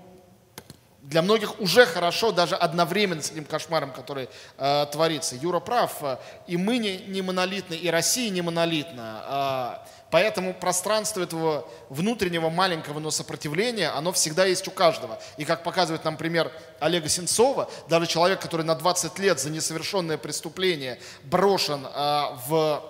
для 1.09 1.23
многих 1.23 1.59
уже 1.61 1.87
хорошо, 1.87 2.33
даже 2.33 2.55
одновременно 2.55 3.23
с 3.23 3.31
этим 3.31 3.45
кошмаром, 3.45 3.93
который 3.93 4.29
э, 4.59 4.87
творится. 4.93 5.37
Юра 5.37 5.59
прав, 5.59 6.03
и 6.47 6.57
мы 6.57 6.79
не, 6.79 6.99
не 6.99 7.23
монолитны, 7.23 7.75
и 7.75 7.89
Россия 7.89 8.31
не 8.31 8.43
монолитна. 8.43 9.81
Э, 9.85 9.99
Поэтому 10.11 10.55
пространство 10.55 11.23
этого 11.23 11.69
внутреннего 11.91 12.49
маленького, 12.49 12.99
но 12.99 13.11
сопротивления, 13.11 13.91
оно 13.91 14.13
всегда 14.13 14.47
есть 14.47 14.67
у 14.67 14.71
каждого. 14.71 15.21
И 15.37 15.45
как 15.45 15.63
показывает 15.63 16.05
нам 16.05 16.17
пример 16.17 16.51
Олега 16.81 17.09
Сенцова, 17.09 17.71
даже 17.89 18.07
человек, 18.07 18.41
который 18.41 18.65
на 18.65 18.75
20 18.75 19.19
лет 19.19 19.39
за 19.39 19.51
несовершенное 19.51 20.17
преступление 20.17 20.99
брошен 21.25 21.87
а, 21.93 22.39
в 22.49 22.83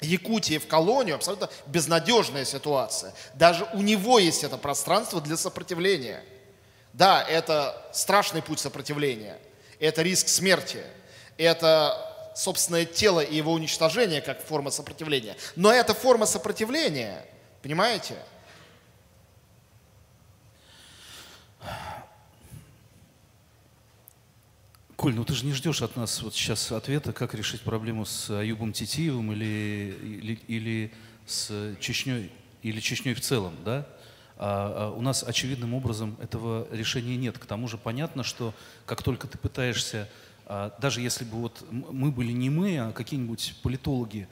Якутии 0.00 0.56
в 0.56 0.66
колонию, 0.66 1.16
абсолютно 1.16 1.50
безнадежная 1.66 2.46
ситуация. 2.46 3.12
Даже 3.34 3.68
у 3.74 3.82
него 3.82 4.18
есть 4.18 4.42
это 4.42 4.56
пространство 4.56 5.20
для 5.20 5.36
сопротивления. 5.36 6.24
Да, 6.92 7.22
это 7.22 7.88
страшный 7.92 8.42
путь 8.42 8.60
сопротивления. 8.60 9.38
Это 9.78 10.02
риск 10.02 10.28
смерти. 10.28 10.82
Это 11.36 12.32
собственное 12.34 12.84
тело 12.84 13.20
и 13.20 13.36
его 13.36 13.52
уничтожение 13.52 14.20
как 14.20 14.42
форма 14.42 14.70
сопротивления. 14.70 15.36
Но 15.56 15.72
это 15.72 15.94
форма 15.94 16.26
сопротивления, 16.26 17.24
понимаете? 17.62 18.16
Коль, 24.96 25.14
ну 25.14 25.24
ты 25.24 25.32
же 25.32 25.46
не 25.46 25.54
ждешь 25.54 25.80
от 25.80 25.96
нас 25.96 26.20
вот 26.20 26.34
сейчас 26.34 26.70
ответа, 26.72 27.14
как 27.14 27.34
решить 27.34 27.62
проблему 27.62 28.04
с 28.04 28.28
Аюбом 28.28 28.74
Титиевым 28.74 29.32
или, 29.32 29.96
или, 30.02 30.38
или 30.46 30.92
с 31.26 31.74
Чечней, 31.80 32.30
или 32.62 32.80
Чечней 32.80 33.14
в 33.14 33.20
целом, 33.22 33.56
да? 33.64 33.86
А, 34.42 34.88
а 34.88 34.96
у 34.96 35.02
нас 35.02 35.22
очевидным 35.22 35.74
образом 35.74 36.16
этого 36.18 36.66
решения 36.72 37.16
нет. 37.16 37.38
К 37.38 37.44
тому 37.44 37.68
же 37.68 37.76
понятно, 37.76 38.22
что 38.22 38.54
как 38.86 39.02
только 39.02 39.28
ты 39.28 39.36
пытаешься 39.36 40.08
а 40.52 40.74
даже 40.80 41.00
если 41.00 41.24
бы 41.24 41.36
вот 41.36 41.64
мы 41.70 42.10
были 42.10 42.32
не 42.32 42.50
мы, 42.50 42.76
а 42.78 42.90
какие-нибудь 42.90 43.54
политологи 43.62 44.26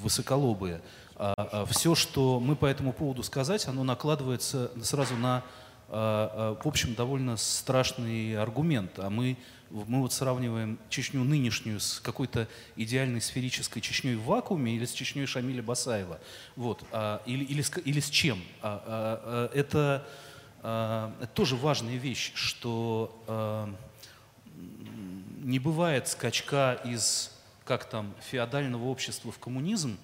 высоколобые, 0.00 0.80
Все, 1.70 1.96
что 1.96 2.38
мы 2.38 2.54
по 2.54 2.66
этому 2.66 2.92
поводу 2.92 3.24
сказать, 3.24 3.66
оно 3.66 3.82
накладывается 3.82 4.70
сразу 4.80 5.16
на, 5.16 5.42
в 5.88 6.62
общем, 6.64 6.94
довольно 6.94 7.36
страшный 7.36 8.36
аргумент. 8.36 8.92
А 8.98 9.10
мы, 9.10 9.36
мы 9.74 10.00
вот 10.00 10.12
сравниваем 10.12 10.78
Чечню 10.88 11.24
нынешнюю 11.24 11.80
с 11.80 12.00
какой-то 12.00 12.48
идеальной 12.76 13.20
сферической 13.20 13.82
Чечней 13.82 14.14
в 14.14 14.24
вакууме 14.24 14.76
или 14.76 14.84
с 14.84 14.92
Чечней 14.92 15.26
Шамиля 15.26 15.62
Басаева. 15.62 16.20
Вот. 16.56 16.84
Или, 17.26 17.44
или, 17.44 17.62
с, 17.62 17.72
или 17.84 18.00
с 18.00 18.08
чем? 18.08 18.40
Это, 18.62 20.06
это 20.62 21.26
тоже 21.34 21.56
важная 21.56 21.96
вещь, 21.96 22.32
что 22.34 23.76
не 25.44 25.58
бывает 25.58 26.08
скачка 26.08 26.80
из, 26.84 27.30
как 27.64 27.84
там, 27.88 28.14
феодального 28.30 28.84
общества 28.84 29.30
в 29.30 29.38
коммунизм, 29.38 29.98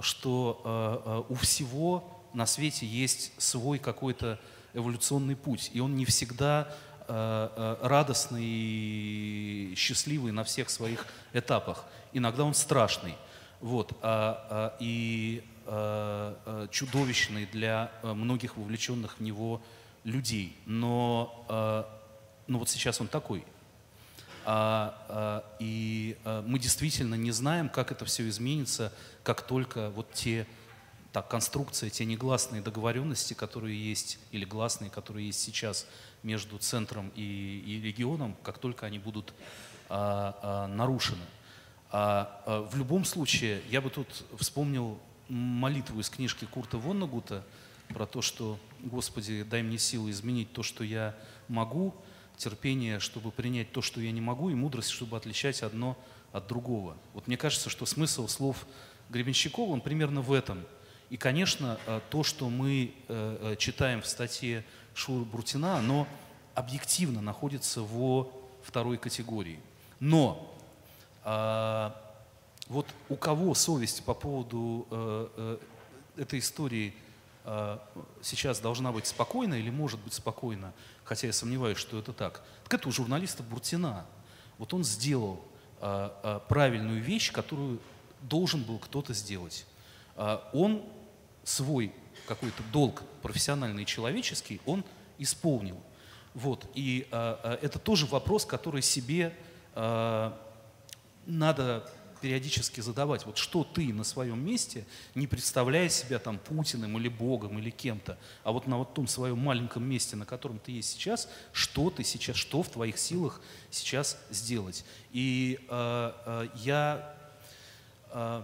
что 0.00 0.60
э, 0.64 1.10
э, 1.10 1.32
у 1.32 1.34
всего 1.36 2.04
на 2.34 2.46
свете 2.46 2.86
есть 2.86 3.32
свой 3.38 3.78
какой-то 3.78 4.38
эволюционный 4.74 5.36
путь, 5.36 5.70
и 5.72 5.80
он 5.80 5.96
не 5.96 6.04
всегда 6.04 6.68
радостный 7.06 8.44
и 8.44 9.74
счастливый 9.76 10.32
на 10.32 10.44
всех 10.44 10.70
своих 10.70 11.06
этапах. 11.32 11.84
Иногда 12.12 12.44
он 12.44 12.54
страшный, 12.54 13.16
вот, 13.60 13.92
а, 14.02 14.46
а, 14.50 14.76
и 14.80 15.42
чудовищный 16.70 17.46
для 17.46 17.90
многих 18.02 18.58
вовлеченных 18.58 19.18
в 19.18 19.22
него 19.22 19.62
людей. 20.04 20.58
Но, 20.66 21.46
но 22.46 22.58
вот 22.58 22.68
сейчас 22.68 23.00
он 23.00 23.08
такой– 23.08 23.44
а, 24.44 24.94
а, 25.08 25.44
и 25.58 26.16
а, 26.24 26.42
мы 26.42 26.58
действительно 26.58 27.14
не 27.14 27.32
знаем, 27.32 27.68
как 27.68 27.92
это 27.92 28.04
все 28.04 28.28
изменится, 28.28 28.92
как 29.22 29.42
только 29.42 29.90
вот 29.90 30.12
те 30.12 30.46
так, 31.12 31.28
конструкции, 31.28 31.88
те 31.88 32.04
негласные 32.04 32.60
договоренности, 32.60 33.34
которые 33.34 33.82
есть, 33.82 34.18
или 34.32 34.44
гласные, 34.44 34.90
которые 34.90 35.26
есть 35.28 35.40
сейчас 35.40 35.86
между 36.24 36.58
центром 36.58 37.12
и, 37.14 37.62
и 37.64 37.80
регионом, 37.80 38.36
как 38.42 38.58
только 38.58 38.86
они 38.86 38.98
будут 38.98 39.32
а, 39.88 40.36
а, 40.42 40.66
нарушены. 40.66 41.22
А, 41.90 42.42
а, 42.46 42.62
в 42.62 42.76
любом 42.76 43.04
случае, 43.04 43.62
я 43.70 43.80
бы 43.80 43.90
тут 43.90 44.08
вспомнил 44.40 44.98
молитву 45.28 46.00
из 46.00 46.10
книжки 46.10 46.44
Курта 46.46 46.78
Воннагута 46.78 47.44
про 47.90 48.06
то, 48.06 48.22
что 48.22 48.58
«Господи, 48.80 49.44
дай 49.44 49.62
мне 49.62 49.78
силы 49.78 50.10
изменить 50.10 50.52
то, 50.52 50.64
что 50.64 50.82
я 50.82 51.14
могу», 51.46 51.94
терпение, 52.36 52.98
чтобы 53.00 53.30
принять 53.30 53.72
то, 53.72 53.82
что 53.82 54.00
я 54.00 54.10
не 54.10 54.20
могу, 54.20 54.50
и 54.50 54.54
мудрость, 54.54 54.90
чтобы 54.90 55.16
отличать 55.16 55.62
одно 55.62 55.96
от 56.32 56.46
другого. 56.46 56.96
Вот 57.12 57.26
мне 57.26 57.36
кажется, 57.36 57.70
что 57.70 57.86
смысл 57.86 58.26
слов 58.28 58.66
Гребенщикова, 59.10 59.70
он 59.70 59.80
примерно 59.80 60.20
в 60.20 60.32
этом. 60.32 60.64
И, 61.10 61.16
конечно, 61.16 61.78
э, 61.86 62.00
то, 62.10 62.24
что 62.24 62.48
мы 62.48 62.92
э, 63.08 63.52
э, 63.52 63.56
читаем 63.56 64.02
в 64.02 64.06
статье 64.06 64.64
Шуры 64.94 65.24
Брутина, 65.24 65.76
оно 65.76 66.06
объективно 66.54 67.20
находится 67.20 67.82
во 67.82 68.30
второй 68.62 68.96
категории. 68.96 69.60
Но 70.00 70.54
а, 71.24 72.00
вот 72.68 72.86
у 73.08 73.16
кого 73.16 73.54
совесть 73.54 74.04
по 74.04 74.14
поводу 74.14 74.86
этой 76.16 76.38
истории 76.38 76.94
сейчас 78.22 78.60
должна 78.60 78.90
быть 78.90 79.06
спокойна 79.06 79.54
или 79.54 79.68
может 79.68 80.00
быть 80.00 80.14
спокойна, 80.14 80.72
хотя 81.04 81.26
я 81.26 81.32
сомневаюсь, 81.32 81.76
что 81.76 81.98
это 81.98 82.14
так. 82.14 82.42
Так 82.62 82.74
это 82.74 82.88
у 82.88 82.92
журналиста 82.92 83.42
Буртина. 83.42 84.06
Вот 84.56 84.72
он 84.72 84.82
сделал 84.82 85.44
а, 85.86 86.40
правильную 86.48 87.02
вещь, 87.02 87.30
которую 87.30 87.78
должен 88.22 88.62
был 88.62 88.78
кто-то 88.78 89.12
сделать. 89.12 89.66
А, 90.16 90.48
он 90.54 90.82
свой 91.44 91.92
какой-то 92.26 92.62
долг 92.72 93.02
профессиональный 93.22 93.84
человеческий, 93.84 94.60
он 94.66 94.84
исполнил. 95.18 95.80
Вот. 96.34 96.68
И 96.74 97.06
а, 97.10 97.38
а, 97.42 97.58
это 97.62 97.78
тоже 97.78 98.06
вопрос, 98.06 98.44
который 98.44 98.82
себе 98.82 99.32
а, 99.74 100.38
надо 101.26 101.88
периодически 102.24 102.80
задавать, 102.80 103.26
вот 103.26 103.36
что 103.36 103.64
ты 103.64 103.92
на 103.92 104.02
своем 104.02 104.42
месте, 104.42 104.86
не 105.14 105.26
представляя 105.26 105.90
себя 105.90 106.18
там 106.18 106.38
Путиным 106.38 106.96
или 106.96 107.08
Богом 107.08 107.58
или 107.58 107.68
кем-то, 107.68 108.16
а 108.44 108.52
вот 108.52 108.66
на 108.66 108.78
вот 108.78 108.94
том 108.94 109.06
своем 109.06 109.38
маленьком 109.38 109.84
месте, 109.84 110.16
на 110.16 110.24
котором 110.24 110.58
ты 110.58 110.72
есть 110.72 110.90
сейчас, 110.92 111.28
что 111.52 111.90
ты 111.90 112.02
сейчас, 112.02 112.36
что 112.36 112.62
в 112.62 112.70
твоих 112.70 112.96
силах 112.96 113.42
сейчас 113.70 114.16
сделать. 114.30 114.86
И 115.12 115.58
э, 115.68 116.12
э, 116.24 116.48
я 116.56 117.14
э, 118.08 118.42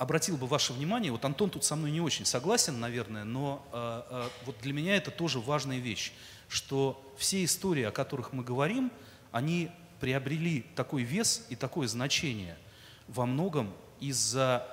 обратил 0.00 0.38
бы 0.38 0.46
ваше 0.46 0.72
внимание, 0.72 1.12
вот 1.12 1.26
Антон 1.26 1.50
тут 1.50 1.62
со 1.62 1.76
мной 1.76 1.90
не 1.90 2.00
очень 2.00 2.24
согласен, 2.24 2.80
наверное, 2.80 3.24
но 3.24 3.62
э, 3.70 4.02
э, 4.08 4.28
вот 4.46 4.56
для 4.62 4.72
меня 4.72 4.96
это 4.96 5.10
тоже 5.10 5.40
важная 5.40 5.76
вещь, 5.76 6.14
что 6.48 7.14
все 7.18 7.44
истории, 7.44 7.82
о 7.82 7.90
которых 7.90 8.32
мы 8.32 8.42
говорим, 8.42 8.90
они 9.30 9.70
приобрели 10.00 10.62
такой 10.74 11.02
вес 11.02 11.44
и 11.50 11.54
такое 11.54 11.86
значение 11.86 12.56
во 13.08 13.26
многом 13.26 13.70
из-за 14.00 14.66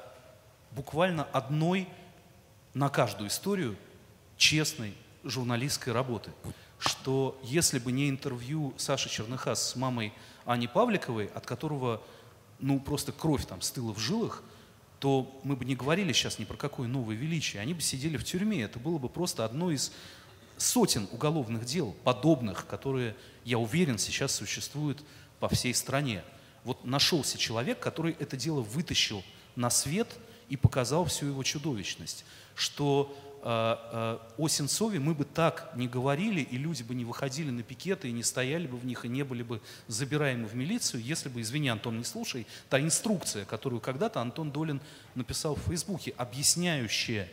буквально 0.71 1.25
одной 1.25 1.89
на 2.73 2.87
каждую 2.87 3.27
историю 3.27 3.75
честной 4.37 4.95
журналистской 5.25 5.91
работы. 5.91 6.31
Что 6.79 7.37
если 7.43 7.79
бы 7.79 7.91
не 7.91 8.09
интервью 8.09 8.73
Саши 8.77 9.09
Черныха 9.09 9.55
с 9.55 9.75
мамой 9.75 10.13
Ани 10.45 10.67
Павликовой, 10.67 11.25
от 11.25 11.45
которого 11.45 12.01
ну 12.59 12.79
просто 12.79 13.11
кровь 13.11 13.45
там 13.45 13.61
стыла 13.61 13.93
в 13.93 13.99
жилах, 13.99 14.41
то 14.99 15.39
мы 15.43 15.55
бы 15.55 15.65
не 15.65 15.75
говорили 15.75 16.11
сейчас 16.11 16.39
ни 16.39 16.45
про 16.45 16.57
какое 16.57 16.87
новое 16.87 17.15
величие. 17.15 17.61
Они 17.61 17.73
бы 17.73 17.81
сидели 17.81 18.17
в 18.17 18.23
тюрьме. 18.23 18.63
Это 18.63 18.79
было 18.79 18.97
бы 18.97 19.09
просто 19.09 19.45
одно 19.45 19.71
из 19.71 19.91
сотен 20.57 21.07
уголовных 21.11 21.65
дел, 21.65 21.95
подобных, 22.03 22.65
которые, 22.65 23.15
я 23.45 23.59
уверен, 23.59 23.97
сейчас 23.99 24.33
существуют 24.33 25.03
по 25.39 25.47
всей 25.49 25.73
стране. 25.73 26.23
Вот 26.63 26.83
нашелся 26.83 27.37
человек, 27.37 27.79
который 27.79 28.15
это 28.19 28.35
дело 28.35 28.61
вытащил 28.61 29.23
на 29.55 29.69
свет 29.69 30.07
и 30.49 30.57
показал 30.57 31.05
всю 31.05 31.27
его 31.27 31.43
чудовищность. 31.43 32.25
Что 32.55 33.15
о 33.49 34.47
Сенцове 34.49 34.99
мы 34.99 35.13
бы 35.13 35.23
так 35.23 35.71
не 35.75 35.87
говорили, 35.87 36.41
и 36.41 36.57
люди 36.57 36.83
бы 36.83 36.93
не 36.93 37.05
выходили 37.05 37.49
на 37.49 37.63
пикеты, 37.63 38.09
и 38.09 38.11
не 38.11 38.23
стояли 38.23 38.67
бы 38.67 38.77
в 38.77 38.85
них, 38.85 39.05
и 39.05 39.07
не 39.07 39.23
были 39.23 39.41
бы 39.41 39.61
забираемы 39.87 40.47
в 40.47 40.55
милицию, 40.55 41.01
если 41.01 41.29
бы, 41.29 41.39
извини, 41.39 41.69
Антон, 41.69 41.97
не 41.97 42.03
слушай, 42.03 42.45
та 42.69 42.77
инструкция, 42.77 43.45
которую 43.45 43.79
когда-то 43.79 44.19
Антон 44.19 44.51
Долин 44.51 44.81
написал 45.15 45.55
в 45.55 45.61
Фейсбуке, 45.61 46.13
объясняющая 46.17 47.29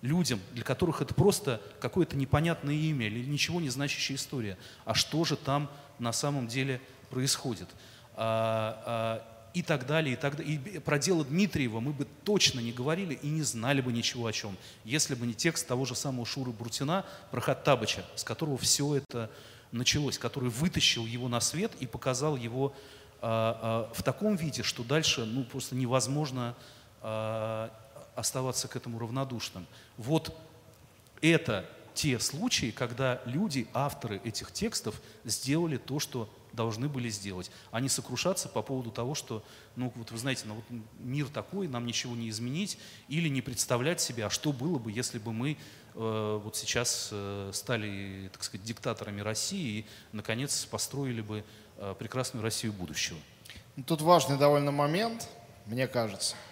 людям, 0.00 0.40
для 0.50 0.64
которых 0.64 1.00
это 1.00 1.14
просто 1.14 1.62
какое-то 1.80 2.16
непонятное 2.16 2.74
имя 2.74 3.06
или 3.06 3.24
ничего 3.24 3.60
не 3.60 3.70
значащая 3.70 4.16
история. 4.16 4.58
А 4.84 4.94
что 4.94 5.24
же 5.24 5.36
там 5.36 5.70
на 6.00 6.12
самом 6.12 6.48
деле 6.48 6.80
происходит? 7.08 7.68
А, 8.16 8.82
а, 8.84 9.31
и 9.54 9.62
так 9.62 9.86
далее, 9.86 10.14
и 10.14 10.16
так 10.16 10.36
далее. 10.36 10.54
И 10.54 10.78
про 10.78 10.98
дело 10.98 11.24
Дмитриева 11.24 11.80
мы 11.80 11.92
бы 11.92 12.06
точно 12.24 12.60
не 12.60 12.72
говорили 12.72 13.14
и 13.14 13.28
не 13.28 13.42
знали 13.42 13.80
бы 13.80 13.92
ничего 13.92 14.26
о 14.26 14.32
чем, 14.32 14.56
если 14.84 15.14
бы 15.14 15.26
не 15.26 15.34
текст 15.34 15.66
того 15.66 15.84
же 15.84 15.94
самого 15.94 16.26
Шуры 16.26 16.52
Брутина 16.52 17.04
про 17.30 17.40
Хаттабыча, 17.40 18.04
с 18.14 18.24
которого 18.24 18.58
все 18.58 18.96
это 18.96 19.30
началось, 19.72 20.18
который 20.18 20.50
вытащил 20.50 21.06
его 21.06 21.28
на 21.28 21.40
свет 21.40 21.72
и 21.80 21.86
показал 21.86 22.36
его 22.36 22.74
а, 23.20 23.88
а, 23.90 23.94
в 23.94 24.02
таком 24.02 24.36
виде, 24.36 24.62
что 24.62 24.82
дальше 24.82 25.24
ну, 25.24 25.44
просто 25.44 25.74
невозможно 25.74 26.54
а, 27.00 27.70
оставаться 28.14 28.68
к 28.68 28.76
этому 28.76 28.98
равнодушным. 28.98 29.66
Вот 29.96 30.36
это 31.20 31.68
те 31.94 32.18
случаи, 32.18 32.70
когда 32.70 33.20
люди, 33.24 33.68
авторы 33.74 34.20
этих 34.24 34.52
текстов, 34.52 35.00
сделали 35.24 35.76
то, 35.76 35.98
что 35.98 36.28
должны 36.52 36.88
были 36.88 37.08
сделать, 37.08 37.50
а 37.70 37.80
не 37.80 37.88
сокрушаться 37.88 38.48
по 38.48 38.62
поводу 38.62 38.90
того, 38.90 39.14
что, 39.14 39.42
ну 39.76 39.92
вот 39.94 40.10
вы 40.10 40.18
знаете, 40.18 40.44
ну, 40.46 40.54
вот 40.54 40.64
мир 40.98 41.28
такой, 41.28 41.68
нам 41.68 41.86
ничего 41.86 42.14
не 42.14 42.28
изменить, 42.28 42.78
или 43.08 43.28
не 43.28 43.42
представлять 43.42 44.00
себе, 44.00 44.26
а 44.26 44.30
что 44.30 44.52
было 44.52 44.78
бы, 44.78 44.92
если 44.92 45.18
бы 45.18 45.32
мы 45.32 45.56
э, 45.94 46.40
вот 46.42 46.56
сейчас 46.56 47.10
э, 47.12 47.50
стали, 47.52 48.30
так 48.32 48.42
сказать, 48.42 48.66
диктаторами 48.66 49.20
России 49.20 49.80
и, 49.80 49.86
наконец, 50.12 50.64
построили 50.66 51.20
бы 51.20 51.44
э, 51.78 51.94
прекрасную 51.98 52.42
Россию 52.42 52.72
будущего. 52.72 53.18
Тут 53.86 54.02
важный 54.02 54.36
довольно 54.36 54.70
момент, 54.70 55.28
мне 55.66 55.86
кажется– 55.86 56.36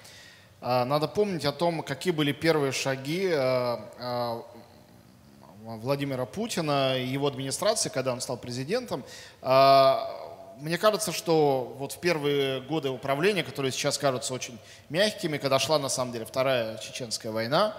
а, 0.62 0.84
надо 0.84 1.08
помнить 1.08 1.44
о 1.46 1.52
том, 1.52 1.82
какие 1.82 2.12
были 2.12 2.32
первые 2.32 2.72
шаги 2.72 3.30
э, 3.32 3.78
э, 3.98 4.42
Владимира 5.64 6.24
Путина 6.26 6.96
и 6.98 7.06
его 7.06 7.26
администрации, 7.26 7.88
когда 7.88 8.12
он 8.12 8.20
стал 8.20 8.36
президентом. 8.36 9.04
А, 9.42 10.10
мне 10.58 10.78
кажется, 10.78 11.12
что 11.12 11.74
вот 11.78 11.92
в 11.92 11.98
первые 11.98 12.60
годы 12.62 12.90
управления, 12.90 13.42
которые 13.42 13.72
сейчас 13.72 13.98
кажутся 13.98 14.34
очень 14.34 14.58
мягкими, 14.88 15.38
когда 15.38 15.58
шла 15.58 15.78
на 15.78 15.88
самом 15.88 16.12
деле 16.12 16.24
Вторая 16.24 16.78
Чеченская 16.78 17.32
война, 17.32 17.76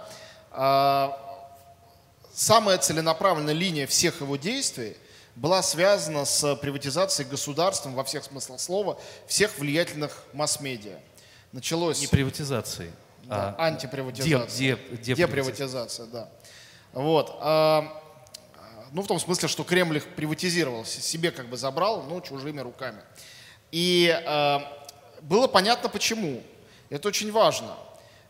а, 0.52 1.18
самая 2.34 2.78
целенаправленная 2.78 3.54
линия 3.54 3.88
всех 3.88 4.22
его 4.22 4.36
действий 4.36 4.96
была 5.36 5.62
связана 5.64 6.26
с 6.26 6.56
приватизацией 6.58 7.28
государством 7.30 7.94
во 7.96 8.04
всех 8.04 8.24
смыслах 8.26 8.60
слова 8.60 9.00
всех 9.28 9.58
влиятельных 9.60 10.24
масс-медиа 10.34 10.98
началось... 11.52 12.02
Не 12.02 12.08
приватизацией. 12.08 12.92
Да, 13.24 13.56
А, 13.58 13.68
антиприватизация. 13.68 14.58
Деп- 14.76 15.02
деп- 15.02 15.16
Деприватизация, 15.18 16.06
да. 16.08 16.30
Вот. 16.94 17.38
а, 17.40 18.02
ну, 18.92 19.02
в 19.02 19.08
том 19.08 19.20
смысле, 19.20 19.48
что 19.48 19.64
Кремль 19.64 19.98
их 19.98 20.08
приватизировал, 20.16 20.86
себе 20.86 21.32
как 21.32 21.48
бы 21.48 21.58
забрал, 21.58 22.04
ну, 22.04 22.20
чужими 22.22 22.60
руками. 22.60 23.02
И 23.72 24.10
а, 24.26 24.62
было 25.22 25.48
понятно, 25.48 25.90
почему. 25.90 26.44
Это 26.90 27.08
очень 27.08 27.32
важно. 27.32 27.76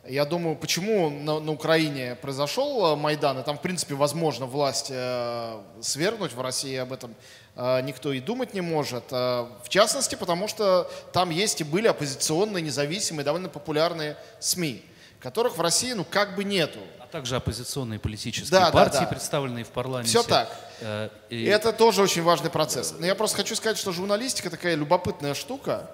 Я 0.07 0.25
думаю, 0.25 0.55
почему 0.55 1.11
на, 1.11 1.39
на 1.39 1.51
Украине 1.51 2.15
произошел 2.15 2.93
э, 2.93 2.95
Майдан, 2.95 3.39
и 3.39 3.43
там, 3.43 3.59
в 3.59 3.61
принципе, 3.61 3.93
возможно 3.93 4.47
власть 4.47 4.87
э, 4.89 5.61
свергнуть, 5.79 6.33
в 6.33 6.41
России 6.41 6.75
об 6.75 6.91
этом 6.91 7.13
э, 7.55 7.81
никто 7.83 8.11
и 8.11 8.19
думать 8.19 8.55
не 8.55 8.61
может. 8.61 9.03
Э, 9.11 9.45
в 9.63 9.69
частности, 9.69 10.15
потому 10.15 10.47
что 10.47 10.89
там 11.13 11.29
есть 11.29 11.61
и 11.61 11.63
были 11.63 11.87
оппозиционные, 11.87 12.63
независимые, 12.63 13.23
довольно 13.23 13.47
популярные 13.47 14.17
СМИ, 14.39 14.83
которых 15.19 15.57
в 15.57 15.61
России, 15.61 15.93
ну, 15.93 16.03
как 16.03 16.35
бы 16.35 16.43
нету. 16.43 16.79
Также 17.11 17.35
оппозиционные 17.35 17.99
политические 17.99 18.49
Да, 18.51 18.65
да, 18.67 18.71
партии, 18.71 18.99
да. 18.99 19.05
представленные 19.05 19.63
в 19.65 19.69
парламенте. 19.69 20.09
Всё 20.09 20.23
так. 20.23 20.49
Э, 20.79 21.09
и- 21.29 21.43
это 21.45 21.73
тоже 21.73 22.01
очень 22.01 22.23
важный 22.23 22.49
процесс. 22.49 22.93
Но 22.97 23.05
я 23.05 23.15
просто 23.15 23.37
хочу 23.37 23.55
сказать, 23.55 23.77
что 23.77 23.91
журналистика 23.91 24.49
такая 24.49 24.75
любопытная 24.75 25.33
штука. 25.33 25.89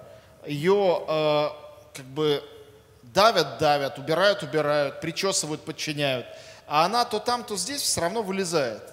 Ее 0.46 1.04
э, 1.08 1.50
как 1.96 2.06
бы 2.06 2.44
давят, 3.02 3.58
давят, 3.58 3.98
убирают, 3.98 4.44
убирают, 4.44 5.02
причесывают, 5.02 5.64
подчиняют. 5.66 6.26
А 6.68 6.86
она 6.86 7.04
то 7.06 7.20
там, 7.20 7.44
то 7.44 7.58
здесь 7.58 7.82
все 7.82 8.02
равно 8.02 8.22
вылезает. 8.22 8.84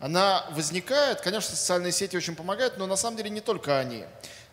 Она 0.00 0.44
возникает, 0.50 1.20
конечно, 1.20 1.54
социальные 1.54 1.92
сети 1.92 2.16
очень 2.16 2.34
помогают, 2.36 2.78
но 2.78 2.86
на 2.86 2.96
самом 2.96 3.16
деле 3.16 3.30
не 3.30 3.40
только 3.40 3.78
они. 3.78 4.04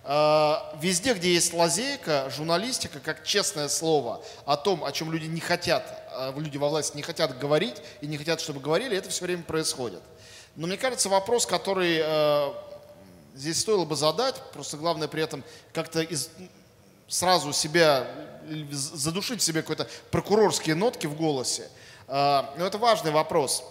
Э, 0.03 0.55
Везде, 0.79 1.13
где 1.13 1.33
есть 1.33 1.53
лазейка, 1.53 2.29
журналистика, 2.35 2.99
как 2.99 3.23
честное 3.23 3.67
слово 3.69 4.21
о 4.45 4.55
том, 4.57 4.83
о 4.83 4.91
чем 4.91 5.11
люди 5.11 5.25
не 5.25 5.39
хотят, 5.41 5.83
люди 6.35 6.57
во 6.57 6.69
власти 6.69 6.95
не 6.95 7.03
хотят 7.03 7.37
говорить 7.39 7.75
и 8.01 8.07
не 8.07 8.17
хотят, 8.17 8.41
чтобы 8.41 8.59
говорили, 8.59 8.97
это 8.97 9.09
все 9.09 9.25
время 9.25 9.43
происходит. 9.43 10.01
Но 10.55 10.67
мне 10.67 10.77
кажется, 10.77 11.09
вопрос, 11.09 11.45
который 11.45 11.99
э, 12.01 12.53
здесь 13.35 13.59
стоило 13.59 13.85
бы 13.85 13.95
задать, 13.95 14.41
просто 14.53 14.77
главное 14.77 15.07
при 15.07 15.21
этом 15.21 15.43
как-то 15.73 16.01
из- 16.01 16.29
сразу 17.07 17.51
себя, 17.53 18.07
э, 18.49 18.63
задушить 18.71 19.41
себе 19.41 19.61
какой-то 19.61 19.87
прокурорские 20.11 20.75
нотки 20.75 21.07
в 21.07 21.15
голосе. 21.15 21.69
Э, 22.07 22.43
но 22.57 22.65
это 22.65 22.77
важный 22.77 23.11
вопрос. 23.11 23.63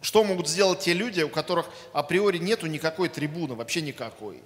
Что 0.00 0.22
могут 0.22 0.48
сделать 0.48 0.80
те 0.80 0.92
люди, 0.92 1.22
у 1.22 1.30
которых 1.30 1.66
априори 1.92 2.38
нету 2.38 2.66
никакой 2.66 3.08
трибуны, 3.08 3.54
вообще 3.54 3.80
никакой? 3.80 4.42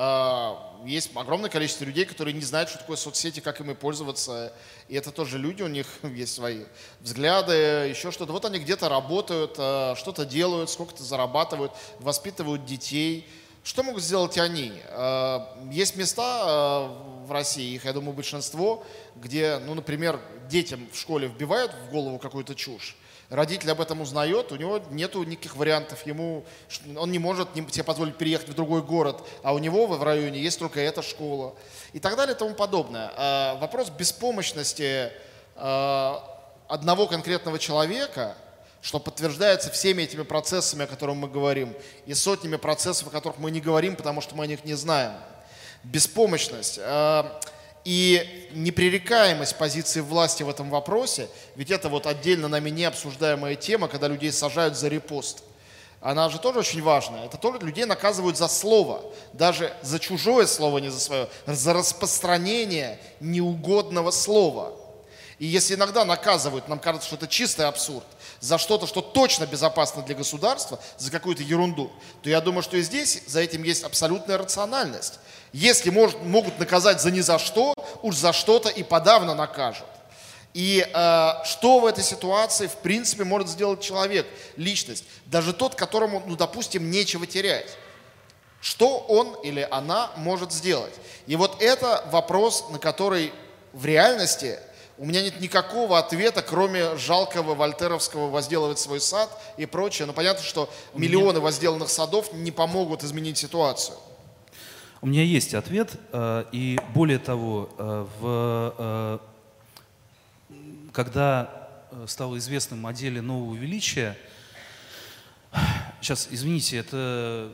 А, 0.00 0.76
Есть 0.84 1.10
огромное 1.16 1.50
количество 1.50 1.84
людей, 1.84 2.04
которые 2.04 2.32
не 2.32 2.42
знают, 2.42 2.68
что 2.68 2.78
такое 2.78 2.96
соцсети, 2.96 3.40
как 3.40 3.60
ими 3.60 3.72
пользоваться. 3.72 4.52
И 4.86 4.94
это 4.94 5.10
тоже 5.10 5.38
люди, 5.38 5.60
у 5.62 5.66
них 5.66 5.88
есть 6.04 6.36
свои 6.36 6.66
взгляды, 7.00 7.52
еще 7.88 8.12
что-то. 8.12 8.32
Вот 8.32 8.44
они 8.44 8.60
где-то 8.60 8.88
работают, 8.88 9.56
а, 9.58 9.96
что-то 9.96 10.24
делают, 10.24 10.70
сколько-то 10.70 11.02
зарабатывают, 11.02 11.72
воспитывают 11.98 12.64
детей. 12.64 13.28
Что 13.64 13.82
могут 13.82 14.04
сделать 14.04 14.38
они? 14.38 14.72
А, 14.90 15.58
Есть 15.72 15.96
места 15.96 16.92
в 17.26 17.32
России, 17.32 17.74
их, 17.74 17.84
я 17.84 17.92
думаю, 17.92 18.12
большинство, 18.12 18.84
где, 19.16 19.58
ну, 19.58 19.74
например, 19.74 20.20
детям 20.48 20.88
в 20.92 20.96
школе 20.96 21.26
вбивают 21.26 21.74
в 21.74 21.90
голову 21.90 22.20
какую-то 22.20 22.54
чушь, 22.54 22.96
родитель 23.30 23.70
об 23.70 23.80
этом 23.80 24.00
узнает, 24.00 24.52
у 24.52 24.56
него 24.56 24.80
нету 24.90 25.22
никаких 25.22 25.56
вариантов, 25.56 26.06
ему, 26.06 26.44
он 26.96 27.12
не 27.12 27.18
может 27.18 27.48
себе 27.54 27.84
позволить 27.84 28.16
переехать 28.16 28.48
в 28.48 28.54
другой 28.54 28.82
город, 28.82 29.22
а 29.42 29.52
у 29.52 29.58
него 29.58 29.86
в 29.86 30.02
районе 30.02 30.40
есть 30.40 30.58
только 30.58 30.80
эта 30.80 31.02
школа 31.02 31.54
и 31.92 32.00
так 32.00 32.16
далее 32.16 32.34
и 32.34 32.38
тому 32.38 32.54
подобное. 32.54 33.12
А, 33.16 33.56
Вопрос 33.56 33.90
беспомощности 33.90 35.12
а, 35.56 36.24
одного 36.68 37.06
конкретного 37.06 37.58
человека, 37.58 38.34
что 38.80 38.98
подтверждается 38.98 39.70
всеми 39.70 40.02
этими 40.02 40.22
процессами, 40.22 40.84
о 40.84 40.86
которых 40.86 41.16
мы 41.16 41.28
говорим, 41.28 41.74
и 42.06 42.14
сотнями 42.14 42.56
процессов, 42.56 43.08
о 43.08 43.10
которых 43.10 43.38
мы 43.38 43.50
не 43.50 43.60
говорим, 43.60 43.96
потому 43.96 44.20
что 44.20 44.34
мы 44.36 44.44
о 44.44 44.46
них 44.46 44.64
не 44.64 44.74
знаем. 44.74 45.12
Беспомощность. 45.82 46.78
А, 47.88 47.90
и 47.90 48.48
непререкаемость 48.52 49.56
позиции 49.56 50.00
власти 50.00 50.42
в 50.42 50.50
этом 50.50 50.68
вопросе, 50.68 51.28
ведь 51.56 51.70
это 51.70 51.88
вот 51.88 52.06
отдельно 52.06 52.46
нами 52.46 52.68
не 52.68 52.84
обсуждаемая 52.84 53.54
тема, 53.56 53.88
когда 53.88 54.08
людей 54.08 54.30
сажают 54.30 54.76
за 54.76 54.88
репост. 54.88 55.42
Она 56.00 56.28
же 56.28 56.38
тоже 56.38 56.58
очень 56.58 56.82
важная. 56.82 57.24
Это 57.24 57.38
тоже 57.38 57.58
людей 57.60 57.86
наказывают 57.86 58.36
за 58.36 58.46
слово, 58.46 59.02
даже 59.32 59.72
за 59.82 59.98
чужое 59.98 60.46
слово, 60.46 60.78
не 60.78 60.90
за 60.90 61.00
свое, 61.00 61.28
за 61.46 61.72
распространение 61.72 63.00
неугодного 63.20 64.10
слова. 64.10 64.76
И 65.38 65.46
если 65.46 65.74
иногда 65.74 66.04
наказывают, 66.04 66.68
нам 66.68 66.78
кажется, 66.80 67.06
что 67.06 67.16
это 67.16 67.26
чистый 67.26 67.66
абсурд, 67.66 68.04
за 68.40 68.58
что-то, 68.58 68.86
что 68.86 69.00
точно 69.00 69.46
безопасно 69.46 70.02
для 70.02 70.14
государства, 70.14 70.78
за 70.98 71.10
какую-то 71.10 71.42
ерунду, 71.42 71.90
то 72.22 72.28
я 72.28 72.40
думаю, 72.40 72.62
что 72.62 72.76
и 72.76 72.82
здесь 72.82 73.22
за 73.26 73.40
этим 73.40 73.62
есть 73.62 73.82
абсолютная 73.82 74.38
рациональность. 74.38 75.18
Если 75.52 75.90
может, 75.90 76.22
могут 76.22 76.58
наказать 76.58 77.00
за 77.00 77.10
ни 77.10 77.20
за 77.20 77.38
что, 77.38 77.74
уж 78.02 78.16
за 78.16 78.32
что-то 78.32 78.68
и 78.68 78.82
подавно 78.82 79.34
накажут. 79.34 79.86
И 80.54 80.86
э, 80.92 81.30
что 81.44 81.80
в 81.80 81.86
этой 81.86 82.02
ситуации, 82.02 82.66
в 82.66 82.76
принципе, 82.76 83.24
может 83.24 83.48
сделать 83.48 83.80
человек, 83.80 84.26
личность, 84.56 85.04
даже 85.26 85.52
тот, 85.52 85.74
которому, 85.74 86.22
ну, 86.26 86.36
допустим, 86.36 86.90
нечего 86.90 87.26
терять. 87.26 87.76
Что 88.60 88.98
он 88.98 89.34
или 89.44 89.66
она 89.70 90.10
может 90.16 90.52
сделать? 90.52 90.94
И 91.26 91.36
вот 91.36 91.62
это 91.62 92.04
вопрос, 92.10 92.66
на 92.70 92.78
который 92.78 93.32
в 93.72 93.84
реальности 93.84 94.58
у 94.96 95.04
меня 95.04 95.22
нет 95.22 95.40
никакого 95.40 95.96
ответа, 95.96 96.42
кроме 96.42 96.96
жалкого 96.96 97.54
вольтеровского 97.54 98.28
возделывать 98.28 98.80
свой 98.80 99.00
сад 99.00 99.30
и 99.56 99.64
прочее. 99.64 100.06
Но 100.06 100.12
понятно, 100.12 100.42
что 100.42 100.68
миллионы 100.92 101.38
возделанных 101.38 101.88
садов 101.88 102.32
не 102.32 102.50
помогут 102.50 103.04
изменить 103.04 103.38
ситуацию. 103.38 103.96
У 105.00 105.06
меня 105.06 105.22
есть 105.22 105.54
ответ, 105.54 105.96
э, 106.12 106.44
и 106.50 106.76
более 106.92 107.20
того, 107.20 107.72
э, 107.78 108.06
в, 108.18 108.74
э, 108.78 109.18
когда 110.92 111.68
стало 112.08 112.36
известным 112.38 112.84
о 112.84 112.92
деле 112.92 113.22
нового 113.22 113.54
величия, 113.54 114.18
сейчас, 116.00 116.26
извините, 116.32 116.78
это 116.78 117.52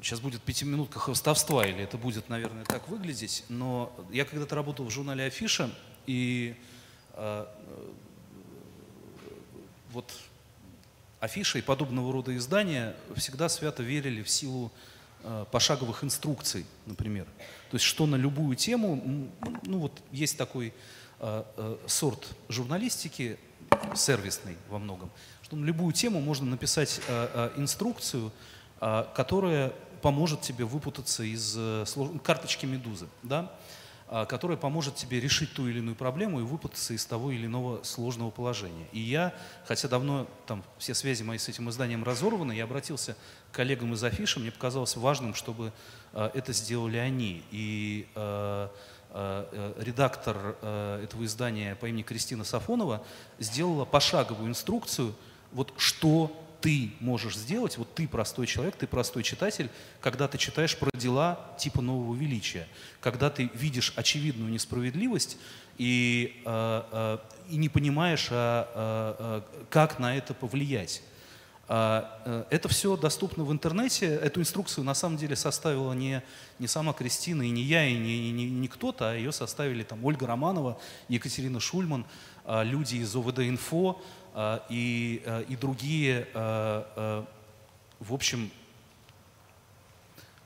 сейчас 0.00 0.20
будет 0.20 0.40
пятиминутка 0.40 0.98
хвостовства, 0.98 1.66
или 1.66 1.84
это 1.84 1.98
будет, 1.98 2.30
наверное, 2.30 2.64
так 2.64 2.88
выглядеть, 2.88 3.44
но 3.50 3.94
я 4.10 4.24
когда-то 4.24 4.54
работал 4.54 4.86
в 4.86 4.90
журнале 4.90 5.26
«Афиша», 5.26 5.70
и 6.06 6.56
вот 9.92 10.10
афиши 11.20 11.58
и 11.58 11.62
подобного 11.62 12.12
рода 12.12 12.34
издания 12.36 12.96
всегда 13.14 13.48
свято 13.48 13.82
верили 13.82 14.22
в 14.22 14.30
силу 14.30 14.72
пошаговых 15.50 16.04
инструкций, 16.04 16.66
например. 16.86 17.26
То 17.70 17.76
есть 17.76 17.84
что 17.84 18.06
на 18.06 18.16
любую 18.16 18.56
тему, 18.56 19.30
ну 19.62 19.78
вот 19.78 20.02
есть 20.10 20.36
такой 20.36 20.74
э, 21.20 21.44
э, 21.56 21.76
сорт 21.86 22.28
журналистики, 22.48 23.38
сервисный 23.94 24.56
во 24.68 24.78
многом, 24.78 25.10
что 25.42 25.56
на 25.56 25.64
любую 25.64 25.92
тему 25.92 26.20
можно 26.20 26.46
написать 26.46 27.00
э, 27.08 27.50
э, 27.56 27.60
инструкцию, 27.60 28.32
э, 28.80 29.04
которая 29.14 29.72
поможет 30.02 30.42
тебе 30.42 30.64
выпутаться 30.64 31.22
из 31.22 31.54
э, 31.56 31.84
карточки 32.22 32.66
медузы, 32.66 33.06
да? 33.22 33.52
А, 34.14 34.26
которая 34.26 34.58
поможет 34.58 34.94
тебе 34.94 35.20
решить 35.20 35.54
ту 35.54 35.68
или 35.68 35.78
иную 35.78 35.96
проблему 35.96 36.38
и 36.38 36.42
выпутаться 36.42 36.92
из 36.92 37.06
того 37.06 37.30
или 37.30 37.46
иного 37.46 37.82
сложного 37.82 38.28
положения. 38.28 38.86
И 38.92 39.00
я, 39.00 39.32
хотя 39.64 39.88
давно 39.88 40.26
там 40.46 40.62
все 40.76 40.92
связи 40.92 41.22
мои 41.22 41.38
с 41.38 41.48
этим 41.48 41.70
изданием 41.70 42.04
разорваны, 42.04 42.52
я 42.52 42.64
обратился 42.64 43.16
к 43.50 43.54
коллегам 43.54 43.94
из 43.94 44.04
Афиши, 44.04 44.38
мне 44.38 44.50
показалось 44.50 44.96
важным, 44.96 45.32
чтобы 45.32 45.72
э, 46.12 46.30
это 46.34 46.52
сделали 46.52 46.98
они. 46.98 47.42
И 47.52 48.06
э, 48.14 48.68
э, 49.12 49.74
редактор 49.78 50.56
этого 50.60 51.24
издания 51.24 51.74
по 51.74 51.86
имени 51.86 52.02
Кристина 52.02 52.44
Сафонова 52.44 53.02
сделала 53.38 53.86
пошаговую 53.86 54.50
инструкцию, 54.50 55.14
вот 55.52 55.72
что 55.78 56.30
ты 56.62 56.90
можешь 57.00 57.36
сделать, 57.36 57.76
вот 57.76 57.92
ты 57.94 58.08
простой 58.08 58.46
человек, 58.46 58.76
ты 58.76 58.86
простой 58.86 59.22
читатель, 59.22 59.68
когда 60.00 60.28
ты 60.28 60.38
читаешь 60.38 60.76
про 60.78 60.90
дела 60.96 61.54
типа 61.58 61.82
нового 61.82 62.14
величия, 62.14 62.66
когда 63.00 63.28
ты 63.28 63.50
видишь 63.52 63.92
очевидную 63.96 64.50
несправедливость 64.50 65.36
и, 65.76 66.40
э, 66.46 66.82
э, 66.92 67.18
и 67.50 67.56
не 67.56 67.68
понимаешь, 67.68 68.28
а, 68.30 69.12
э, 69.18 69.42
э, 69.58 69.64
как 69.70 69.98
на 69.98 70.16
это 70.16 70.32
повлиять. 70.34 71.02
А, 71.68 72.20
э, 72.24 72.44
Это 72.50 72.68
все 72.68 72.96
доступно 72.96 73.44
в 73.44 73.52
интернете. 73.52 74.06
Эту 74.06 74.40
инструкцию 74.40 74.84
на 74.84 74.94
самом 74.94 75.16
деле 75.16 75.36
составила 75.36 75.92
не, 75.94 76.22
не 76.58 76.66
сама 76.66 76.92
Кристина, 76.92 77.42
и 77.42 77.50
не 77.50 77.62
я, 77.62 77.86
и 77.86 77.94
не, 77.94 78.30
не- 78.32 78.50
не 78.50 78.68
кто-то, 78.68 79.10
а 79.10 79.14
ее 79.14 79.32
составили 79.32 79.82
там 79.82 80.04
Ольга 80.04 80.26
Романова, 80.26 80.78
Екатерина 81.08 81.60
Шульман, 81.60 82.04
а, 82.44 82.62
люди 82.62 82.96
из 82.96 83.14
ОВД-инфо 83.14 84.02
и, 84.70 85.22
а, 85.26 85.40
и 85.42 85.56
другие, 85.56 86.28
а, 86.34 86.86
а, 86.96 87.26
в 88.00 88.14
общем, 88.14 88.50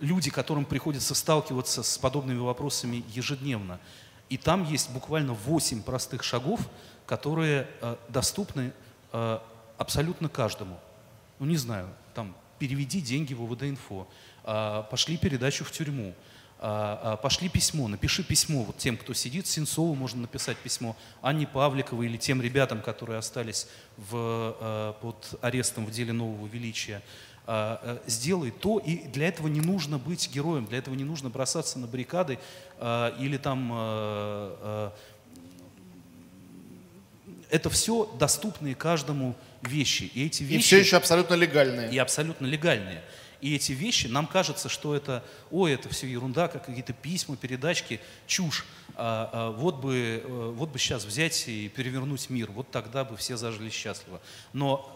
люди, 0.01 0.31
которым 0.31 0.65
приходится 0.65 1.15
сталкиваться 1.15 1.83
с 1.83 1.99
подобными 1.99 2.39
вопросами 2.39 3.05
ежедневно. 3.09 3.81
И 4.29 4.37
там 4.37 4.65
есть 4.65 4.91
буквально 4.91 5.33
8 5.33 5.83
простых 5.83 6.23
шагов, 6.23 6.61
которые 7.07 7.69
э, 7.81 7.97
доступны 8.09 8.73
э, 9.13 9.39
абсолютно 9.79 10.29
каждому. 10.29 10.79
Ну, 11.39 11.47
не 11.47 11.57
знаю, 11.57 11.89
там, 12.15 12.35
переведи 12.59 13.01
деньги 13.01 13.35
в 13.35 13.43
ОВД-инфо, 13.43 14.09
э, 14.45 14.83
пошли 14.91 15.17
передачу 15.17 15.65
в 15.65 15.71
тюрьму, 15.71 16.13
а, 16.13 16.13
а, 16.13 16.17
пошли 16.59 17.49
письмо, 17.49 17.87
напиши 17.89 18.25
письмо 18.25 18.63
вот 18.63 18.79
тем, 18.79 18.97
кто 18.97 19.13
сидит, 19.13 19.47
Сенцову 19.47 19.95
можно 19.95 20.23
написать 20.23 20.57
письмо, 20.57 20.97
Анне 21.21 21.47
Павликовой 21.47 22.07
или 22.07 22.17
тем 22.17 22.41
ребятам, 22.41 22.81
которые 22.81 23.19
остались 23.19 23.69
в, 23.97 24.11
а, 24.15 24.93
под 24.95 25.39
арестом 25.43 25.85
в 25.85 25.91
деле 25.91 26.13
нового 26.13 26.47
величия. 26.47 27.03
Сделай 28.09 28.51
то, 28.51 28.79
и 28.79 29.07
для 29.07 29.29
этого 29.29 29.47
не 29.47 29.61
нужно 29.61 29.99
быть 29.99 30.29
героем, 30.35 30.67
для 30.67 30.79
этого 30.79 30.97
не 30.97 31.05
нужно 31.05 31.31
бросаться 31.31 31.79
на 31.79 31.87
баррикады 31.87 32.41
или 33.21 33.37
там 33.37 34.91
это 37.51 37.71
все 37.71 38.07
доступные 38.19 38.75
каждому 38.75 39.35
вещи. 39.63 40.11
И 40.15 40.27
эти 40.27 40.43
вещи... 40.43 40.59
И 40.59 40.63
все 40.63 40.79
еще 40.79 40.97
абсолютно 40.97 41.35
легальные. 41.35 41.93
И 41.93 41.99
абсолютно 41.99 42.47
легальные. 42.47 43.03
И 43.41 43.55
эти 43.55 43.73
вещи, 43.73 44.07
нам 44.07 44.27
кажется, 44.27 44.69
что 44.69 44.95
это, 44.95 45.25
ой, 45.51 45.73
это 45.73 45.89
все 45.89 46.07
ерунда, 46.07 46.49
как 46.49 46.67
какие-то 46.67 46.93
письма, 46.93 47.37
передачки, 47.37 48.01
чушь. 48.27 48.65
А, 48.95 49.31
а, 49.33 49.51
вот, 49.51 49.77
бы, 49.77 50.23
э, 50.25 50.53
вот 50.57 50.71
бы 50.71 50.79
сейчас 50.79 51.05
взять 51.05 51.49
и 51.49 51.69
перевернуть 51.69 52.31
мир, 52.31 52.51
вот 52.51 52.71
тогда 52.71 53.05
бы 53.05 53.17
все 53.17 53.37
зажили 53.37 53.71
счастливо. 53.71 54.21
Но 54.53 54.93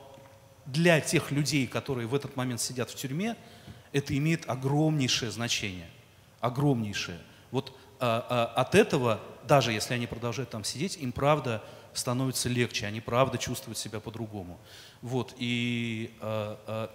для 0.66 1.00
тех 1.00 1.30
людей, 1.30 1.66
которые 1.66 2.06
в 2.06 2.14
этот 2.14 2.36
момент 2.36 2.60
сидят 2.60 2.90
в 2.90 2.94
тюрьме, 2.94 3.36
это 3.92 4.16
имеет 4.16 4.48
огромнейшее 4.48 5.30
значение. 5.30 5.88
Огромнейшее. 6.40 7.18
Вот 7.50 7.76
а, 7.98 8.26
а, 8.56 8.60
от 8.62 8.74
этого, 8.74 9.20
даже 9.46 9.72
если 9.72 9.94
они 9.94 10.06
продолжают 10.06 10.50
там 10.50 10.64
сидеть, 10.64 10.96
им 10.96 11.12
правда 11.12 11.62
становится 11.92 12.48
легче, 12.48 12.86
они 12.86 13.00
правда 13.00 13.36
чувствуют 13.36 13.78
себя 13.78 14.00
по-другому. 14.00 14.58
Вот, 15.02 15.34
и 15.38 16.14
а, 16.20 16.58
а, 16.66 16.90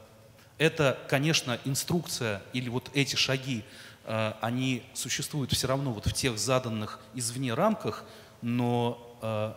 это, 0.57 0.97
конечно, 1.09 1.59
инструкция 1.65 2.41
или 2.53 2.69
вот 2.69 2.89
эти 2.93 3.15
шаги, 3.15 3.63
э, 4.05 4.33
они 4.41 4.83
существуют 4.93 5.51
все 5.51 5.67
равно 5.67 5.91
вот 5.91 6.05
в 6.07 6.13
тех 6.13 6.37
заданных 6.37 6.99
извне 7.13 7.53
рамках, 7.53 8.05
но 8.41 9.17
э, 9.21 9.53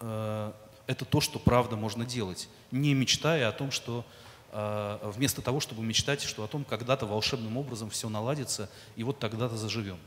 э, 0.00 0.52
это 0.86 1.04
то, 1.04 1.20
что 1.20 1.38
правда 1.38 1.76
можно 1.76 2.04
делать, 2.04 2.48
не 2.70 2.94
мечтая 2.94 3.48
о 3.48 3.52
том, 3.52 3.70
что 3.70 4.04
вместо 4.50 5.42
того, 5.42 5.60
чтобы 5.60 5.82
мечтать, 5.82 6.22
что 6.22 6.42
о 6.42 6.48
том, 6.48 6.64
когда-то 6.64 7.04
волшебным 7.04 7.58
образом 7.58 7.90
все 7.90 8.08
наладится, 8.08 8.70
и 8.96 9.04
вот 9.04 9.18
тогда-то 9.18 9.58
заживем. 9.58 9.98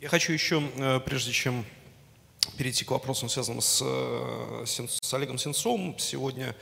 Я 0.00 0.08
хочу 0.08 0.32
еще, 0.32 0.60
прежде 1.04 1.32
чем 1.32 1.66
перейти 2.56 2.84
к 2.84 2.92
вопросам, 2.92 3.28
связанным 3.28 3.60
с, 3.60 3.82
с 4.64 5.14
Олегом 5.14 5.36
Сенцовым, 5.36 5.98
сегодня 5.98 6.54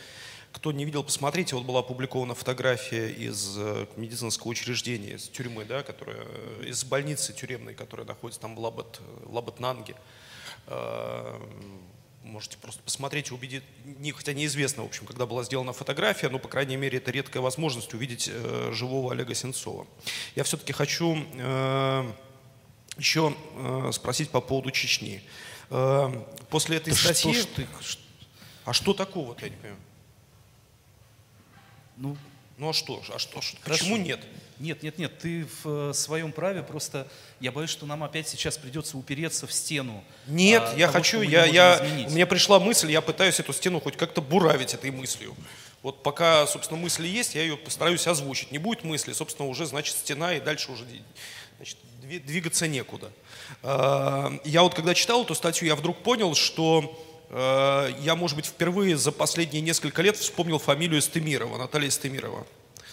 кто 0.57 0.73
не 0.73 0.87
видел, 0.87 1.05
посмотрите, 1.05 1.55
вот 1.55 1.67
была 1.67 1.81
опубликована 1.81 2.35
фотография 2.35 3.11
из 3.11 3.57
э, 3.59 3.87
медицинского 3.97 4.49
учреждения, 4.49 5.17
из 5.17 5.29
тюрьмы, 5.29 5.67
да, 5.67 5.83
которая, 5.83 6.17
э, 6.19 6.65
из 6.69 6.83
больницы 6.83 7.35
тюремной, 7.35 7.75
которая 7.75 8.07
находится 8.07 8.41
там 8.41 8.57
в, 8.57 8.61
Лабет, 8.61 8.99
в 9.25 9.35
Лабетнанге. 9.35 9.97
Э, 10.69 11.39
можете 12.23 12.57
просто 12.57 12.83
посмотреть 12.83 13.31
и 13.31 13.35
увидеть, 13.35 13.65
не, 13.85 14.13
хотя 14.13 14.33
неизвестно, 14.33 14.83
в 14.83 14.87
общем, 14.87 15.05
когда 15.05 15.27
была 15.27 15.45
сделана 15.45 15.75
фотография, 15.75 16.31
но, 16.31 16.39
по 16.39 16.49
крайней 16.49 16.77
мере, 16.77 16.97
это 16.97 17.11
редкая 17.11 17.43
возможность 17.43 17.93
увидеть 17.93 18.31
э, 18.33 18.71
живого 18.73 19.13
Олега 19.13 19.35
Сенцова. 19.35 19.87
Я 20.37 20.45
все-таки 20.45 20.73
хочу 20.73 21.19
э, 21.35 22.13
еще 22.97 23.37
э, 23.57 23.91
спросить 23.93 24.31
по 24.31 24.41
поводу 24.41 24.71
Чечни. 24.71 25.23
Э, 25.69 26.11
после 26.49 26.79
этой 26.79 26.95
да 26.95 26.97
статьи... 26.97 27.35
Что 27.35 27.43
ж 27.43 27.47
ты... 27.55 27.67
А 28.65 28.73
что 28.73 28.95
такого, 28.95 29.37
я 29.43 29.51
не 29.51 29.57
понимаю? 29.57 29.86
Ну, 31.97 32.17
ну 32.59 32.71
а 32.71 32.73
что? 32.73 33.03
А 33.15 33.19
что? 33.19 33.41
Почему 33.65 33.97
нет? 33.97 34.21
Нет, 34.59 34.83
нет, 34.83 34.97
нет, 34.97 35.19
ты 35.19 35.47
в 35.63 35.91
э, 35.91 35.93
своем 35.93 36.33
праве, 36.33 36.63
просто 36.63 37.07
я 37.41 37.53
боюсь, 37.53 37.69
что 37.69 37.85
нам 37.85 38.03
опять 38.03 38.27
сейчас 38.27 38.57
придется 38.57 38.97
упереться 38.97 39.47
в 39.47 39.53
стену. 39.53 40.03
Нет, 40.27 40.63
а, 40.65 40.77
я 40.77 40.87
того, 40.87 40.99
хочу, 40.99 41.21
я, 41.21 41.45
я, 41.45 41.79
у 42.09 42.11
меня 42.11 42.27
пришла 42.27 42.59
мысль, 42.59 42.91
я 42.91 43.03
пытаюсь 43.03 43.39
эту 43.39 43.53
стену 43.53 43.81
хоть 43.81 43.99
как-то 43.99 44.23
буравить 44.23 44.73
этой 44.73 44.91
мыслью. 44.91 45.37
Вот 45.83 46.03
пока, 46.03 46.47
собственно, 46.47 46.81
мысли 46.81 47.07
есть, 47.07 47.35
я 47.35 47.43
ее 47.43 47.59
постараюсь 47.59 48.07
озвучить. 48.07 48.51
Не 48.51 48.57
будет 48.57 48.83
мысли, 48.83 49.13
собственно, 49.13 49.47
уже, 49.47 49.67
значит, 49.67 49.95
стена, 49.95 50.33
и 50.33 50.41
дальше 50.41 50.73
уже 50.73 50.87
значит, 51.59 51.77
двигаться 52.01 52.67
некуда. 52.67 53.13
А, 53.63 54.33
я 54.45 54.63
вот 54.63 54.75
когда 54.75 54.95
читал 54.95 55.25
эту 55.25 55.35
статью, 55.35 55.69
я 55.69 55.77
вдруг 55.77 55.99
понял, 55.99 56.35
что 56.35 56.99
Э, 57.31 57.93
я, 58.01 58.15
может 58.15 58.37
быть, 58.37 58.47
впервые 58.47 58.97
за 58.97 59.13
последние 59.13 59.63
несколько 59.63 60.03
лет 60.03 60.17
вспомнил 60.17 60.59
фамилию 60.59 61.01
Стемирова, 61.01 61.59
Наталья 61.59 61.91
Стемирова. 61.91 62.47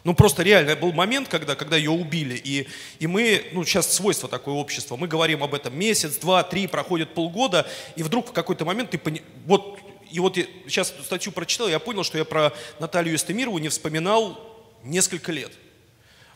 Ну, 0.04 0.14
просто 0.14 0.44
реально 0.44 0.76
был 0.76 0.92
момент, 0.92 1.30
когда, 1.30 1.56
когда 1.56 1.78
ее 1.78 1.92
убили, 1.92 2.36
и, 2.36 2.68
и 3.00 3.08
мы, 3.08 3.46
ну, 3.54 3.64
сейчас 3.64 3.94
свойство 3.94 4.28
такое 4.28 4.56
общество, 4.56 4.98
мы 4.98 5.08
говорим 5.08 5.44
об 5.44 5.54
этом 5.54 5.78
месяц, 5.78 6.18
два, 6.18 6.44
три, 6.44 6.68
проходит 6.68 7.14
полгода, 7.14 7.66
и 7.96 8.04
вдруг 8.04 8.30
в 8.30 8.34
какой-то 8.34 8.66
момент 8.66 8.90
ты 8.90 8.98
пони... 8.98 9.22
вот, 9.46 9.80
и 10.12 10.20
вот 10.20 10.36
я 10.36 10.46
сейчас 10.68 10.94
статью 11.04 11.32
прочитал, 11.32 11.70
я 11.70 11.80
понял, 11.80 12.04
что 12.04 12.18
я 12.18 12.26
про 12.26 12.52
Наталью 12.80 13.16
Эстемирову 13.16 13.60
не 13.60 13.70
вспоминал 13.70 14.38
несколько 14.84 15.32
лет. 15.32 15.54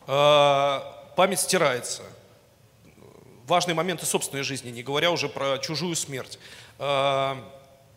Э, 0.08 0.80
память 1.18 1.42
стирается. 1.42 2.04
Важные 3.48 3.76
моменты 3.76 4.06
собственной 4.06 4.44
жизни, 4.44 4.72
не 4.72 4.84
говоря 4.84 5.12
уже 5.12 5.28
про 5.28 5.58
чужую 5.58 5.96
смерть. 5.96 6.40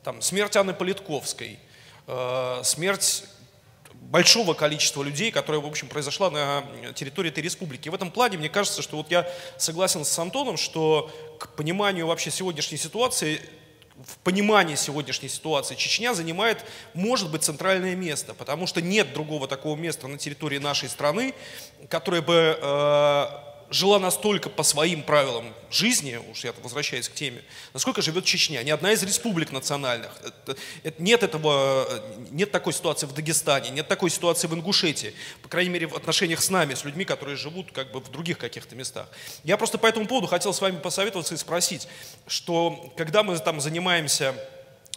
Там, 0.02 0.22
смерть 0.22 0.56
Анны 0.56 0.72
Политковской, 0.72 1.58
э, 2.06 2.60
смерть 2.64 3.24
большого 3.92 4.54
количества 4.54 5.02
людей, 5.02 5.30
которая, 5.30 5.60
в 5.60 5.66
общем, 5.66 5.88
произошла 5.88 6.30
на 6.30 6.64
территории 6.94 7.30
этой 7.30 7.42
республики. 7.42 7.88
в 7.88 7.94
этом 7.94 8.10
плане 8.10 8.38
мне 8.38 8.48
кажется, 8.48 8.80
что 8.80 8.96
вот 8.96 9.10
я 9.10 9.30
согласен 9.58 10.04
с 10.04 10.18
Антоном, 10.18 10.56
что 10.56 11.10
к 11.38 11.48
пониманию 11.50 12.06
вообще 12.06 12.30
сегодняшней 12.30 12.78
ситуации 12.78 13.40
в 14.06 14.16
понимании 14.24 14.76
сегодняшней 14.76 15.28
ситуации 15.28 15.74
Чечня 15.74 16.14
занимает, 16.14 16.64
может 16.94 17.30
быть, 17.30 17.42
центральное 17.42 17.94
место, 17.94 18.32
потому 18.32 18.66
что 18.66 18.80
нет 18.80 19.12
другого 19.12 19.46
такого 19.46 19.76
места 19.76 20.08
на 20.08 20.16
территории 20.16 20.56
нашей 20.56 20.88
страны, 20.88 21.34
которое 21.90 22.22
бы 22.22 22.58
э, 22.58 23.49
жила 23.70 23.98
настолько 23.98 24.50
по 24.50 24.62
своим 24.62 25.02
правилам 25.02 25.54
жизни, 25.70 26.20
уж 26.30 26.44
я 26.44 26.52
возвращаюсь 26.62 27.08
к 27.08 27.14
теме, 27.14 27.42
насколько 27.72 28.02
живет 28.02 28.24
Чечня. 28.24 28.62
Ни 28.62 28.70
одна 28.70 28.92
из 28.92 29.02
республик 29.02 29.52
национальных. 29.52 30.10
Это, 30.22 30.56
нет, 30.98 31.22
этого, 31.22 31.88
нет 32.30 32.50
такой 32.50 32.72
ситуации 32.72 33.06
в 33.06 33.12
Дагестане, 33.12 33.70
нет 33.70 33.86
такой 33.86 34.10
ситуации 34.10 34.48
в 34.48 34.54
Ингушетии. 34.54 35.14
По 35.42 35.48
крайней 35.48 35.70
мере, 35.70 35.86
в 35.86 35.94
отношениях 35.94 36.42
с 36.42 36.50
нами, 36.50 36.74
с 36.74 36.84
людьми, 36.84 37.04
которые 37.04 37.36
живут 37.36 37.70
как 37.72 37.92
бы 37.92 38.00
в 38.00 38.10
других 38.10 38.38
каких-то 38.38 38.74
местах. 38.74 39.08
Я 39.44 39.56
просто 39.56 39.78
по 39.78 39.86
этому 39.86 40.06
поводу 40.06 40.26
хотел 40.26 40.52
с 40.52 40.60
вами 40.60 40.78
посоветоваться 40.78 41.34
и 41.34 41.36
спросить, 41.36 41.86
что 42.26 42.92
когда 42.96 43.22
мы 43.22 43.38
там 43.38 43.60
занимаемся 43.60 44.34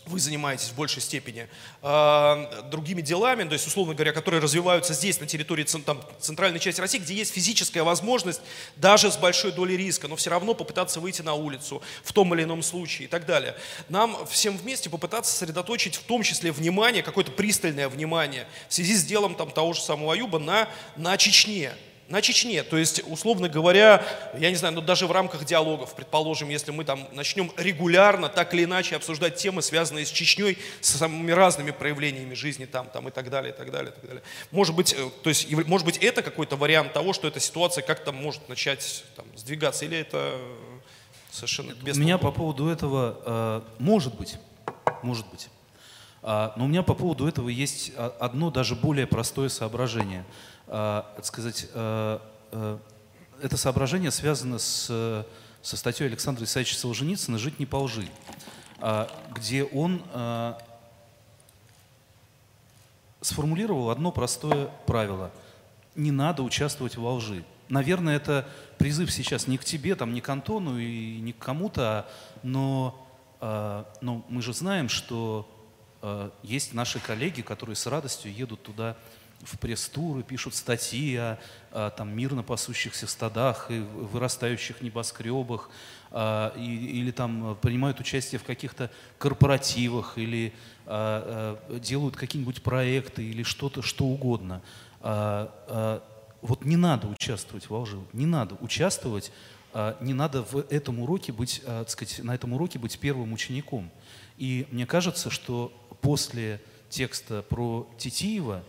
вы 0.06 0.20
занимаетесь 0.20 0.70
в 0.70 0.76
большей 0.76 1.02
степени 1.02 1.48
э, 1.82 2.64
другими 2.70 3.02
делами, 3.02 3.44
то 3.44 3.54
есть, 3.54 3.68
условно 3.68 3.94
говоря, 3.94 4.12
которые 4.12 4.42
развиваются 4.42 4.94
здесь, 4.94 5.20
на 5.20 5.28
территории 5.28 5.64
там, 5.64 6.02
центральной 6.20 6.60
части 6.60 6.82
России, 6.82 6.98
где 6.98 7.14
есть 7.14 7.34
физическая 7.34 7.84
возможность, 7.84 8.42
даже 8.76 9.12
с 9.12 9.18
большой 9.18 9.52
долей 9.52 9.78
риска, 9.78 10.08
но 10.08 10.16
все 10.16 10.30
равно 10.30 10.54
попытаться 10.54 11.00
выйти 11.00 11.22
на 11.22 11.34
улицу 11.34 11.82
в 12.04 12.14
том 12.14 12.34
или 12.34 12.44
ином 12.44 12.64
случае 12.64 13.06
и 13.06 13.10
так 13.10 13.26
далее. 13.26 13.56
Нам 13.90 14.26
всем 14.28 14.58
вместе 14.58 14.90
попытаться 14.90 15.32
сосредоточить 15.32 15.96
в 15.96 16.04
том 16.04 16.24
числе 16.24 16.52
внимание, 16.52 17.04
какое-то 17.04 17.32
пристальное 17.32 17.90
внимание 17.90 18.48
в 18.70 18.74
связи 18.74 18.96
с 18.96 19.04
делом 19.04 19.36
там, 19.36 19.52
того 19.52 19.74
же 19.74 19.82
самого 19.82 20.14
Аюба 20.14 20.40
на, 20.40 20.68
на 20.96 21.18
Чечне 21.18 21.74
на 22.14 22.22
Чечне. 22.22 22.62
То 22.62 22.78
есть, 22.78 23.02
условно 23.08 23.50
говоря, 23.50 24.06
я 24.38 24.52
не 24.52 24.56
знаю, 24.56 24.76
но 24.76 24.82
ну, 24.82 24.88
даже 24.88 25.08
в 25.08 25.12
рамках 25.12 25.46
диалогов, 25.46 25.96
предположим, 25.96 26.48
если 26.48 26.70
мы 26.70 26.86
там 26.86 27.08
начнем 27.12 27.52
регулярно, 27.58 28.30
так 28.30 28.54
или 28.54 28.66
иначе, 28.66 28.96
обсуждать 28.96 29.36
темы, 29.36 29.64
связанные 29.64 30.06
с 30.06 30.12
Чечней, 30.12 30.60
с 30.80 30.92
самыми 30.92 31.32
разными 31.32 31.72
проявлениями 31.72 32.36
жизни 32.36 32.66
там, 32.66 32.88
там 32.88 33.08
и 33.08 33.12
так 33.12 33.32
далее, 33.32 33.52
и 33.52 33.58
так 33.58 33.72
далее, 33.72 33.92
и 33.92 33.96
так 33.96 34.06
далее. 34.06 34.24
Может 34.52 34.76
быть, 34.76 34.94
э, 34.94 35.10
то 35.24 35.30
есть, 35.30 35.52
может 35.52 35.86
быть, 35.86 35.98
это 35.98 36.22
какой-то 36.22 36.56
вариант 36.56 36.94
того, 36.94 37.14
что 37.14 37.28
эта 37.28 37.40
ситуация 37.40 37.82
как-то 37.82 38.12
может 38.12 38.48
начать 38.48 39.04
там, 39.16 39.26
сдвигаться, 39.36 39.86
или 39.86 39.98
это 39.98 40.38
совершенно 41.32 41.74
без 41.74 41.98
У 41.98 42.02
меня 42.02 42.20
по 42.20 42.32
поводу 42.32 42.68
этого, 42.68 43.18
э, 43.26 43.62
может 43.80 44.14
быть, 44.14 44.36
может 45.02 45.28
быть. 45.32 45.50
А, 46.22 46.54
но 46.58 46.66
у 46.66 46.68
меня 46.68 46.84
по 46.84 46.94
поводу 46.94 47.28
этого 47.28 47.50
есть 47.50 47.92
одно 47.98 48.52
даже 48.52 48.76
более 48.76 49.08
простое 49.08 49.50
соображение– 49.50 50.26
а, 50.36 50.53
так 50.74 51.24
сказать, 51.24 51.68
а, 51.76 52.20
а, 52.52 52.80
это 53.44 53.58
соображение 53.58 54.10
связано 54.10 54.58
с, 54.58 54.88
со 55.62 55.78
статьей 55.78 56.08
Александра 56.08 56.46
Исаевича 56.46 56.76
Солженицына 56.78 57.38
«Жить 57.38 57.60
не 57.60 57.68
по 57.68 57.76
лжи», 57.76 58.08
где 59.36 59.66
он 59.66 60.02
сформулировал 63.22 63.92
одно 63.92 64.12
простое 64.12 64.72
правило. 64.88 65.32
Не 65.96 66.10
надо 66.10 66.42
участвовать 66.42 66.98
во 66.98 67.14
лжи. 67.14 67.46
наверное, 67.70 68.16
это 68.16 68.50
призыв 68.80 69.12
сейчас 69.12 69.48
не 69.48 69.60
к 69.60 69.64
тебе, 69.64 69.94
там, 69.96 70.12
не 70.12 70.22
к 70.22 70.30
Антону 70.30 70.80
и 70.80 71.20
не 71.22 71.34
к 71.34 71.38
кому-то, 71.38 72.10
но, 72.42 73.08
э, 73.42 73.84
но 74.02 74.26
мы 74.28 74.42
же 74.42 74.54
знаем, 74.54 74.90
что 74.90 75.48
э, 76.02 76.32
есть 76.42 76.74
наши 76.74 77.00
коллеги, 77.00 77.42
которые 77.42 77.76
с 77.76 77.86
радостью 77.86 78.34
едут 78.34 78.64
туда 78.64 78.98
в 79.46 79.60
пресс-туры, 79.60 80.24
пишут 80.24 80.56
статьи 80.56 81.16
о, 81.16 81.40
о 81.72 81.90
там, 81.90 82.16
мирно 82.16 82.44
пасущихся 82.44 83.08
стадах 83.08 83.70
и 83.70 83.80
вырастающих 83.80 84.82
небоскребах, 84.82 85.70
а, 86.12 86.54
и, 86.58 87.00
или 87.00 87.12
там 87.12 87.58
принимают 87.62 88.00
участие 88.00 88.40
в 88.40 88.44
каких-то 88.44 88.90
корпоративах, 89.18 90.18
или 90.18 90.54
а, 90.86 91.58
а, 91.70 91.80
делают 91.80 92.16
какие-нибудь 92.16 92.64
проекты, 92.64 93.24
или 93.24 93.44
что-то, 93.44 93.82
что 93.82 94.06
угодно. 94.06 94.62
А, 95.02 95.52
а, 95.68 96.04
вот 96.42 96.66
не 96.66 96.78
надо 96.78 97.08
участвовать 97.08 97.70
во 97.70 97.82
лжи, 97.82 98.00
не 98.14 98.26
надо 98.26 98.56
участвовать, 98.62 99.32
а, 99.74 99.98
не 100.02 100.14
надо 100.14 100.44
в 100.44 100.58
этом 100.70 101.00
уроке 101.00 101.32
быть, 101.32 101.62
так 101.66 101.90
сказать, 101.90 102.20
на 102.24 102.36
этом 102.36 102.54
уроке 102.54 102.80
быть 102.80 103.00
первым 103.00 103.34
учеником. 103.34 103.92
И 104.38 104.68
мне 104.72 104.86
кажется, 104.86 105.30
что 105.30 105.74
после 106.02 106.62
текста 106.90 107.42
про 107.42 107.90
Титиева 107.98 108.64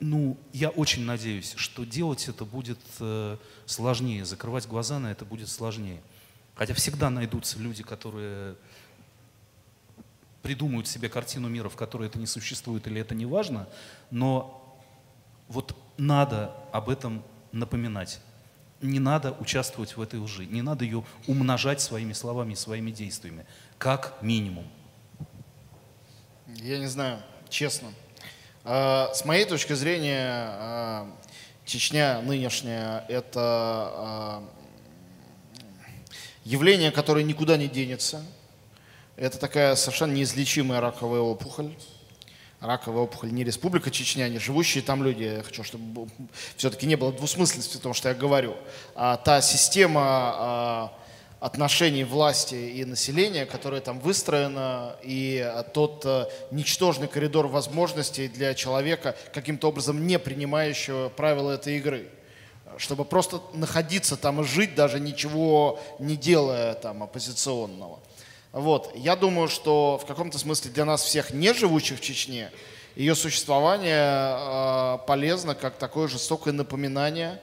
ну, 0.00 0.36
я 0.52 0.70
очень 0.70 1.04
надеюсь, 1.04 1.54
что 1.56 1.84
делать 1.84 2.28
это 2.28 2.44
будет 2.44 2.78
э, 3.00 3.36
сложнее, 3.66 4.24
закрывать 4.24 4.66
глаза 4.66 4.98
на 4.98 5.12
это 5.12 5.24
будет 5.24 5.48
сложнее. 5.48 6.00
Хотя 6.54 6.74
всегда 6.74 7.10
найдутся 7.10 7.58
люди, 7.58 7.82
которые 7.82 8.56
придумают 10.42 10.88
себе 10.88 11.08
картину 11.08 11.48
мира, 11.48 11.68
в 11.68 11.76
которой 11.76 12.08
это 12.08 12.18
не 12.18 12.26
существует 12.26 12.86
или 12.86 13.00
это 13.00 13.14
не 13.14 13.26
важно, 13.26 13.68
но 14.10 14.78
вот 15.48 15.76
надо 15.98 16.54
об 16.72 16.88
этом 16.88 17.22
напоминать. 17.52 18.20
Не 18.80 18.98
надо 18.98 19.32
участвовать 19.32 19.96
в 19.96 20.00
этой 20.00 20.18
лжи, 20.18 20.46
не 20.46 20.62
надо 20.62 20.84
ее 20.86 21.04
умножать 21.26 21.82
своими 21.82 22.14
словами, 22.14 22.54
своими 22.54 22.90
действиями, 22.90 23.46
как 23.76 24.16
минимум. 24.22 24.66
Я 26.46 26.78
не 26.78 26.86
знаю, 26.86 27.22
честно. 27.50 27.88
А, 28.62 29.10
с 29.14 29.24
моей 29.24 29.46
точки 29.46 29.72
зрения, 29.72 30.26
а, 30.28 31.10
Чечня 31.64 32.20
нынешняя– 32.20 33.04
это 33.08 33.40
а, 33.40 34.44
явление, 36.44 36.90
которое 36.90 37.24
никуда 37.24 37.56
не 37.56 37.68
денется. 37.68 38.22
Это 39.16 39.38
такая 39.38 39.76
совершенно 39.76 40.12
неизлечимая 40.12 40.80
раковая 40.80 41.20
опухоль. 41.20 41.74
Раковая 42.60 43.04
опухоль 43.04 43.32
не 43.32 43.44
республика 43.44 43.90
Чечня, 43.90 44.28
не 44.28 44.38
живущие 44.38 44.82
там 44.82 45.02
люди. 45.02 45.22
Я 45.22 45.42
хочу, 45.42 45.64
чтобы 45.64 46.10
все-таки 46.56 46.86
не 46.86 46.96
было 46.96 47.12
двусмысленности 47.12 47.78
в 47.78 47.80
том, 47.80 47.94
что 47.94 48.10
я 48.10 48.14
говорю. 48.14 48.56
А 48.94 49.16
та 49.16 49.40
система 49.40 50.92
отношений 51.40 52.04
власти 52.04 52.54
и 52.54 52.84
населения, 52.84 53.46
которое 53.46 53.80
там 53.80 53.98
выстроено, 53.98 54.94
и 55.02 55.42
э, 55.42 55.62
тот 55.72 56.02
э, 56.04 56.26
ничтожный 56.50 57.08
коридор 57.08 57.46
возможностей 57.46 58.28
для 58.28 58.54
человека, 58.54 59.16
каким-то 59.32 59.68
образом 59.68 60.06
не 60.06 60.18
принимающего 60.18 61.08
правила 61.08 61.52
этой 61.52 61.78
игры. 61.78 62.08
Чтобы 62.76 63.06
просто 63.06 63.40
находиться 63.54 64.16
там 64.16 64.42
и 64.42 64.44
жить, 64.44 64.74
даже 64.74 65.00
ничего 65.00 65.80
не 65.98 66.16
делая 66.16 66.74
там 66.74 67.02
оппозиционного. 67.02 68.00
Вот. 68.52 68.92
Я 68.94 69.16
думаю, 69.16 69.48
что 69.48 69.98
в 69.98 70.06
каком-то 70.06 70.38
смысле 70.38 70.70
для 70.70 70.84
нас 70.84 71.02
всех, 71.02 71.32
не 71.32 71.54
живущих 71.54 71.98
в 71.98 72.02
Чечне, 72.02 72.50
ее 72.96 73.14
существование 73.14 74.36
э, 74.36 74.98
полезно 75.06 75.54
как 75.54 75.76
такое 75.76 76.06
жестокое 76.06 76.52
напоминание 76.52 77.40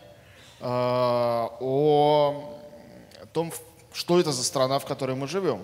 э, 0.59 0.67
о 0.67 2.53
том, 3.33 3.51
что 3.97 4.19
это 4.19 4.31
за 4.31 4.43
страна, 4.43 4.77
в 4.77 4.85
которой 4.85 5.15
мы 5.15 5.27
живем, 5.27 5.59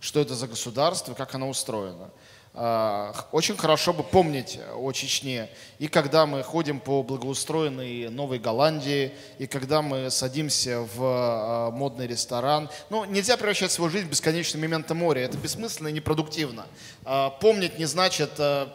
что 0.00 0.18
это 0.18 0.34
за 0.34 0.48
государство, 0.48 1.14
как 1.14 1.32
оно 1.36 1.48
устроено. 1.48 2.10
А, 2.52 3.14
очень 3.30 3.56
хорошо 3.56 3.92
бы 3.92 4.02
помнить 4.02 4.58
о 4.74 4.90
Чечне. 4.90 5.48
И 5.78 5.86
когда 5.86 6.26
мы 6.26 6.42
ходим 6.42 6.80
по 6.80 7.04
благоустроенной 7.04 8.08
Новой 8.08 8.40
Голландии, 8.40 9.12
и 9.38 9.46
когда 9.46 9.80
мы 9.80 10.10
садимся 10.10 10.80
в 10.80 10.98
а, 10.98 11.70
модный 11.70 12.08
ресторан. 12.08 12.68
Ну, 12.90 13.04
нельзя 13.04 13.36
превращать 13.36 13.70
свою 13.70 13.92
жизнь 13.92 14.08
в 14.08 14.10
бесконечный 14.10 14.60
мемento 14.60 14.94
моря. 14.94 15.20
Это 15.20 15.38
бессмысленно 15.38 15.86
и 15.86 15.92
непродуктивно. 15.92 16.66
А, 17.04 17.30
помнить 17.30 17.78
не 17.78 17.84
значит 17.84 18.30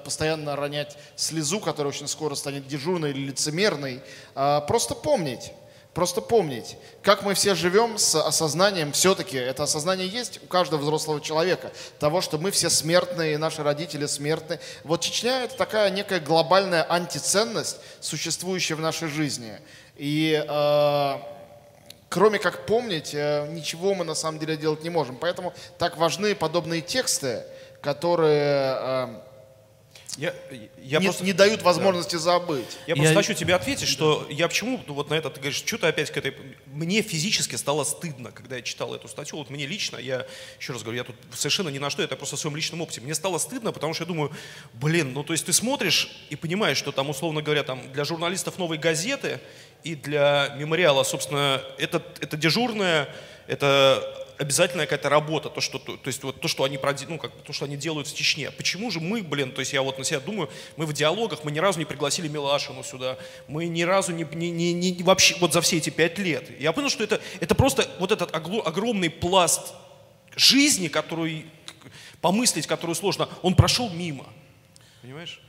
постоянно 0.06 0.56
ронять 0.56 0.98
слезу, 1.18 1.60
которая 1.60 1.92
очень 1.92 2.08
скоро 2.08 2.36
станет 2.36 2.68
дежурной 2.68 3.10
или 3.10 3.26
лицемерной. 3.32 4.00
Просто 4.34 4.96
помнить. 4.96 5.52
Просто 5.94 6.22
помнить, 6.22 6.76
как 7.04 7.22
мы 7.22 7.36
все 7.36 7.54
живем 7.54 8.00
с 8.00 8.16
осознанием, 8.16 8.94
все-таки 8.94 9.38
это 9.38 9.64
осознание 9.64 10.08
есть 10.08 10.40
у 10.44 10.48
каждого 10.48 10.82
взрослого 10.82 11.22
человека, 11.22 11.72
того, 12.00 12.20
что 12.20 12.40
мы 12.40 12.50
все 12.50 12.72
смертные, 12.72 13.38
наши 13.38 13.62
родители 13.62 14.08
смертны. 14.08 14.60
Вот 14.84 15.02
Чечня– 15.02 15.44
это 15.44 15.56
такая 15.56 15.92
некая 15.92 16.20
глобальная 16.20 16.84
антиценность, 16.92 17.78
существующая 18.00 18.74
в 18.74 18.80
нашей 18.80 19.08
жизни. 19.08 19.60
И 19.96 20.44
э, 20.44 21.18
кроме 22.10 22.40
как 22.40 22.66
помнить, 22.66 23.14
э, 23.14 23.48
ничего 23.52 23.94
мы 23.94 24.04
на 24.04 24.16
самом 24.16 24.40
деле 24.40 24.58
делать 24.58 24.84
не 24.84 24.90
можем. 24.90 25.16
Поэтому 25.18 25.54
так 25.78 25.98
важны 25.98 26.34
подобные 26.34 26.82
тексты, 26.82 27.44
которые… 27.82 28.78
Э, 28.80 29.08
я, 30.18 30.34
я 30.78 31.00
не, 31.00 31.06
просто, 31.06 31.24
не 31.24 31.34
дают 31.34 31.64
возможности 31.64 32.16
да. 32.16 32.20
забыть. 32.20 32.78
Я, 32.86 32.94
я 32.94 32.96
просто 32.96 33.16
хочу 33.16 33.34
тебе 33.34 33.56
ответить, 33.56 33.88
что 33.88 34.28
я 34.30 34.48
почему 34.48 34.80
вот 34.88 35.10
на 35.10 35.16
это 35.16 35.30
ты 35.32 35.40
говоришь, 35.40 35.64
что 35.66 35.78
ты 35.78 35.88
опять 35.88 36.12
к 36.12 36.18
этой... 36.18 36.36
Мне 36.68 37.02
физически 37.02 37.56
стало 37.56 37.84
стыдно, 37.84 38.32
когда 38.32 38.58
я 38.58 38.62
читал 38.62 38.94
эту 38.94 39.08
статью. 39.08 39.40
Вот 39.40 39.50
мне 39.50 39.66
лично, 39.66 39.98
я 39.98 40.28
еще 40.60 40.74
раз 40.74 40.84
говорю, 40.84 41.00
я 41.00 41.04
тут 41.04 41.16
совершенно 41.34 41.70
ни 41.70 41.80
на 41.80 41.90
что, 41.90 42.04
это 42.04 42.16
просто 42.16 42.36
в 42.36 42.40
своем 42.40 42.56
личном 42.56 42.82
опыте. 42.82 43.02
Мне 43.02 43.16
стало 43.16 43.40
стыдно, 43.40 43.72
потому 43.72 43.96
что 43.96 44.04
я 44.04 44.08
думаю, 44.08 44.32
блин, 44.74 45.14
ну 45.14 45.24
то 45.24 45.34
есть 45.34 45.46
ты 45.48 45.54
смотришь 45.54 46.10
и 46.30 46.36
понимаешь, 46.36 46.78
что 46.78 46.92
там, 46.92 47.10
условно 47.10 47.42
говоря, 47.42 47.64
там 47.64 47.92
для 47.92 48.06
журналистов 48.06 48.60
новой 48.60 48.78
газеты 48.78 49.40
и 49.84 49.96
для 49.96 50.54
мемориала, 50.58 51.04
собственно, 51.04 51.62
это, 51.80 52.04
это 52.20 52.38
дежурная, 52.38 53.10
это 53.48 54.23
обязательная 54.38 54.86
какая-то 54.86 55.10
работа, 55.10 55.50
то, 55.50 55.62
что, 55.62 55.80
то, 55.80 55.98
то 55.98 56.08
есть 56.08 56.24
вот 56.24 56.40
то, 56.40 56.48
что 56.48 56.64
они, 56.64 56.80
ну, 57.08 57.18
как, 57.18 57.32
то, 57.44 57.54
что 57.54 57.66
они 57.66 57.78
делают 57.78 58.08
в 58.08 58.16
Чечне. 58.16 58.52
Почему 58.52 58.92
же 58.92 59.00
мы, 59.00 59.22
блин, 59.22 59.52
то 59.52 59.60
есть 59.60 59.74
я 59.74 59.82
вот 59.82 59.98
на 59.98 60.04
себя 60.04 60.20
думаю, 60.20 60.50
мы 60.78 60.86
в 60.86 60.94
диалогах, 60.94 61.44
мы 61.44 61.52
ни 61.52 61.60
разу 61.60 61.80
не 61.80 61.86
пригласили 61.86 62.28
Милашину 62.28 62.84
сюда, 62.84 63.18
мы 63.48 63.66
ни 63.66 63.84
разу 63.84 64.12
не, 64.12 64.24
не, 64.24 64.52
не, 64.52 64.74
не 64.74 65.04
вообще, 65.04 65.36
вот 65.40 65.54
за 65.54 65.62
все 65.62 65.78
эти 65.78 65.90
пять 65.90 66.18
лет. 66.18 66.60
Я 66.60 66.72
понял, 66.72 66.90
что 66.90 67.04
это, 67.04 67.22
это 67.40 67.56
просто 67.56 67.90
вот 68.00 68.12
этот 68.12 68.34
огромный 68.34 69.10
пласт 69.10 69.74
жизни, 70.36 70.88
который, 70.88 71.46
помыслить, 72.22 72.68
которую 72.68 72.96
сложно, 72.96 73.30
он 73.42 73.56
прошел 73.56 73.90
мимо. 73.90 74.26
Понимаешь? 75.02 75.42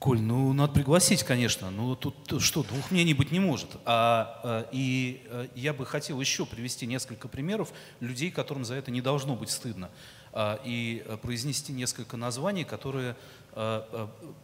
Коль, 0.00 0.18
ну 0.18 0.54
надо 0.54 0.72
пригласить, 0.72 1.24
конечно. 1.24 1.70
Ну 1.70 1.94
тут 1.94 2.40
что, 2.40 2.62
двух 2.62 2.90
мнений 2.90 3.12
быть 3.12 3.32
не 3.32 3.38
может. 3.38 3.68
А, 3.84 4.40
а, 4.42 4.68
и 4.72 5.20
а, 5.26 5.46
я 5.54 5.74
бы 5.74 5.84
хотел 5.84 6.18
еще 6.18 6.46
привести 6.46 6.86
несколько 6.86 7.28
примеров 7.28 7.70
людей, 8.00 8.30
которым 8.30 8.64
за 8.64 8.76
это 8.76 8.90
не 8.90 9.02
должно 9.02 9.36
быть 9.36 9.50
стыдно. 9.50 9.90
А, 10.32 10.58
и 10.64 11.04
а, 11.04 11.18
произнести 11.18 11.74
несколько 11.74 12.16
названий, 12.16 12.64
которые 12.64 13.14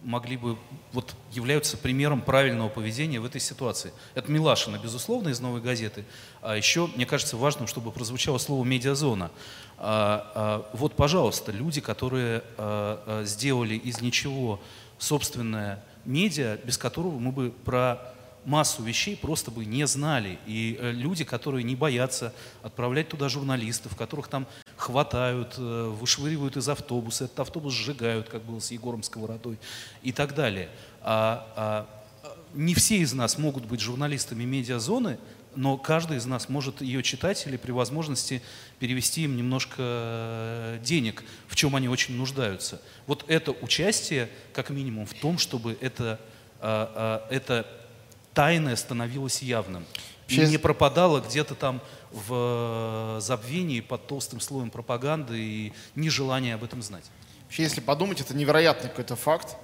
могли 0.02 0.36
бы, 0.36 0.58
вот 0.92 1.14
являются 1.30 1.76
примером 1.76 2.20
правильного 2.20 2.68
поведения 2.68 3.20
в 3.20 3.24
этой 3.24 3.40
ситуации. 3.40 3.92
Это 4.16 4.32
Милашина, 4.32 4.80
безусловно, 4.82 5.28
из 5.28 5.38
«Новой 5.38 5.60
газеты». 5.60 6.04
А 6.42 6.56
еще, 6.56 6.88
мне 6.88 7.06
кажется, 7.06 7.36
важным, 7.36 7.68
чтобы 7.68 7.92
прозвучало 7.92 8.38
слово 8.38 8.64
«медиазона». 8.64 9.30
А, 9.78 10.32
а, 10.34 10.70
вот, 10.72 10.96
пожалуйста, 10.96 11.52
люди, 11.52 11.80
которые 11.80 12.42
сделали 13.24 13.76
из 13.76 14.00
ничего 14.00 14.60
собственное 14.98 15.82
медиа, 16.04 16.58
без 16.64 16.78
которого 16.78 17.18
мы 17.18 17.32
бы 17.32 17.50
про 17.50 18.00
массу 18.46 18.82
вещей 18.82 19.16
просто 19.16 19.50
бы 19.50 19.64
не 19.64 19.86
знали. 19.86 20.38
И 20.46 20.78
э, 20.80 20.92
люди, 20.92 21.24
которые 21.24 21.64
не 21.64 21.74
боятся 21.74 22.32
отправлять 22.62 23.08
туда 23.08 23.28
журналистов, 23.28 23.96
которых 23.96 24.28
там 24.28 24.46
хватают, 24.76 25.56
э, 25.58 25.94
вышвыривают 26.00 26.56
из 26.56 26.68
автобуса, 26.68 27.24
этот 27.24 27.40
автобус 27.40 27.74
сжигают, 27.74 28.28
как 28.28 28.42
было 28.42 28.60
с 28.60 28.70
Егором 28.70 29.02
Сковородой 29.02 29.58
и 30.02 30.12
так 30.12 30.34
далее. 30.34 30.68
А, 31.02 31.46
а, 31.56 31.86
не 32.54 32.74
все 32.74 32.98
из 32.98 33.12
нас 33.12 33.36
могут 33.36 33.66
быть 33.66 33.80
журналистами 33.80 34.44
медиазоны, 34.44 35.18
но 35.56 35.76
каждый 35.76 36.18
из 36.18 36.26
нас 36.26 36.48
может 36.48 36.80
ее 36.80 37.02
читать 37.02 37.46
или 37.46 37.56
при 37.56 37.72
возможности 37.72 38.42
перевести 38.78 39.22
им 39.22 39.36
немножко 39.36 39.74
э, 39.78 40.78
денег, 40.82 41.24
в 41.48 41.56
чем 41.56 41.74
они 41.74 41.88
очень 41.88 42.16
нуждаются. 42.16 42.80
Вот 43.06 43.24
это 43.26 43.52
участие, 43.52 44.28
как 44.52 44.70
минимум, 44.70 45.06
в 45.06 45.14
том, 45.14 45.38
чтобы 45.38 45.76
это, 45.80 46.20
э, 46.60 47.20
э, 47.30 47.34
это 47.34 47.66
тайное 48.34 48.76
становилось 48.76 49.42
явным. 49.42 49.84
И 50.28 50.38
не 50.38 50.58
пропадало 50.58 51.20
где-то 51.20 51.54
там 51.54 51.80
в 52.10 53.18
забвении 53.20 53.80
под 53.80 54.06
толстым 54.06 54.40
слоем 54.40 54.70
пропаганды 54.70 55.38
и 55.38 55.72
нежелания 55.94 56.56
об 56.56 56.64
этом 56.64 56.82
знать. 56.82 57.04
Вообще, 57.44 57.62
если 57.62 57.80
подумать, 57.80 58.20
это 58.20 58.34
невероятный 58.34 58.90
какой-то 58.90 59.14
факт. 59.14 59.56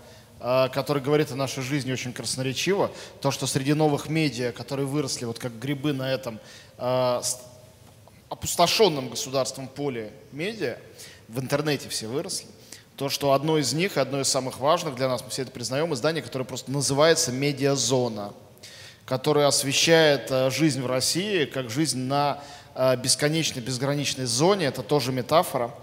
Э, 0.42 0.68
который 0.72 1.00
говорит 1.00 1.30
о 1.32 1.36
нашей 1.36 1.62
жизни 1.62 1.92
очень 1.92 2.12
красноречиво. 2.12 2.90
То, 3.20 3.30
что 3.30 3.46
среди 3.46 3.72
новых 3.72 4.08
медиа, 4.08 4.52
которые 4.52 4.86
выросли 4.86 5.24
вот 5.24 5.38
как 5.38 5.58
грибы 5.58 5.92
на 5.92 6.12
этом 6.12 6.38
э, 6.76 7.22
опустошенном 8.28 9.08
государством 9.08 9.68
поле 9.68 10.12
медиа, 10.32 10.76
в 11.28 11.40
интернете 11.40 11.88
все 11.88 12.08
выросли, 12.08 12.48
то, 12.96 13.08
что 13.08 13.32
одно 13.32 13.56
из 13.56 13.72
них, 13.72 13.96
одно 13.96 14.20
из 14.20 14.28
самых 14.28 14.58
важных 14.58 14.96
для 14.96 15.08
нас, 15.08 15.22
мы 15.22 15.30
все 15.30 15.42
это 15.42 15.50
признаем, 15.50 15.94
издание, 15.94 16.22
которое 16.22 16.44
просто 16.44 16.70
называется 16.70 17.32
«Медиазона», 17.32 18.34
которое 19.06 19.46
освещает 19.46 20.52
жизнь 20.52 20.82
в 20.82 20.86
России 20.86 21.46
как 21.46 21.70
жизнь 21.70 22.00
на 22.00 22.42
Э, 22.74 22.96
бесконечной, 22.96 23.60
безграничной 23.60 24.24
зоне, 24.24 24.66
это 24.66 24.82
тоже 24.82 25.12
метафора. 25.12 25.74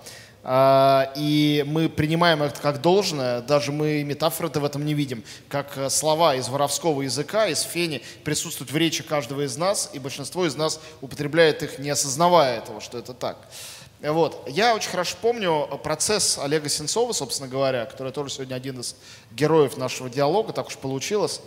Э, 0.43 1.05
и 1.15 1.63
мы 1.67 1.89
принимаем 1.89 2.43
это 2.43 2.59
как 2.61 2.81
должное, 2.81 3.41
даже 3.41 3.71
мы 3.71 4.03
метафоры-то 4.03 4.59
в 4.59 4.65
этом 4.65 4.85
не 4.85 4.93
видим, 4.93 5.23
как 5.47 5.77
э, 5.77 5.89
слова 5.89 6.35
из 6.35 6.47
воровского 6.49 7.01
языка, 7.01 7.47
из 7.47 7.61
фени 7.61 8.01
присутствуют 8.23 8.71
в 8.71 8.77
речи 8.77 9.03
каждого 9.03 9.45
из 9.45 9.57
нас, 9.57 9.89
и 9.93 9.99
большинство 9.99 10.45
из 10.45 10.55
нас 10.55 10.79
употребляет 11.01 11.63
их, 11.63 11.79
не 11.79 11.89
осознавая 11.89 12.59
этого, 12.59 12.81
что 12.81 12.97
это 12.97 13.13
так. 13.13 13.37
Вот. 14.01 14.47
Я 14.47 14.75
очень 14.75 14.89
хорошо 14.89 15.17
помню 15.21 15.67
процесс 15.83 16.37
Олега 16.37 16.69
Сенцова, 16.69 17.11
собственно 17.11 17.49
говоря, 17.49 17.85
который 17.85 18.13
тоже 18.13 18.33
сегодня 18.33 18.55
один 18.55 18.79
из 18.79 18.95
героев 19.31 19.75
нашего 19.75 20.09
диалога, 20.09 20.53
так 20.53 20.67
уж 20.67 20.77
получилось. 20.77 21.41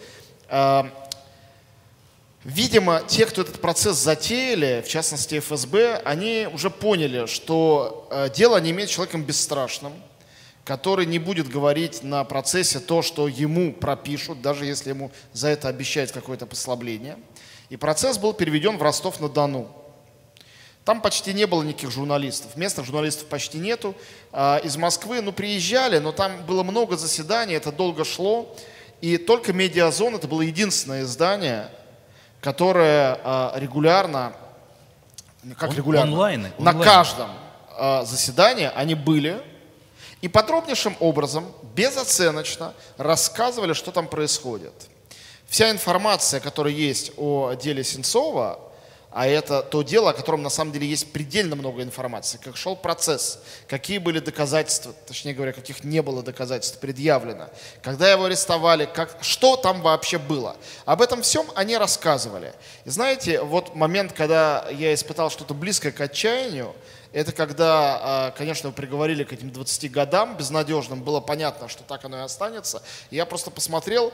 Видимо, 2.44 3.02
те, 3.06 3.24
кто 3.26 3.42
этот 3.42 3.60
процесс 3.60 3.98
затеяли, 3.98 4.82
в 4.84 4.88
частности 4.88 5.38
ФСБ, 5.38 6.02
они 6.04 6.48
уже 6.52 6.70
поняли, 6.70 7.26
что 7.26 8.08
э, 8.10 8.30
дело 8.34 8.56
не 8.60 8.72
имеет 8.72 8.90
человеком 8.90 9.22
бесстрашным, 9.22 9.92
который 10.64 11.06
не 11.06 11.20
будет 11.20 11.48
говорить 11.48 12.02
на 12.02 12.24
процессе 12.24 12.80
то, 12.80 13.00
что 13.02 13.28
ему 13.28 13.72
пропишут, 13.72 14.42
даже 14.42 14.66
если 14.66 14.88
ему 14.88 15.12
за 15.32 15.48
это 15.48 15.68
обещают 15.68 16.10
какое-то 16.10 16.46
послабление. 16.46 17.16
И 17.70 17.76
процесс 17.76 18.18
был 18.18 18.32
переведен 18.32 18.76
в 18.76 18.82
Ростов-на-Дону. 18.82 19.68
Там 20.84 21.00
почти 21.00 21.32
не 21.32 21.46
было 21.46 21.62
никаких 21.62 21.92
журналистов. 21.92 22.56
Местных 22.56 22.86
журналистов 22.86 23.28
почти 23.28 23.58
нету. 23.58 23.94
А, 24.32 24.60
из 24.64 24.76
Москвы, 24.76 25.20
ну, 25.20 25.30
приезжали, 25.30 25.98
но 25.98 26.10
там 26.10 26.44
было 26.44 26.64
много 26.64 26.96
заседаний, 26.96 27.54
это 27.54 27.70
долго 27.70 28.04
шло. 28.04 28.52
И 29.00 29.16
только 29.16 29.52
«Медиазон»— 29.52 30.14
это 30.16 30.26
было 30.26 30.42
единственное 30.42 31.02
издание, 31.02 31.70
которая 32.42 33.20
э, 33.22 33.60
регулярно, 33.60 34.32
как 35.56 35.70
Он, 35.70 35.76
регулярно, 35.76 36.12
онлайн, 36.12 36.52
на 36.58 36.74
каждом 36.74 37.30
э, 37.78 38.04
заседании 38.04 38.70
они 38.74 38.94
были. 38.94 39.40
И 40.20 40.28
подробнейшим 40.28 40.96
образом, 41.00 41.46
безоценочно 41.74 42.74
рассказывали, 42.96 43.72
что 43.72 43.90
там 43.90 44.06
происходит. 44.06 44.72
Вся 45.48 45.70
информация, 45.70 46.38
которая 46.38 46.72
есть 46.72 47.12
о 47.16 47.54
деле 47.54 47.82
Сенцова, 47.82 48.60
а 49.12 49.26
это 49.26 49.62
то 49.62 49.82
дело, 49.82 50.10
о 50.10 50.12
котором 50.12 50.42
на 50.42 50.50
самом 50.50 50.72
деле 50.72 50.86
есть 50.86 51.12
предельно 51.12 51.54
много 51.54 51.82
информации, 51.82 52.38
как 52.42 52.56
шел 52.56 52.76
процесс, 52.76 53.38
какие 53.68 53.98
были 53.98 54.20
доказательства, 54.20 54.94
точнее 55.06 55.34
говоря, 55.34 55.52
каких 55.52 55.84
не 55.84 56.00
было 56.02 56.22
доказательств 56.22 56.78
предъявлено, 56.78 57.48
когда 57.82 58.10
его 58.10 58.24
арестовали, 58.24 58.86
как, 58.86 59.18
что 59.20 59.56
там 59.56 59.82
вообще 59.82 60.18
было. 60.18 60.56
Об 60.86 61.02
этом 61.02 61.22
всем 61.22 61.46
они 61.54 61.76
рассказывали. 61.76 62.54
И 62.84 62.90
знаете, 62.90 63.42
вот 63.42 63.74
момент, 63.74 64.12
когда 64.12 64.66
я 64.70 64.94
испытал 64.94 65.30
что-то 65.30 65.52
близкое 65.52 65.92
к 65.92 66.00
отчаянию, 66.00 66.74
это 67.12 67.32
когда, 67.32 68.00
а, 68.02 68.30
конечно, 68.30 68.68
его 68.68 68.74
приговорили 68.74 69.24
к 69.24 69.32
этим 69.34 69.50
20 69.50 69.92
годам 69.92 70.36
безнадежным, 70.36 71.02
было 71.02 71.20
понятно, 71.20 71.68
что 71.68 71.82
так 71.82 72.04
оно 72.04 72.18
и 72.18 72.20
останется. 72.22 72.82
Я 73.10 73.26
просто 73.26 73.50
посмотрел, 73.50 74.12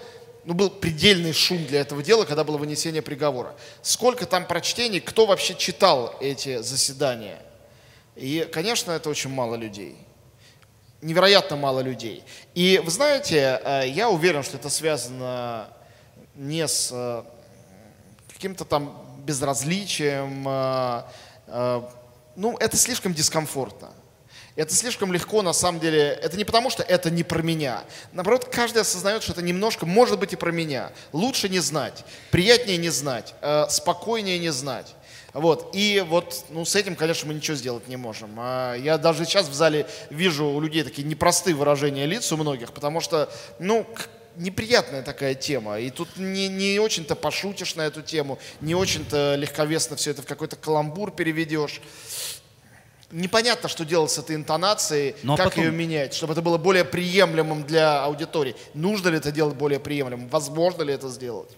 ну, 0.48 0.54
был 0.54 0.70
предельный 0.70 1.34
шум 1.34 1.66
для 1.66 1.80
этого 1.80 2.02
дела, 2.02 2.24
когда 2.24 2.42
было 2.42 2.56
вынесение 2.56 3.02
приговора. 3.02 3.54
Сколько 3.82 4.24
там 4.24 4.46
прочтений, 4.46 4.98
кто 4.98 5.26
вообще 5.26 5.54
читал 5.54 6.16
эти 6.22 6.62
заседания? 6.62 7.42
И, 8.16 8.48
конечно, 8.50 8.92
это 8.92 9.10
очень 9.10 9.28
мало 9.28 9.56
людей. 9.56 9.98
Невероятно 11.02 11.56
мало 11.56 11.80
людей. 11.80 12.24
И 12.54 12.80
вы 12.82 12.90
знаете, 12.90 13.60
э, 13.62 13.88
я 13.88 14.08
уверен, 14.08 14.42
что 14.42 14.56
это 14.56 14.70
связано 14.70 15.68
не 16.34 16.66
с 16.66 16.88
э, 16.92 17.24
каким-то 18.32 18.64
там 18.64 19.18
безразличием. 19.26 20.46
Э, 20.48 21.82
ну, 22.36 22.56
это 22.56 22.78
слишком 22.78 23.12
дискомфортно. 23.12 23.90
Это 24.58 24.74
слишком 24.74 25.12
легко, 25.12 25.42
на 25.42 25.52
самом 25.52 25.78
деле. 25.78 26.18
Это 26.20 26.36
не 26.36 26.42
потому, 26.42 26.68
что 26.68 26.82
это 26.82 27.10
не 27.10 27.22
про 27.22 27.42
меня. 27.42 27.84
Наоборот, 28.12 28.46
каждый 28.50 28.82
осознает, 28.82 29.22
что 29.22 29.30
это 29.30 29.40
немножко, 29.40 29.86
может 29.86 30.18
быть, 30.18 30.32
и 30.32 30.36
про 30.36 30.50
меня. 30.50 30.90
Лучше 31.12 31.48
не 31.48 31.60
знать, 31.60 32.04
приятнее 32.32 32.76
не 32.76 32.88
знать, 32.88 33.34
э, 33.40 33.66
спокойнее 33.70 34.36
не 34.40 34.50
знать. 34.50 34.96
Вот. 35.32 35.70
И 35.74 36.04
вот 36.08 36.46
ну, 36.48 36.64
с 36.64 36.74
этим, 36.74 36.96
конечно, 36.96 37.28
мы 37.28 37.34
ничего 37.34 37.56
сделать 37.56 37.86
не 37.86 37.96
можем. 37.96 38.34
А 38.36 38.74
я 38.74 38.98
даже 38.98 39.24
сейчас 39.26 39.46
в 39.46 39.54
зале 39.54 39.86
вижу 40.10 40.46
у 40.46 40.60
людей 40.60 40.82
такие 40.82 41.06
непростые 41.06 41.54
выражения 41.54 42.06
лиц 42.06 42.32
у 42.32 42.36
многих, 42.36 42.72
потому 42.72 43.00
что, 43.00 43.30
ну, 43.60 43.86
неприятная 44.34 45.02
такая 45.02 45.36
тема. 45.36 45.78
И 45.78 45.90
тут 45.90 46.08
не, 46.16 46.48
не 46.48 46.80
очень-то 46.80 47.14
пошутишь 47.14 47.76
на 47.76 47.82
эту 47.82 48.02
тему, 48.02 48.40
не 48.60 48.74
очень-то 48.74 49.36
легковесно 49.36 49.94
все 49.94 50.10
это 50.10 50.22
в 50.22 50.26
какой-то 50.26 50.56
каламбур 50.56 51.12
переведешь 51.12 51.80
непонятно, 53.10 53.68
что 53.68 53.84
делать 53.84 54.10
с 54.10 54.18
этой 54.18 54.36
интонацией, 54.36 55.16
ну, 55.22 55.34
а 55.34 55.36
как 55.36 55.50
потом... 55.50 55.64
ее 55.64 55.70
менять, 55.70 56.14
чтобы 56.14 56.32
это 56.32 56.42
было 56.42 56.58
более 56.58 56.84
приемлемым 56.84 57.64
для 57.64 58.02
аудитории. 58.04 58.54
Нужно 58.74 59.08
ли 59.08 59.16
это 59.16 59.32
делать 59.32 59.56
более 59.56 59.80
приемлемым? 59.80 60.28
Возможно 60.28 60.82
ли 60.82 60.92
это 60.92 61.08
сделать? 61.08 61.50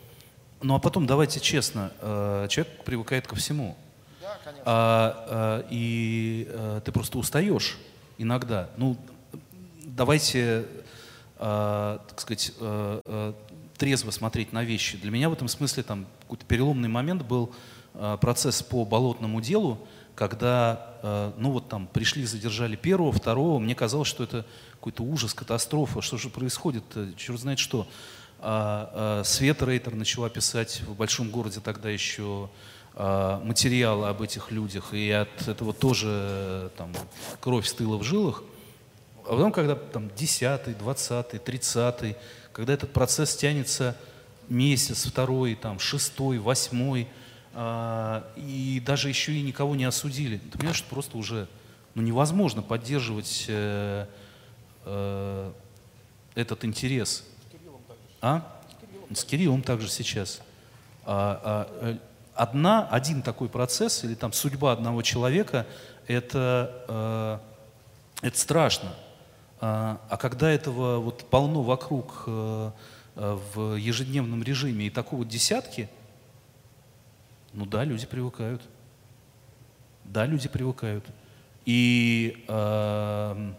Ну 0.62 0.74
а 0.74 0.78
потом, 0.78 1.06
давайте 1.06 1.40
честно, 1.40 1.92
э, 2.00 2.46
человек 2.50 2.84
привыкает 2.84 3.26
ко 3.26 3.34
всему. 3.34 3.76
Да, 4.20 4.38
конечно. 4.44 4.62
А, 4.66 5.26
а, 5.28 5.66
и 5.70 6.46
а, 6.50 6.80
ты 6.80 6.92
просто 6.92 7.18
устаешь 7.18 7.78
иногда. 8.18 8.68
Ну, 8.76 8.96
давайте, 9.82 10.66
а, 11.38 12.00
так 12.08 12.20
сказать, 12.20 12.52
а, 12.60 13.00
а, 13.04 13.34
трезво 13.78 14.10
смотреть 14.10 14.52
на 14.52 14.62
вещи. 14.62 14.98
Для 14.98 15.10
меня 15.10 15.30
в 15.30 15.32
этом 15.32 15.48
смысле 15.48 15.82
там 15.82 16.06
какой-то 16.22 16.44
переломный 16.44 16.88
момент 16.88 17.22
был 17.22 17.52
процесс 18.20 18.62
по 18.62 18.84
болотному 18.84 19.40
делу, 19.40 19.78
когда, 20.20 20.98
э, 21.02 21.32
ну 21.38 21.50
вот 21.50 21.70
там, 21.70 21.86
пришли, 21.86 22.26
задержали 22.26 22.76
первого, 22.76 23.10
второго, 23.10 23.58
мне 23.58 23.74
казалось, 23.74 24.06
что 24.06 24.22
это 24.22 24.44
какой-то 24.72 25.02
ужас, 25.02 25.32
катастрофа, 25.32 26.02
что 26.02 26.18
же 26.18 26.28
происходит, 26.28 26.84
черт 27.16 27.40
знает 27.40 27.58
что. 27.58 27.88
А, 28.38 29.22
а, 29.22 29.24
Света 29.24 29.64
Рейтер 29.64 29.94
начала 29.94 30.28
писать 30.28 30.82
в 30.82 30.94
большом 30.94 31.30
городе 31.30 31.60
тогда 31.60 31.88
еще 31.88 32.50
материалы 32.94 34.08
об 34.08 34.20
этих 34.20 34.50
людях, 34.50 34.92
и 34.92 35.10
от 35.10 35.48
этого 35.48 35.72
тоже 35.72 36.70
там, 36.76 36.92
кровь 37.40 37.66
стыла 37.66 37.96
в 37.96 38.02
жилах. 38.02 38.42
А 39.24 39.30
потом, 39.30 39.52
когда 39.52 39.76
там 39.76 40.10
10, 40.14 40.76
20, 40.76 41.44
30, 41.44 42.16
когда 42.52 42.74
этот 42.74 42.92
процесс 42.92 43.36
тянется 43.36 43.96
месяц, 44.50 45.06
второй, 45.06 45.54
там, 45.54 45.78
шестой, 45.78 46.38
восьмой, 46.38 47.08
и 47.52 48.82
даже 48.84 49.08
еще 49.08 49.32
и 49.32 49.42
никого 49.42 49.74
не 49.74 49.84
осудили. 49.84 50.38
Ты 50.38 50.58
понимаешь, 50.58 50.76
что 50.76 50.88
просто 50.88 51.18
уже 51.18 51.48
ну, 51.94 52.02
невозможно 52.02 52.62
поддерживать 52.62 53.46
э, 53.48 54.06
э, 54.84 55.52
этот 56.34 56.64
интерес. 56.64 57.24
А? 58.20 58.60
С 59.12 59.24
Кириллом 59.24 59.62
также 59.62 59.88
сейчас. 59.88 60.42
А, 61.04 61.66
а, 61.82 61.88
э, 61.88 61.98
одна, 62.34 62.86
один 62.88 63.22
такой 63.22 63.48
процесс 63.48 64.04
или 64.04 64.14
там 64.14 64.32
судьба 64.32 64.72
одного 64.72 65.02
человека, 65.02 65.66
это, 66.06 67.40
э, 68.22 68.26
это 68.28 68.38
страшно. 68.38 68.94
А, 69.60 70.00
а 70.08 70.16
когда 70.16 70.50
этого 70.50 70.98
вот 70.98 71.28
полно 71.28 71.62
вокруг 71.62 72.24
э, 72.26 72.70
э 73.16 73.38
в 73.54 73.74
ежедневном 73.74 74.42
режиме 74.44 74.86
и 74.86 74.90
такого 74.90 75.24
десятки– 75.24 75.88
ну 77.52 77.66
да, 77.66 77.84
люди 77.84 78.06
привыкают. 78.06 78.62
Да, 80.04 80.26
люди 80.26 80.48
привыкают. 80.48 81.04
И 81.66 82.44
э, 82.48 83.52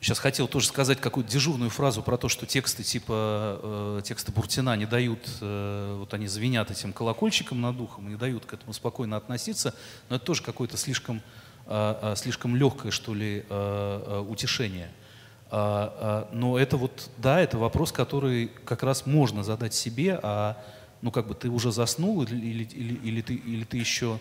сейчас 0.00 0.18
хотел 0.18 0.46
тоже 0.46 0.66
сказать 0.66 1.00
какую-то 1.00 1.30
дежурную 1.30 1.70
фразу 1.70 2.02
про 2.02 2.16
то, 2.16 2.28
что 2.28 2.46
тексты 2.46 2.82
типа 2.82 3.60
э, 3.62 4.02
тексты 4.04 4.30
Буртина 4.32 4.76
не 4.76 4.86
дают, 4.86 5.28
э, 5.40 5.96
вот 5.98 6.12
они 6.14 6.26
звенят 6.26 6.70
этим 6.70 6.92
колокольчиком 6.92 7.60
над 7.60 7.76
духом, 7.76 8.08
не 8.08 8.16
дают 8.16 8.46
к 8.46 8.52
этому 8.52 8.72
спокойно 8.72 9.16
относиться, 9.16 9.74
но 10.08 10.16
это 10.16 10.24
тоже 10.24 10.42
какое-то 10.42 10.76
слишком, 10.76 11.22
э, 11.66 12.12
э, 12.12 12.16
слишком 12.16 12.56
легкое, 12.56 12.92
что 12.92 13.14
ли, 13.14 13.38
э, 13.38 13.44
э, 13.48 14.18
утешение. 14.28 14.88
А, 14.88 15.09
но 15.50 16.56
это 16.58 16.76
вот, 16.76 17.10
да, 17.18 17.40
это 17.40 17.58
вопрос, 17.58 17.90
который 17.90 18.50
как 18.64 18.84
раз 18.84 19.04
можно 19.04 19.42
задать 19.42 19.74
себе, 19.74 20.20
а 20.22 20.56
ну 21.02 21.10
как 21.10 21.26
бы 21.26 21.34
ты 21.34 21.48
уже 21.48 21.72
заснул 21.72 22.22
или, 22.22 22.36
или, 22.36 22.94
или, 22.94 23.20
ты, 23.20 23.34
или 23.34 23.64
ты 23.64 23.78
еще 23.78 24.20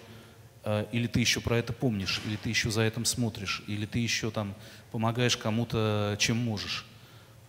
э, 0.63 0.85
или 0.91 1.07
ты 1.07 1.19
еще 1.19 1.41
про 1.41 1.57
это 1.57 1.73
помнишь, 1.73 2.21
или 2.25 2.35
ты 2.35 2.49
еще 2.49 2.71
за 2.71 2.81
этим 2.81 3.05
смотришь, 3.05 3.63
или 3.67 3.85
ты 3.85 3.99
еще 3.99 4.31
там 4.31 4.55
помогаешь 4.91 5.37
кому-то, 5.37 6.15
чем 6.19 6.37
можешь. 6.37 6.85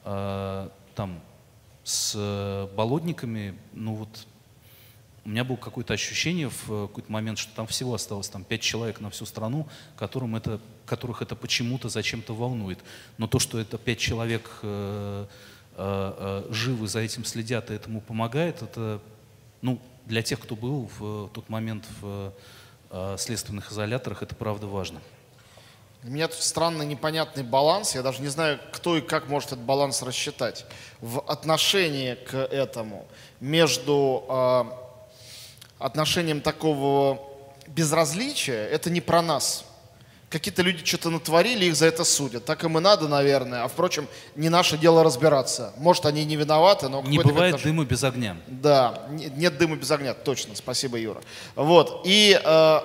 Э, 0.04 0.68
там 0.94 1.20
с 1.84 2.68
болотниками, 2.76 3.54
ну 3.72 3.94
вот 3.94 4.26
у 5.24 5.28
меня 5.28 5.44
было 5.44 5.56
какое-то 5.56 5.92
ощущение 5.92 6.48
в 6.48 6.88
какой-то 6.88 7.12
момент, 7.12 7.38
что 7.38 7.54
там 7.54 7.66
всего 7.66 7.94
осталось 7.94 8.28
там 8.28 8.42
пять 8.42 8.62
человек 8.62 9.00
на 9.00 9.10
всю 9.10 9.26
страну, 9.26 9.68
которым 9.96 10.36
это, 10.36 10.60
которых 10.86 11.20
это 11.20 11.36
почему-то 11.36 11.88
зачем-то 11.88 12.34
волнует. 12.34 12.78
Но 13.18 13.26
то, 13.26 13.38
что 13.38 13.58
это 13.58 13.76
пять 13.76 13.98
человек 13.98 14.50
э, 14.62 15.26
э, 15.76 16.44
э, 16.48 16.52
живы 16.52 16.88
за 16.88 17.00
этим 17.00 17.24
следят 17.24 17.70
и 17.70 17.74
этому 17.74 18.00
помогает, 18.00 18.62
это 18.62 19.00
ну, 19.60 19.78
для 20.06 20.22
тех, 20.22 20.40
кто 20.40 20.56
был 20.56 20.90
в 20.98 21.28
тот 21.28 21.48
момент 21.50 21.84
в 22.00 22.32
э, 22.90 23.16
следственных 23.18 23.72
изоляторах, 23.72 24.22
это 24.22 24.34
правда 24.34 24.66
важно. 24.66 25.00
У 26.02 26.08
меня 26.08 26.28
тут 26.28 26.40
странный 26.40 26.86
непонятный 26.86 27.42
баланс. 27.42 27.94
Я 27.94 28.00
даже 28.00 28.22
не 28.22 28.28
знаю, 28.28 28.58
кто 28.72 28.96
и 28.96 29.02
как 29.02 29.28
может 29.28 29.48
этот 29.48 29.60
баланс 29.60 30.00
рассчитать. 30.00 30.64
В 31.02 31.20
отношении 31.20 32.14
к 32.14 32.34
этому 32.34 33.06
между 33.38 34.24
э, 34.26 34.89
отношением 35.80 36.40
такого 36.40 37.20
безразличия, 37.66 38.66
это 38.66 38.90
не 38.90 39.00
про 39.00 39.22
нас. 39.22 39.64
Какие-то 40.28 40.62
люди 40.62 40.84
что-то 40.84 41.10
натворили, 41.10 41.64
их 41.64 41.74
за 41.74 41.86
это 41.86 42.04
судят. 42.04 42.44
Так 42.44 42.62
им 42.62 42.78
и 42.78 42.80
надо, 42.80 43.08
наверное. 43.08 43.64
А 43.64 43.68
впрочем, 43.68 44.06
не 44.36 44.48
наше 44.48 44.78
дело 44.78 45.02
разбираться. 45.02 45.72
Может, 45.76 46.06
они 46.06 46.24
не 46.24 46.36
виноваты, 46.36 46.88
но... 46.88 47.02
Не 47.02 47.18
бывает 47.18 47.54
отнош... 47.54 47.64
дыма 47.64 47.84
без 47.84 48.04
огня. 48.04 48.36
Да, 48.46 49.06
нет 49.10 49.58
дыма 49.58 49.74
без 49.74 49.90
огня, 49.90 50.14
точно. 50.14 50.54
Спасибо, 50.54 50.98
Юра. 50.98 51.20
Вот. 51.56 52.02
И 52.04 52.40
э, 52.40 52.80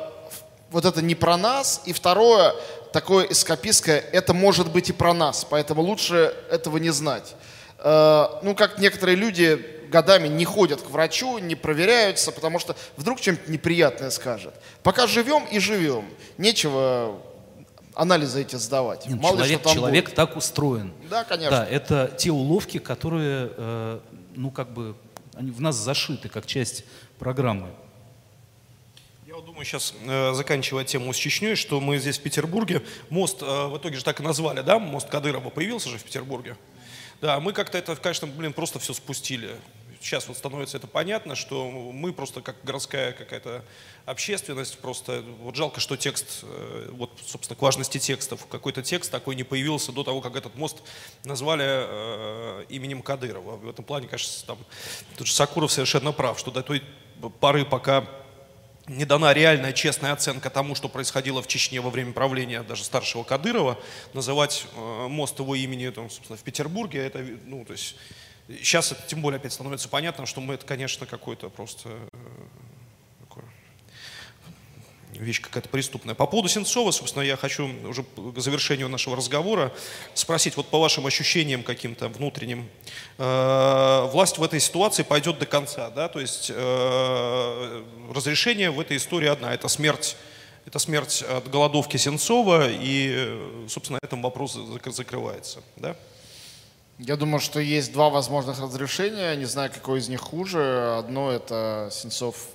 вот 0.71 0.85
это 0.85 1.03
не 1.03 1.13
про 1.13 1.37
нас. 1.37 1.83
И 1.85 1.93
второе, 1.93 2.55
такое 2.91 3.25
эскапистское, 3.25 3.99
это 3.99 4.33
может 4.33 4.71
быть 4.71 4.89
и 4.89 4.93
про 4.93 5.13
нас. 5.13 5.45
Поэтому 5.47 5.83
лучше 5.83 6.33
этого 6.49 6.77
не 6.77 6.89
знать. 6.89 7.35
Э, 7.77 8.25
ну, 8.41 8.55
как 8.55 8.79
некоторые 8.79 9.17
люди 9.17 9.74
годами 9.89 10.27
не 10.27 10.45
ходят 10.45 10.81
к 10.81 10.89
врачу, 10.89 11.37
не 11.39 11.55
проверяются, 11.55 12.31
потому 12.31 12.59
что 12.59 12.75
вдруг 12.97 13.21
чем-то 13.21 13.51
неприятное 13.51 14.09
скажет. 14.09 14.53
Пока 14.83 15.07
живем 15.07 15.45
и 15.45 15.59
живем. 15.59 16.05
Нечего 16.37 17.19
анализы 17.95 18.41
эти 18.41 18.55
сдавать. 18.55 19.07
Нет, 19.07 19.19
Мало 19.19 19.37
человек, 19.37 19.65
ли, 19.65 19.73
человек 19.73 20.05
будет. 20.05 20.15
так 20.15 20.35
устроен. 20.35 20.93
Да, 21.09 21.23
конечно. 21.23 21.57
Да, 21.57 21.65
это 21.65 22.13
те 22.17 22.31
уловки, 22.31 22.77
которые, 22.77 23.51
э, 23.55 23.99
ну, 24.35 24.51
как 24.51 24.71
бы, 24.71 24.95
они 25.33 25.51
в 25.51 25.61
нас 25.61 25.75
зашиты, 25.75 26.29
как 26.29 26.45
часть 26.45 26.83
программы. 27.17 27.69
Я 29.25 29.35
вот 29.35 29.45
думаю, 29.45 29.65
сейчас, 29.65 29.93
э, 30.05 30.33
заканчивая 30.33 30.83
тему 30.83 31.13
с 31.13 31.17
Чечней, 31.17 31.55
что 31.55 31.79
мы 31.79 31.97
здесь 31.97 32.19
в 32.19 32.21
Петербурге, 32.21 32.83
мост, 33.09 33.41
э, 33.41 33.45
в 33.67 33.77
итоге 33.77 33.97
же 33.97 34.03
так 34.03 34.19
и 34.19 34.23
назвали, 34.23 34.61
да, 34.61 34.79
мост 34.79 35.09
Кадырова 35.09 35.49
появился 35.49 35.89
же 35.89 35.97
в 35.97 36.03
Петербурге. 36.03 36.57
Да, 37.21 37.39
мы 37.39 37.53
как-то 37.53 37.77
это, 37.77 37.95
конечно, 37.95 38.27
блин, 38.27 38.53
просто 38.53 38.79
все 38.79 38.93
спустили 38.93 39.55
сейчас 40.05 40.27
вот 40.27 40.37
становится 40.37 40.77
это 40.77 40.87
понятно, 40.87 41.35
что 41.35 41.69
мы 41.71 42.13
просто 42.13 42.41
как 42.41 42.55
городская 42.63 43.11
какая-то 43.11 43.65
общественность, 44.05 44.77
просто 44.77 45.23
вот 45.41 45.55
жалко, 45.55 45.79
что 45.79 45.97
текст, 45.97 46.43
э, 46.43 46.89
вот, 46.91 47.11
собственно, 47.25 47.57
к 47.57 47.61
важности 47.61 47.97
текстов, 47.97 48.45
какой-то 48.45 48.83
текст 48.83 49.11
такой 49.11 49.35
не 49.35 49.43
появился 49.43 49.91
до 49.91 50.03
того, 50.03 50.21
как 50.21 50.35
этот 50.35 50.55
мост 50.55 50.83
назвали 51.23 51.65
э, 51.65 52.65
именем 52.69 53.01
Кадырова. 53.01 53.57
В 53.57 53.67
этом 53.67 53.83
плане, 53.83 54.07
конечно, 54.07 54.45
там, 54.45 54.57
тут 55.17 55.27
же 55.27 55.33
Сакуров 55.33 55.71
совершенно 55.71 56.11
прав, 56.11 56.37
что 56.37 56.51
до 56.51 56.61
той 56.61 56.83
поры, 57.39 57.65
пока 57.65 58.07
не 58.87 59.05
дана 59.05 59.33
реальная 59.33 59.73
честная 59.73 60.13
оценка 60.13 60.49
тому, 60.49 60.75
что 60.75 60.89
происходило 60.89 61.41
в 61.41 61.47
Чечне 61.47 61.81
во 61.81 61.89
время 61.89 62.13
правления 62.13 62.63
даже 62.63 62.83
старшего 62.83 63.23
Кадырова, 63.23 63.79
называть 64.13 64.65
э, 64.75 65.07
мост 65.07 65.39
его 65.39 65.55
имени 65.55 65.89
там, 65.89 66.09
собственно, 66.09 66.37
в 66.37 66.43
Петербурге, 66.43 66.99
это, 66.99 67.25
ну, 67.45 67.65
то 67.65 67.73
есть 67.73 67.95
Сейчас 68.47 68.91
это 68.91 69.01
тем 69.07 69.21
более 69.21 69.37
опять 69.39 69.53
становится 69.53 69.89
понятно, 69.89 70.27
что 70.27 70.39
мы 70.39 70.53
это, 70.53 70.65
конечно, 70.67 71.07
какой-то 71.07 71.49
просто 71.49 71.89
э, 71.89 72.17
вещь 75.19 75.41
какая-то 75.41 75.69
преступная. 75.69 76.15
По 76.15 76.25
поводу 76.25 76.49
Сенцова, 76.49 76.91
собственно, 76.91 77.23
я 77.23 77.35
хочу 77.37 77.69
уже 77.87 78.03
к 78.03 78.39
завершению 78.39 78.89
нашего 78.89 79.15
разговора 79.15 79.73
спросить, 80.13 80.57
вот 80.57 80.67
по 80.67 80.79
вашим 80.79 81.05
ощущениям 81.05 81.63
каким-то 81.63 82.07
внутренним, 82.07 82.69
э, 83.17 84.09
власть 84.11 84.37
в 84.37 84.43
этой 84.43 84.59
ситуации 84.59 85.03
пойдет 85.03 85.39
до 85.39 85.45
конца, 85.45 85.89
да, 85.89 86.07
то 86.07 86.19
есть 86.19 86.51
э, 86.53 87.83
разрешение 88.13 88.71
в 88.71 88.79
этой 88.79 88.97
истории 88.97 89.27
одна, 89.27 89.53
это 89.53 89.67
смерть 89.67 90.15
это 90.65 90.79
смерть 90.79 91.21
от 91.21 91.47
голодовки 91.49 91.97
Сенцова, 91.97 92.67
и, 92.67 93.67
собственно, 93.69 93.99
на 94.01 94.05
этом 94.05 94.23
вопрос 94.23 94.57
закрывается. 94.87 95.59
Да? 95.75 95.95
Я 96.97 97.17
думаю, 97.17 97.39
что 97.39 97.59
есть 97.59 97.91
два 97.91 98.09
возможных 98.09 98.59
разрешения. 98.59 99.35
Не 99.35 99.45
знаю, 99.45 99.69
какое 99.71 99.99
из 99.99 100.09
них 100.09 100.21
хуже. 100.21 100.95
Одно 100.97 101.31
это 101.31 101.89
Сенцов 101.91 102.47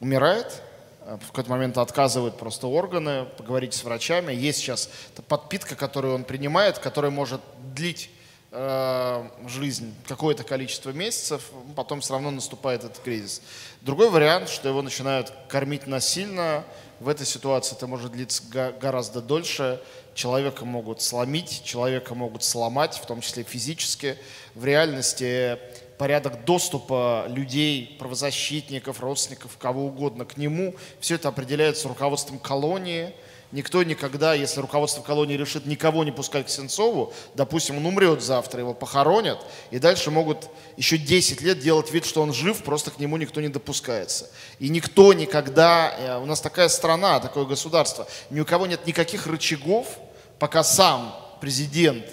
умирает, 0.00 0.62
в 1.06 1.28
какой-то 1.28 1.50
момент 1.50 1.78
отказывает 1.78 2.36
просто 2.36 2.66
органы, 2.66 3.26
поговорить 3.36 3.74
с 3.74 3.84
врачами. 3.84 4.32
Есть 4.32 4.58
сейчас 4.58 4.90
подпитка, 5.28 5.74
которую 5.74 6.14
он 6.14 6.24
принимает, 6.24 6.78
которая 6.78 7.10
может 7.10 7.40
длить 7.74 8.10
э, 8.52 9.28
жизнь 9.48 9.94
какое-то 10.06 10.44
количество 10.44 10.90
месяцев, 10.90 11.50
потом 11.74 12.00
все 12.00 12.12
равно 12.12 12.30
наступает 12.30 12.84
этот 12.84 12.98
кризис. 12.98 13.42
Другой 13.80 14.10
вариант, 14.10 14.48
что 14.48 14.68
его 14.68 14.82
начинают 14.82 15.32
кормить 15.48 15.86
насильно. 15.86 16.64
В 17.00 17.08
этой 17.08 17.26
ситуации 17.26 17.74
это 17.74 17.86
может 17.86 18.12
длиться 18.12 18.42
гораздо 18.78 19.22
дольше 19.22 19.80
человека 20.14 20.64
могут 20.64 21.00
сломить, 21.00 21.62
человека 21.64 22.14
могут 22.14 22.44
сломать, 22.44 22.94
в 22.94 23.06
том 23.06 23.20
числе 23.20 23.42
физически. 23.42 24.18
В 24.54 24.64
реальности 24.64 25.58
порядок 26.00 26.46
доступа 26.46 27.26
людей, 27.28 27.94
правозащитников, 27.98 29.00
родственников, 29.00 29.58
кого 29.58 29.84
угодно 29.84 30.24
к 30.24 30.38
нему, 30.38 30.74
все 30.98 31.16
это 31.16 31.28
определяется 31.28 31.88
руководством 31.88 32.38
колонии– 32.38 33.12
Никто 33.52 33.82
никогда, 33.82 34.34
если 34.34 34.60
руководство 34.60 35.02
колонии 35.02 35.36
решит 35.36 35.66
никого 35.66 36.04
не 36.04 36.12
пускать 36.12 36.46
к 36.46 36.50
Сенцову, 36.50 37.12
допустим, 37.34 37.78
он 37.78 37.86
умрет 37.86 38.22
завтра, 38.22 38.60
его 38.60 38.74
похоронят, 38.74 39.44
и 39.72 39.80
дальше 39.80 40.12
могут 40.12 40.48
еще 40.76 40.96
10 40.96 41.40
лет 41.40 41.58
делать 41.58 41.90
вид, 41.90 42.06
что 42.06 42.22
он 42.22 42.32
жив, 42.32 42.62
просто 42.62 42.92
к 42.92 43.00
нему 43.00 43.16
никто 43.16 43.40
не 43.40 43.48
допускается. 43.48 44.30
И 44.60 44.68
никто 44.68 45.12
никогда, 45.14 45.92
э, 45.98 46.18
у 46.18 46.26
нас 46.26 46.40
такая 46.40 46.68
страна, 46.68 47.18
такое 47.18 47.44
государство, 47.44 48.06
ни 48.30 48.38
у 48.38 48.44
кого 48.44 48.68
нет 48.68 48.86
никаких 48.86 49.26
рычагов, 49.26 49.98
пока 50.38 50.62
сам 50.62 51.12
президент, 51.40 52.04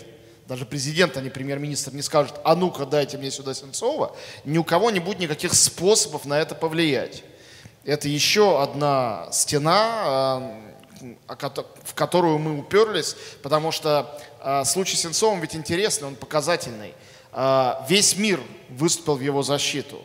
даже 0.47 0.65
президент, 0.65 1.17
а 1.17 1.21
не 1.21 1.29
премьер-министр, 1.29 1.93
не 1.93 2.01
скажет, 2.01 2.35
а 2.43 2.55
ну-ка 2.55 2.85
дайте 2.85 3.17
мне 3.17 3.31
сюда 3.31 3.53
Сенцова, 3.53 4.15
ни 4.45 4.57
у 4.57 4.63
кого 4.63 4.91
не 4.91 4.99
будет 4.99 5.19
никаких 5.19 5.53
способов 5.53 6.25
на 6.25 6.39
это 6.39 6.55
повлиять. 6.55 7.23
Это 7.83 8.07
еще 8.07 8.61
одна 8.61 9.27
стена, 9.31 10.41
в 11.83 11.93
которую 11.93 12.37
мы 12.37 12.59
уперлись, 12.59 13.15
потому 13.43 13.71
что 13.71 14.19
э, 14.41 14.63
случай 14.65 14.95
с 14.95 15.01
Сенцовым 15.01 15.41
ведь 15.41 15.55
интересный, 15.55 16.07
он 16.07 16.15
показательный. 16.15 16.93
Э, 17.33 17.73
весь 17.87 18.17
мир 18.17 18.41
выступил 18.69 19.15
в 19.15 19.21
его 19.21 19.43
защиту. 19.43 20.03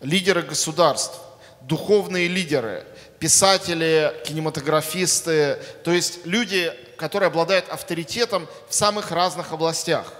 Лидеры 0.00 0.42
государств, 0.42 1.18
духовные 1.62 2.28
лидеры, 2.28 2.86
писатели, 3.18 4.14
кинематографисты, 4.24 5.58
то 5.84 5.92
есть 5.92 6.24
люди, 6.24 6.72
которые 6.96 7.28
обладают 7.28 7.68
авторитетом 7.68 8.46
в 8.68 8.74
самых 8.74 9.10
разных 9.10 9.52
областях, 9.52 10.12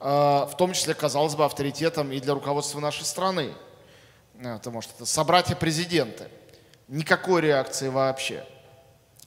э, 0.00 0.04
в 0.04 0.54
том 0.56 0.72
числе, 0.72 0.94
казалось 0.94 1.34
бы, 1.34 1.44
авторитетом 1.44 2.12
и 2.12 2.20
для 2.20 2.34
руководства 2.34 2.80
нашей 2.80 3.04
страны. 3.04 3.52
Это, 4.40 4.70
может, 4.70 4.90
это 4.96 5.06
собратья-президенты. 5.06 6.28
Никакой 6.88 7.42
реакции 7.42 7.88
вообще. 7.88 8.44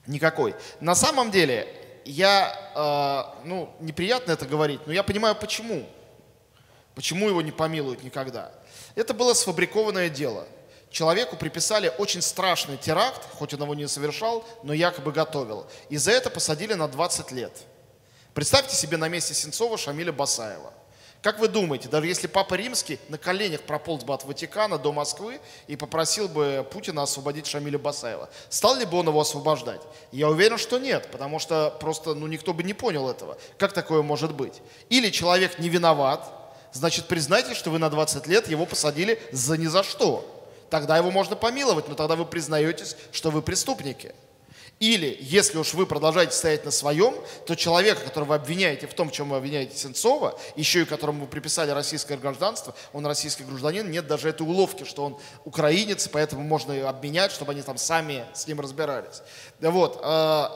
Никакой. 0.06 0.54
На 0.80 0.94
самом 0.94 1.30
деле, 1.30 1.66
я, 2.04 3.32
э, 3.42 3.46
ну, 3.46 3.74
неприятно 3.80 4.32
это 4.32 4.46
говорить, 4.46 4.80
но 4.86 4.92
я 4.92 5.02
понимаю, 5.02 5.34
почему. 5.34 5.86
Почему 6.94 7.28
его 7.28 7.42
не 7.42 7.50
помилуют 7.52 8.02
никогда. 8.02 8.52
Это 8.94 9.12
было 9.12 9.34
сфабрикованное 9.34 10.08
дело. 10.08 10.46
Человеку 10.96 11.36
приписали 11.36 11.92
очень 11.98 12.22
страшный 12.22 12.78
теракт, 12.78 13.20
хоть 13.34 13.52
он 13.52 13.60
его 13.60 13.74
не 13.74 13.86
совершал, 13.86 14.46
но 14.62 14.72
якобы 14.72 15.12
готовил. 15.12 15.66
И 15.90 15.98
за 15.98 16.12
это 16.12 16.30
посадили 16.30 16.72
на 16.72 16.88
20 16.88 17.32
лет. 17.32 17.52
Представьте 18.32 18.74
себе 18.74 18.96
на 18.96 19.06
месте 19.06 19.34
Сенцова 19.34 19.76
Шамиля 19.76 20.12
Басаева– 20.12 20.72
как 21.22 21.40
вы 21.40 21.48
думаете, 21.48 21.88
даже 21.88 22.06
если 22.06 22.28
Папа 22.28 22.54
Римский 22.54 22.98
на 23.08 23.18
коленях 23.18 23.62
прополз 23.62 24.04
бы 24.04 24.14
от 24.14 24.24
Ватикана 24.24 24.78
до 24.78 24.92
Москвы 24.92 25.40
и 25.66 25.74
попросил 25.74 26.28
бы 26.28 26.64
Путина 26.70 27.02
освободить 27.02 27.46
Шамиля 27.46 27.78
Басаева, 27.78 28.30
стал 28.48 28.76
ли 28.76 28.84
бы 28.84 28.96
он 28.96 29.08
его 29.08 29.20
освобождать? 29.20 29.80
Я 30.12 30.28
уверен, 30.28 30.56
что 30.56 30.78
нет, 30.78 31.08
потому 31.10 31.40
что 31.40 31.76
просто 31.80 32.14
ну, 32.14 32.26
никто 32.26 32.54
бы 32.54 32.62
не 32.62 32.74
понял 32.74 33.10
этого. 33.10 33.36
Как 33.58 33.72
такое 33.72 34.02
может 34.02 34.34
быть? 34.34 34.62
Или 34.88 35.10
человек 35.10 35.58
не 35.58 35.68
виноват, 35.68 36.24
значит 36.72 37.06
признайте, 37.06 37.54
что 37.54 37.70
вы 37.70 37.80
на 37.80 37.90
20 37.90 38.26
лет 38.28 38.48
его 38.48 38.64
посадили 38.64 39.20
за 39.32 39.56
ни 39.56 39.66
за 39.66 39.82
что. 39.82 40.35
Тогда 40.70 40.96
его 40.96 41.10
можно 41.10 41.36
помиловать, 41.36 41.88
но 41.88 41.94
тогда 41.94 42.16
вы 42.16 42.24
признаетесь, 42.24 42.96
что 43.12 43.30
вы 43.30 43.42
преступники. 43.42 44.14
Или, 44.78 45.16
если 45.22 45.56
уж 45.56 45.72
вы 45.72 45.86
продолжаете 45.86 46.32
стоять 46.32 46.66
на 46.66 46.70
своем, 46.70 47.14
то 47.46 47.54
человека, 47.54 48.02
которого 48.02 48.30
вы 48.30 48.34
обвиняете 48.34 48.86
в 48.86 48.92
том, 48.92 49.08
в 49.08 49.12
чем 49.12 49.30
вы 49.30 49.38
обвиняете 49.38 49.74
Сенцова, 49.74 50.38
еще 50.54 50.82
и 50.82 50.84
которому 50.84 51.22
вы 51.22 51.26
приписали 51.28 51.70
российское 51.70 52.18
гражданство, 52.18 52.74
он 52.92 53.06
российский 53.06 53.42
гражданин, 53.44 53.90
нет 53.90 54.06
даже 54.06 54.28
этой 54.28 54.42
уловки, 54.42 54.84
что 54.84 55.06
он 55.06 55.18
украинец, 55.46 56.08
поэтому 56.08 56.42
можно 56.42 56.72
и 56.72 56.80
обменять, 56.80 57.32
чтобы 57.32 57.52
они 57.52 57.62
там 57.62 57.78
сами 57.78 58.26
с 58.34 58.46
ним 58.46 58.60
разбирались. 58.60 59.22
Вот. 59.60 59.98
Э, 60.02 60.48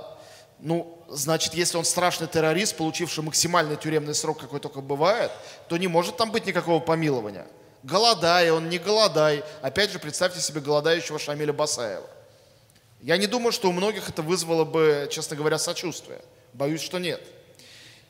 ну, 0.58 1.02
значит, 1.08 1.54
если 1.54 1.78
он 1.78 1.86
страшный 1.86 2.26
террорист, 2.26 2.76
получивший 2.76 3.24
максимальный 3.24 3.76
тюремный 3.76 4.14
срок, 4.14 4.38
какой 4.38 4.60
только 4.60 4.82
бывает, 4.82 5.30
то 5.68 5.78
не 5.78 5.88
может 5.88 6.18
там 6.18 6.30
быть 6.30 6.44
никакого 6.44 6.80
помилования. 6.80 7.46
Голодай, 7.82 8.50
он 8.50 8.68
не 8.68 8.78
голодай. 8.78 9.42
Опять 9.62 9.90
же, 9.90 9.98
представьте 9.98 10.40
себе 10.40 10.60
голодающего 10.60 11.18
Шамиля 11.18 11.52
Басаева. 11.52 12.08
Я 13.00 13.16
не 13.16 13.26
думаю, 13.26 13.52
что 13.52 13.68
у 13.68 13.72
многих 13.72 14.08
это 14.10 14.20
вызвало 14.20 14.64
бы, 14.64 15.08
честно 15.10 15.36
говоря, 15.36 15.58
сочувствие. 15.58 16.20
Боюсь, 16.52 16.82
что 16.82 16.98
нет. 16.98 17.22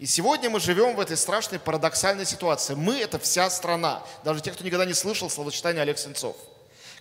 И 0.01 0.07
сегодня 0.07 0.51
мы 0.51 0.59
живем 0.59 0.97
в 0.97 1.01
этой 1.01 1.17
страшной 1.17 1.61
парадоксальной 1.61 2.27
ситуации. 2.27 2.75
Мы– 2.75 2.99
это 3.01 3.19
вся 3.21 3.49
страна. 3.51 4.03
Даже 4.25 4.41
те, 4.41 4.51
кто 4.51 4.65
никогда 4.65 4.85
не 4.85 4.95
слышал 4.95 5.31
словосочетания 5.31 5.83
Олег 5.83 5.99
Сенцов. 5.99 6.37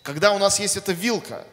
Когда 0.04 0.34
у 0.34 0.38
нас 0.38 0.60
есть 0.60 0.78
эта 0.78 0.92
вилка, 0.92 1.46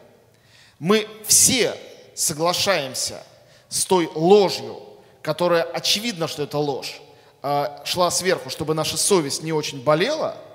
мы 0.77 1.07
все 1.25 1.75
соглашаемся 2.13 3.23
с 3.69 3.85
той 3.85 4.07
ложью, 4.13 4.79
которая 5.23 5.63
очевидно, 5.63 6.27
что 6.27 6.43
это 6.43 6.59
ложь, 6.59 7.01
а, 7.41 7.81
шла 7.85 8.11
сверху, 8.11 8.49
чтобы 8.49 8.75
наша 8.75 8.97
совесть 8.97 9.41
не 9.41 9.53
очень 9.53 9.81
болела– 9.81 10.37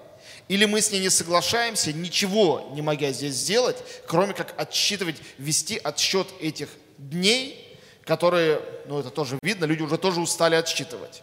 или 0.52 0.66
мы 0.66 0.82
с 0.82 0.92
ней 0.92 1.00
не 1.00 1.08
соглашаемся, 1.08 1.94
ничего 1.94 2.68
не 2.74 2.82
могя 2.82 3.10
здесь 3.12 3.36
сделать, 3.36 3.82
кроме 4.06 4.34
как 4.34 4.52
отсчитывать, 4.60 5.16
вести 5.38 5.78
отсчет 5.78 6.28
этих 6.40 6.68
дней, 6.98 7.78
которые, 8.04 8.60
ну 8.86 8.98
это 8.98 9.08
тоже 9.08 9.38
видно, 9.42 9.64
люди 9.64 9.80
уже 9.80 9.96
тоже 9.96 10.20
устали 10.20 10.54
отсчитывать. 10.54 11.22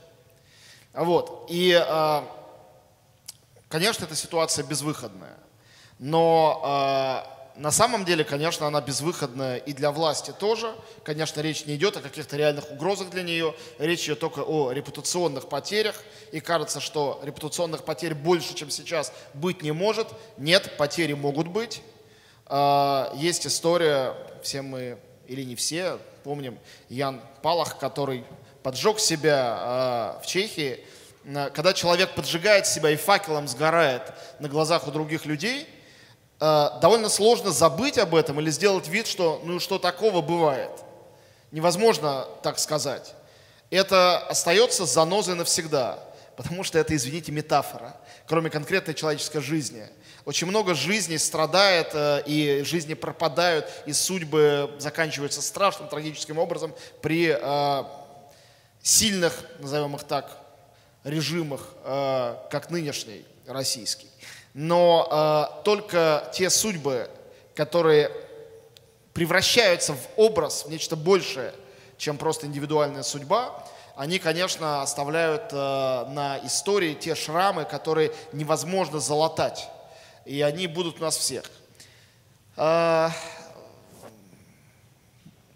Вот. 0.94 1.46
И, 1.52 1.74
а, 1.74 2.28
конечно, 3.68 4.06
эта 4.06 4.16
ситуация 4.16 4.66
безвыходная. 4.66 5.38
Но 6.00 6.62
а, 6.64 7.39
на 7.60 7.72
самом 7.72 8.06
деле, 8.06 8.24
конечно, 8.24 8.68
она 8.68 8.80
безвыходная 8.80 9.58
и 9.58 9.74
для 9.74 9.92
власти 9.92 10.32
тоже. 10.32 10.74
Конечно, 11.04 11.42
речь 11.42 11.66
не 11.66 11.76
идет 11.76 11.98
о 11.98 12.00
каких-то 12.00 12.38
реальных 12.38 12.72
угрозах 12.72 13.10
для 13.10 13.22
нее. 13.22 13.54
Речь 13.80 14.06
идет 14.06 14.22
только 14.22 14.40
о 14.40 14.72
репутационных 14.72 15.50
потерях. 15.50 16.02
И 16.32 16.40
кажется, 16.40 16.80
что 16.80 17.20
репутационных 17.22 17.84
потерь 17.84 18.14
больше, 18.14 18.54
чем 18.54 18.70
сейчас, 18.70 19.12
быть 19.34 19.62
не 19.62 19.74
может. 19.74 20.08
Нет, 20.38 20.78
потери 20.78 21.12
могут 21.12 21.50
быть. 21.50 21.82
А, 22.46 23.12
есть 23.18 23.46
история, 23.46 24.16
все 24.42 24.62
мы, 24.62 24.98
или 25.28 25.44
не 25.44 25.58
все, 25.58 26.00
помним, 26.24 26.58
Ян 26.88 27.20
Палах, 27.42 27.78
который 27.78 28.24
поджег 28.64 29.00
себя 29.00 29.58
а, 29.60 30.22
в 30.24 30.28
Чехии. 30.28 30.80
Когда 31.26 31.74
человек 31.74 32.16
поджигает 32.16 32.68
себя 32.68 32.90
и 32.90 32.96
факелом 32.96 33.50
сгорает 33.50 34.14
на 34.40 34.48
глазах 34.48 34.88
у 34.88 34.92
других 34.92 35.26
людей– 35.26 35.68
Э, 35.79 35.79
довольно 36.40 37.10
сложно 37.10 37.52
забыть 37.52 37.98
об 37.98 38.16
этом 38.16 38.40
или 38.40 38.50
сделать 38.50 38.88
вид, 38.88 39.08
что 39.08 39.42
ну 39.44 39.60
что 39.60 39.78
такого 39.78 40.22
бывает. 40.22 40.72
Невозможно 41.52 42.26
так 42.44 42.60
сказать. 42.60 43.16
Это 43.70 44.20
остается 44.20 44.86
занозой 44.86 45.36
навсегда, 45.36 46.00
потому 46.36 46.64
что 46.64 46.80
это, 46.80 46.96
извините, 46.96 47.32
метафора, 47.32 47.96
кроме 48.28 48.50
конкретной 48.50 48.94
человеческой 48.94 49.42
жизни. 49.42 49.86
Очень 50.26 50.48
много 50.48 50.76
жизней 50.76 51.18
страдает, 51.18 51.90
э, 51.94 52.24
и 52.26 52.64
жизни 52.64 52.94
пропадают, 52.94 53.68
и 53.86 53.94
судьбы 53.94 54.72
заканчиваются 54.80 55.42
страшным, 55.42 55.88
трагическим 55.88 56.38
образом 56.38 56.74
при 57.02 57.36
э, 57.40 57.84
сильных, 58.82 59.34
назовем 59.60 59.96
их 59.96 60.04
так, 60.04 60.38
режимах, 61.04 61.62
как 61.84 62.70
нынешний 62.70 63.26
российский. 63.48 64.08
Но 64.62 65.08
э, 65.10 65.64
только 65.64 66.30
те 66.34 66.50
судьбы, 66.50 67.10
которые 67.56 68.12
превращаются 69.14 69.94
в 69.94 70.00
образ, 70.18 70.66
в 70.66 70.70
нечто 70.70 70.98
большее, 70.98 71.54
чем 71.98 72.18
просто 72.18 72.46
индивидуальная 72.46 73.04
судьба, 73.04 73.66
они, 73.96 74.20
конечно, 74.20 74.82
оставляют 74.82 75.54
э, 75.54 75.56
на 76.10 76.42
истории 76.44 76.94
те 76.94 77.16
шрамы, 77.16 77.64
которые 77.64 78.12
невозможно 78.34 79.00
залатать. 79.00 79.70
И 80.26 80.42
они 80.42 80.68
будут 80.68 81.00
у 81.00 81.04
нас 81.04 81.16
всех. 81.16 81.46
Э, 82.58 83.12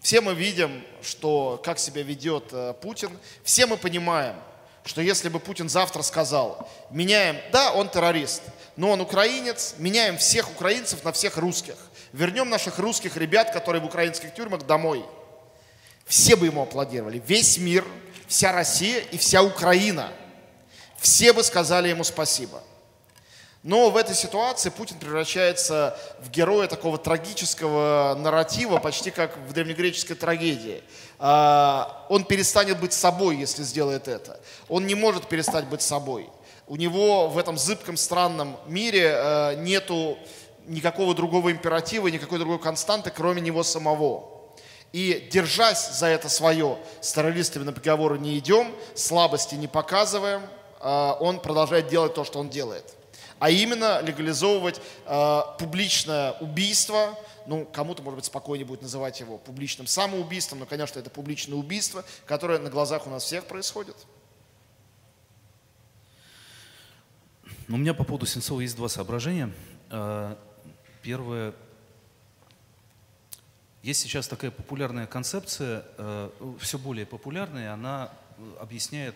все 0.00 0.22
мы 0.22 0.32
видим, 0.32 0.82
что, 1.02 1.60
как 1.62 1.78
себя 1.78 2.02
ведет 2.02 2.44
э, 2.52 2.72
Путин. 2.80 3.10
Все 3.42 3.66
мы 3.66 3.76
понимаем, 3.76 4.36
что 4.84 5.00
если 5.00 5.28
бы 5.28 5.40
Путин 5.40 5.68
завтра 5.68 6.02
сказал, 6.02 6.68
меняем, 6.90 7.38
да, 7.52 7.72
он 7.72 7.88
террорист, 7.88 8.42
но 8.76 8.90
он 8.90 9.00
украинец, 9.00 9.74
меняем 9.78 10.18
всех 10.18 10.50
украинцев 10.50 11.04
на 11.04 11.12
всех 11.12 11.38
русских. 11.38 11.76
Вернем 12.12 12.50
наших 12.50 12.78
русских 12.78 13.16
ребят, 13.16 13.52
которые 13.52 13.80
в 13.80 13.86
украинских 13.86 14.34
тюрьмах, 14.34 14.66
домой. 14.66 15.04
Все 16.06 16.36
бы 16.36 16.46
ему 16.46 16.62
аплодировали. 16.62 17.22
Весь 17.26 17.56
мир, 17.58 17.84
вся 18.28 18.52
Россия 18.52 19.00
и 19.00 19.16
вся 19.16 19.42
Украина. 19.42 20.12
Все 20.98 21.32
бы 21.32 21.42
сказали 21.42 21.88
ему 21.88 22.04
спасибо. 22.04 22.62
Но 23.64 23.88
в 23.88 23.96
этой 23.96 24.14
ситуации 24.14 24.68
Путин 24.68 24.98
превращается 24.98 25.98
в 26.20 26.28
героя 26.28 26.68
такого 26.68 26.98
трагического 26.98 28.14
нарратива, 28.14 28.76
почти 28.76 29.10
как 29.10 29.38
в 29.38 29.54
древнегреческой 29.54 30.16
трагедии. 30.16 30.82
А, 31.18 32.06
он 32.08 32.24
перестанет 32.24 32.80
быть 32.80 32.92
собой, 32.92 33.36
если 33.36 33.62
сделает 33.62 34.08
это. 34.08 34.40
Он 34.68 34.86
не 34.86 34.94
может 34.94 35.28
перестать 35.28 35.66
быть 35.66 35.82
собой 35.82 36.28
у 36.66 36.76
него 36.76 37.28
в 37.28 37.38
этом 37.38 37.58
зыбком 37.58 37.96
странном 37.96 38.56
мире 38.66 39.12
э, 39.14 39.54
нету 39.56 40.16
никакого 40.66 41.14
другого 41.14 41.52
императива, 41.52 42.08
никакой 42.08 42.38
другой 42.38 42.58
константы, 42.58 43.10
кроме 43.10 43.40
него 43.40 43.62
самого. 43.62 44.30
И 44.92 45.28
держась 45.30 45.98
за 45.98 46.06
это 46.06 46.28
свое, 46.28 46.78
с 47.00 47.12
террористами 47.12 47.64
на 47.64 47.72
переговоры 47.72 48.18
не 48.18 48.38
идем, 48.38 48.72
слабости 48.94 49.56
не 49.56 49.66
показываем, 49.66 50.42
э, 50.80 51.12
он 51.20 51.40
продолжает 51.40 51.88
делать 51.88 52.14
то, 52.14 52.24
что 52.24 52.38
он 52.38 52.48
делает. 52.48 52.94
А 53.40 53.50
именно 53.50 54.00
легализовывать 54.00 54.80
э, 55.04 55.40
публичное 55.58 56.32
убийство, 56.40 57.18
ну, 57.46 57.64
кому-то, 57.64 58.02
может 58.02 58.16
быть, 58.16 58.24
спокойнее 58.24 58.66
будет 58.66 58.82
называть 58.82 59.20
его 59.20 59.38
публичным 59.38 59.86
самоубийством, 59.86 60.60
но, 60.60 60.66
конечно, 60.66 60.98
это 60.98 61.10
публичное 61.10 61.56
убийство, 61.56 62.04
которое 62.26 62.58
на 62.58 62.70
глазах 62.70 63.06
у 63.06 63.10
нас 63.10 63.24
всех 63.24 63.46
происходит. 63.46 63.96
Ну, 67.68 67.76
у 67.76 67.78
меня 67.78 67.94
по 67.94 68.04
поводу 68.04 68.26
Сенцова 68.26 68.60
есть 68.60 68.76
два 68.76 68.88
соображения. 68.88 69.50
А, 69.90 70.38
первое. 71.02 71.54
Есть 73.82 74.00
сейчас 74.00 74.28
такая 74.28 74.50
популярная 74.50 75.06
концепция, 75.06 75.84
а, 75.96 76.56
все 76.60 76.78
более 76.78 77.06
популярная, 77.06 77.72
она 77.72 78.10
объясняет 78.60 79.14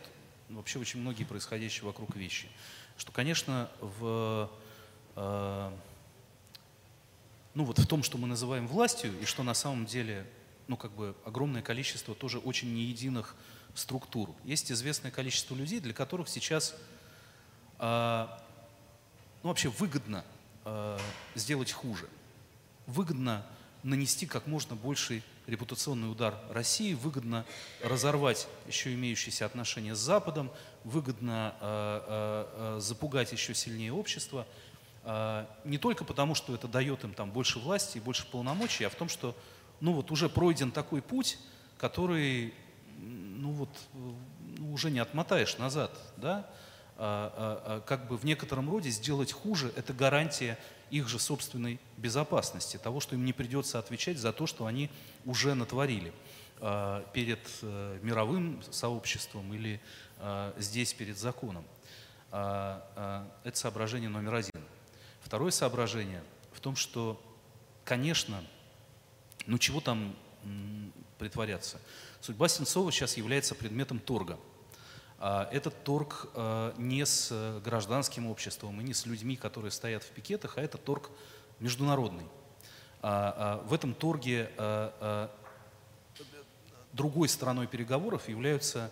вообще 0.49 0.79
очень 0.79 1.01
многие 1.01 1.24
происходящие 1.24 1.85
вокруг 1.85 2.16
вещи. 2.16 2.48
Что, 2.97 3.12
конечно, 3.12 3.69
в, 3.81 4.51
а, 5.15 5.73
ну 7.59 7.64
вот 7.64 7.80
в 7.80 7.86
том, 7.89 8.05
что 8.05 8.18
мы 8.18 8.28
называем 8.28 8.68
властью, 8.68 9.12
и 9.20 9.24
что 9.24 9.43
на 9.43 9.52
самом 9.52 9.85
деле 9.85 10.24
ну, 10.68 10.76
как 10.76 10.93
бы 10.93 11.16
огромное 11.24 11.60
количество 11.60 12.14
тоже 12.14 12.39
очень 12.39 12.72
неединых 12.72 13.35
структур. 13.74 14.30
Есть 14.44 14.70
известное 14.70 15.10
количество 15.10 15.56
людей, 15.56 15.80
для 15.80 15.93
которых 15.93 16.28
сейчас 16.28 16.76
а, 17.80 18.40
ну, 19.43 19.48
вообще 19.48 19.70
выгодно 19.70 20.24
э, 20.64 20.98
сделать 21.35 21.72
хуже. 21.72 22.09
Выгодно 22.86 23.44
нанести 23.82 24.26
как 24.26 24.47
можно 24.47 24.76
больший 24.76 25.24
репутационный 25.48 26.12
удар 26.12 26.39
России, 26.51 26.94
выгодно 26.94 27.44
разорвать 27.82 28.47
еще 28.68 28.94
имеющиеся 28.94 29.47
отношения 29.47 29.97
с 29.97 29.98
Западом, 29.98 30.52
выгодно 30.85 31.56
э, 31.60 31.64
э, 32.06 32.76
э 32.76 32.80
запугать 32.80 33.32
еще 33.32 33.52
сильнее 33.52 33.93
общество. 33.93 34.47
Э, 35.10 35.47
не 35.64 35.78
только 35.78 36.05
потому, 36.05 36.35
что 36.35 36.55
это 36.55 36.68
дает 36.68 37.02
им 37.02 37.14
там 37.14 37.30
больше 37.30 37.59
власти 37.59 37.97
и 37.97 38.01
больше 38.01 38.26
полномочий, 38.26 38.85
а 38.85 38.90
в 38.90 38.94
том, 38.94 39.09
что 39.09 39.35
ну 39.80 39.94
вот 39.94 40.10
уже 40.10 40.28
пройден 40.28 40.70
такой 40.70 41.01
путь, 41.01 41.39
который 41.78 42.52
ну 42.98 43.52
вот 43.52 43.70
ну, 43.94 44.70
уже 44.74 44.90
не 44.90 44.98
отмотаешь 44.98 45.56
назад, 45.56 45.98
да, 46.18 46.51
а, 46.98 47.32
а, 47.35 47.62
а, 47.76 47.80
как 47.80 48.06
бы 48.06 48.18
в 48.18 48.24
некотором 48.24 48.68
роде 48.70 48.90
сделать 48.90 49.32
хуже, 49.32 49.72
это 49.76 49.94
гарантия 49.94 50.59
их 50.90 51.09
же 51.09 51.18
собственной 51.18 51.80
безопасности, 51.97 52.76
того, 52.76 53.01
что 53.01 53.14
им 53.14 53.24
не 53.24 53.32
придется 53.32 53.78
отвечать 53.78 54.18
за 54.18 54.35
то, 54.35 54.47
что 54.47 54.66
они 54.66 54.90
уже 55.24 55.55
натворили 55.55 56.12
перед 57.12 57.40
э, 57.62 57.98
мировым 58.02 58.60
сообществом 58.70 59.55
или 59.55 59.80
здесь 60.56 60.93
перед 60.93 61.16
законом. 61.16 61.64
Это 62.30 63.22
соображение 63.55 64.09
номер 64.09 64.35
один. 64.35 64.64
Второе 65.28 65.50
соображение 65.50 66.24
в 66.52 66.60
том, 66.60 66.74
что, 66.74 67.20
конечно, 67.84 68.42
ну 69.44 69.59
чего 69.59 69.82
там 69.82 70.16
притворяться? 71.18 71.78
Судьба 72.22 72.48
Сенцова 72.48 72.90
сейчас 72.90 73.18
является 73.18 73.55
предметом 73.55 73.98
торга. 73.98 74.38
А, 75.18 75.46
этот 75.52 75.84
торг 75.84 76.28
а, 76.32 76.74
не 76.78 77.05
с 77.05 77.60
гражданским 77.62 78.26
обществом 78.26 78.80
и 78.80 78.84
не 78.84 78.94
с 78.94 79.05
людьми, 79.05 79.36
которые 79.36 79.70
стоят 79.70 80.02
в 80.02 80.09
пикетах, 80.12 80.56
а 80.56 80.62
это 80.62 80.78
торг 80.78 81.10
международный. 81.60 82.24
А, 83.02 83.62
в 83.66 83.74
этом 83.74 83.92
торге 83.92 84.50
другой 86.94 87.28
стороной 87.28 87.66
переговоров 87.66 88.30
являются 88.30 88.90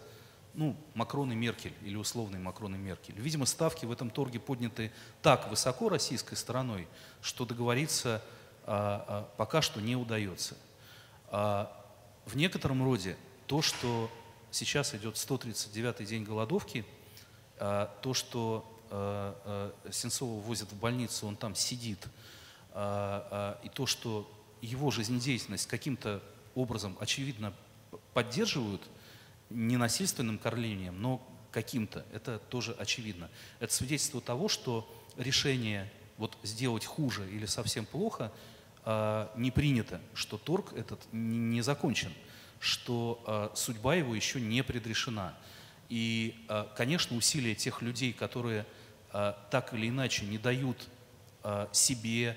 ну, 0.57 0.74
Макрон 0.95 1.31
и 1.33 1.35
Меркель, 1.35 1.74
или 1.83 1.97
условный 1.97 2.39
Макрон 2.39 2.74
и 2.74 2.78
Меркель. 2.78 3.15
Видимо, 3.19 3.45
ставки 3.45 3.85
в 3.85 3.93
этом 3.93 4.11
торге 4.11 4.41
подняты 4.41 4.91
так 5.23 5.51
высоко 5.51 5.91
российской 5.91 6.35
стороной, 6.35 6.89
что 7.20 7.45
договориться 7.45 8.23
а, 8.65 9.05
а, 9.07 9.37
пока 9.37 9.61
что 9.62 9.81
не 9.81 9.95
удается. 9.95 10.57
А, 11.28 11.70
в 12.24 12.37
некотором 12.37 12.83
роде 12.83 13.16
то, 13.47 13.61
что 13.61 14.11
сейчас 14.51 14.95
идет 14.95 15.16
139-й 15.16 16.07
день 16.07 16.24
голодовки, 16.24 16.87
а, 17.59 17.95
то, 18.01 18.15
что 18.15 18.65
а, 18.91 19.73
а, 19.85 19.93
Сенцова 19.93 20.41
возят 20.41 20.73
в 20.73 20.78
больницу, 20.78 21.27
он 21.27 21.37
там 21.37 21.55
сидит, 21.55 22.09
а, 22.73 23.59
а, 23.61 23.65
и 23.65 23.69
то, 23.69 23.87
что 23.87 24.31
его 24.62 24.91
жизнедеятельность 24.91 25.69
каким-то 25.69 26.23
образом, 26.55 26.97
очевидно, 26.99 27.53
поддерживают 28.15 28.83
не 29.51 29.77
насильственным 29.77 30.39
кормлением, 30.39 31.01
но 31.01 31.27
каким-то. 31.51 32.05
Это 32.12 32.39
тоже 32.39 32.77
очевидно. 32.78 33.31
Это 33.60 33.73
свидетельство 33.73 34.20
того, 34.20 34.48
что 34.48 34.86
решение 35.16 35.90
вот 36.18 36.36
сделать 36.43 36.85
хуже 36.85 37.28
или 37.31 37.47
совсем 37.47 37.86
плохо 37.86 38.32
э, 38.85 39.28
не 39.36 39.51
принято, 39.51 40.01
что 40.14 40.39
торг 40.39 40.73
этот 40.74 41.01
не, 41.12 41.62
закончен, 41.62 42.12
что 42.60 43.23
э, 43.27 43.56
судьба 43.56 43.94
его 43.94 44.14
еще 44.14 44.40
не 44.40 44.62
предрешена. 44.62 45.35
И, 45.89 46.44
э, 46.48 46.66
конечно, 46.77 47.16
усилия 47.16 47.55
тех 47.55 47.82
людей, 47.82 48.12
которые 48.12 48.66
так 49.51 49.73
или 49.73 49.89
иначе 49.89 50.27
не 50.27 50.36
дают 50.36 50.89
себе, 51.73 52.36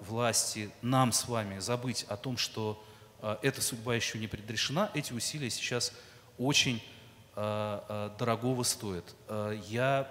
власти, 0.00 0.72
нам 0.82 1.12
с 1.12 1.28
вами 1.28 1.60
забыть 1.60 2.04
о 2.08 2.16
том, 2.16 2.36
что 2.36 2.82
эта 3.20 3.60
судьба 3.60 3.94
еще 3.94 4.18
не 4.18 4.26
предрешена, 4.26 4.90
эти 4.94 5.12
усилия 5.12 5.50
сейчас 5.50 5.92
очень 6.38 6.82
э, 7.34 7.80
э, 7.88 8.10
дорогого 8.18 8.62
стоят. 8.62 9.04
Я, 9.66 10.10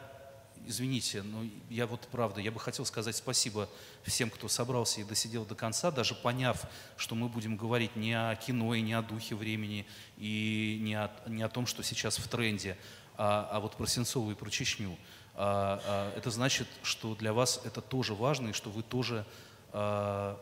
извините, 0.65 1.21
но 1.23 1.45
я 1.69 1.87
вот 1.87 2.01
правда, 2.11 2.41
я 2.41 2.51
бы 2.51 2.59
хотел 2.59 2.85
сказать 2.85 3.15
спасибо 3.15 3.69
всем, 4.03 4.29
кто 4.29 4.47
собрался 4.47 5.01
и 5.01 5.03
досидел 5.03 5.45
до 5.45 5.55
конца, 5.55 5.89
даже 5.89 6.15
поняв, 6.15 6.65
что 6.97 7.15
мы 7.15 7.29
будем 7.29 7.55
говорить 7.55 7.95
не 7.95 8.13
о 8.13 8.35
кино 8.35 8.73
и 8.75 8.81
не 8.81 8.93
о 8.93 9.01
духе 9.01 9.35
времени, 9.35 9.87
и 10.17 10.79
не 10.81 10.95
о, 10.95 11.09
не 11.27 11.43
о 11.43 11.49
том, 11.49 11.65
что 11.65 11.83
сейчас 11.83 12.17
в 12.17 12.27
тренде, 12.27 12.77
а, 13.17 13.47
а 13.51 13.59
вот 13.59 13.75
про 13.75 13.87
Сенцову 13.87 14.31
и 14.31 14.35
про 14.35 14.49
Чечню. 14.49 14.97
А, 15.33 15.79
а, 15.85 16.17
это 16.17 16.31
значит, 16.31 16.67
что 16.83 17.15
для 17.15 17.31
вас 17.31 17.61
это 17.63 17.81
тоже 17.81 18.13
важно, 18.13 18.49
и 18.49 18.53
что 18.53 18.69
вы 18.69 18.83
тоже 18.83 19.25
а, 19.71 20.39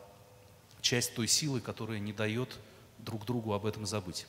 часть 0.86 1.16
той 1.16 1.28
силы, 1.28 1.62
которая 1.62 1.98
не 1.98 2.14
дает 2.14 2.60
друг 3.00 3.26
другу 3.26 3.54
об 3.54 3.66
этом 3.66 3.86
забыть. 3.88 4.28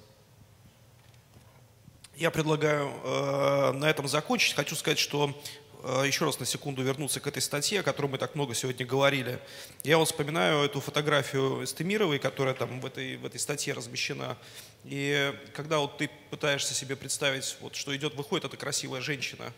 Я 2.16 2.30
предлагаю 2.30 2.88
э, 2.88 3.72
на 3.72 3.90
этом 3.90 4.08
закончить. 4.08 4.54
Хочу 4.54 4.74
сказать, 4.74 4.98
что 4.98 5.38
э, 5.82 6.04
еще 6.06 6.24
раз 6.24 6.40
на 6.40 6.46
секунду 6.46 6.82
вернуться 6.82 7.20
к 7.20 7.26
этой 7.26 7.42
статье, 7.42 7.80
о 7.80 7.82
которой 7.82 8.06
мы 8.06 8.16
так 8.16 8.34
много 8.34 8.54
сегодня 8.54 8.86
говорили. 8.86 9.38
Я 9.84 9.98
вот 9.98 10.06
вспоминаю 10.06 10.64
эту 10.64 10.80
фотографию 10.80 11.62
Эстемировой, 11.62 12.18
которая 12.18 12.54
там 12.54 12.80
в 12.80 12.86
этой, 12.86 13.18
в 13.18 13.26
этой 13.26 13.38
статье 13.38 13.74
размещена. 13.74 14.38
И 14.84 15.34
когда 15.52 15.78
вот 15.80 15.98
ты 15.98 16.08
пытаешься 16.30 16.72
себе 16.72 16.96
представить, 16.96 17.54
вот, 17.60 17.76
что 17.76 17.94
идет, 17.94 18.14
выходит 18.14 18.46
эта 18.46 18.56
красивая 18.56 19.02
женщина 19.02 19.52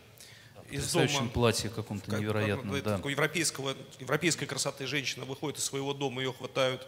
из 0.71 0.91
дома. 0.91 1.29
платье 1.29 1.69
каком-то 1.69 2.15
невероятном, 2.15 2.73
как, 2.75 2.83
да. 2.83 2.97
Такой 2.97 3.11
европейского, 3.11 3.75
европейской 3.99 4.45
красоты 4.45 4.87
женщина 4.87 5.25
выходит 5.25 5.59
из 5.59 5.65
своего 5.65 5.93
дома, 5.93 6.21
ее 6.21 6.33
хватают 6.33 6.87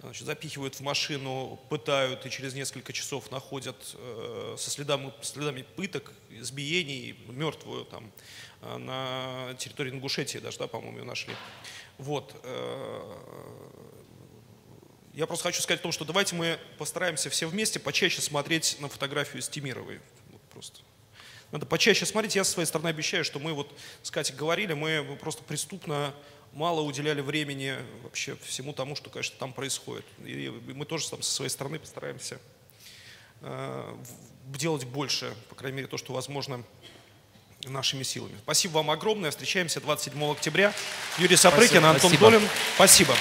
значит, 0.00 0.26
запихивают 0.26 0.74
в 0.74 0.80
машину, 0.80 1.58
пытают 1.68 2.24
и 2.26 2.30
через 2.30 2.54
несколько 2.54 2.92
часов 2.92 3.30
находят 3.30 3.76
э, 3.94 4.56
со 4.58 4.70
следами, 4.70 5.12
следами 5.20 5.64
пыток, 5.76 6.12
избиений, 6.30 7.18
мертвую 7.28 7.84
там 7.84 8.10
э, 8.62 8.76
на 8.78 9.54
территории 9.58 9.90
Ингушетии 9.90 10.38
даже, 10.38 10.58
да, 10.58 10.66
по-моему, 10.66 10.98
ее 10.98 11.04
нашли. 11.04 11.34
Вот. 11.98 12.34
Э, 12.44 13.16
я 15.12 15.26
просто 15.26 15.44
хочу 15.44 15.60
сказать 15.60 15.80
о 15.80 15.82
том, 15.82 15.92
что 15.92 16.04
давайте 16.04 16.34
мы 16.34 16.58
постараемся 16.78 17.30
все 17.30 17.46
вместе 17.46 17.78
почаще 17.78 18.22
смотреть 18.22 18.76
на 18.80 18.88
фотографию 18.88 19.42
Стимировой. 19.42 20.00
Вот 20.30 20.40
просто. 20.52 20.80
Надо 21.52 21.66
почаще 21.66 22.06
смотреть. 22.06 22.36
Я 22.36 22.44
со 22.44 22.52
своей 22.52 22.66
стороны 22.66 22.88
обещаю, 22.88 23.24
что 23.24 23.38
мы 23.38 23.52
вот 23.52 23.72
с 24.02 24.10
Катей 24.10 24.34
говорили, 24.34 24.72
мы 24.72 25.16
просто 25.20 25.42
преступно 25.42 26.14
мало 26.52 26.80
уделяли 26.80 27.20
времени 27.20 27.76
вообще 28.02 28.36
всему 28.42 28.72
тому, 28.72 28.96
что, 28.96 29.10
конечно, 29.10 29.36
там 29.38 29.52
происходит. 29.52 30.04
И 30.24 30.48
мы 30.74 30.84
тоже 30.84 31.08
там 31.08 31.22
со 31.22 31.32
своей 31.32 31.50
стороны 31.50 31.78
постараемся 31.78 32.38
э, 33.42 33.96
делать 34.46 34.84
больше, 34.84 35.34
по 35.48 35.54
крайней 35.54 35.76
мере, 35.76 35.88
то, 35.88 35.96
что 35.96 36.12
возможно 36.12 36.64
нашими 37.64 38.02
силами. 38.02 38.36
Спасибо 38.42 38.74
вам 38.74 38.90
огромное. 38.90 39.30
Встречаемся 39.30 39.80
27 39.80 40.30
октября. 40.30 40.72
Юрий 41.18 41.36
Сапрыкин, 41.36 41.84
Антон 41.84 42.10
Спасибо. 42.10 42.30
Долин. 42.30 42.48
Спасибо. 42.74 43.14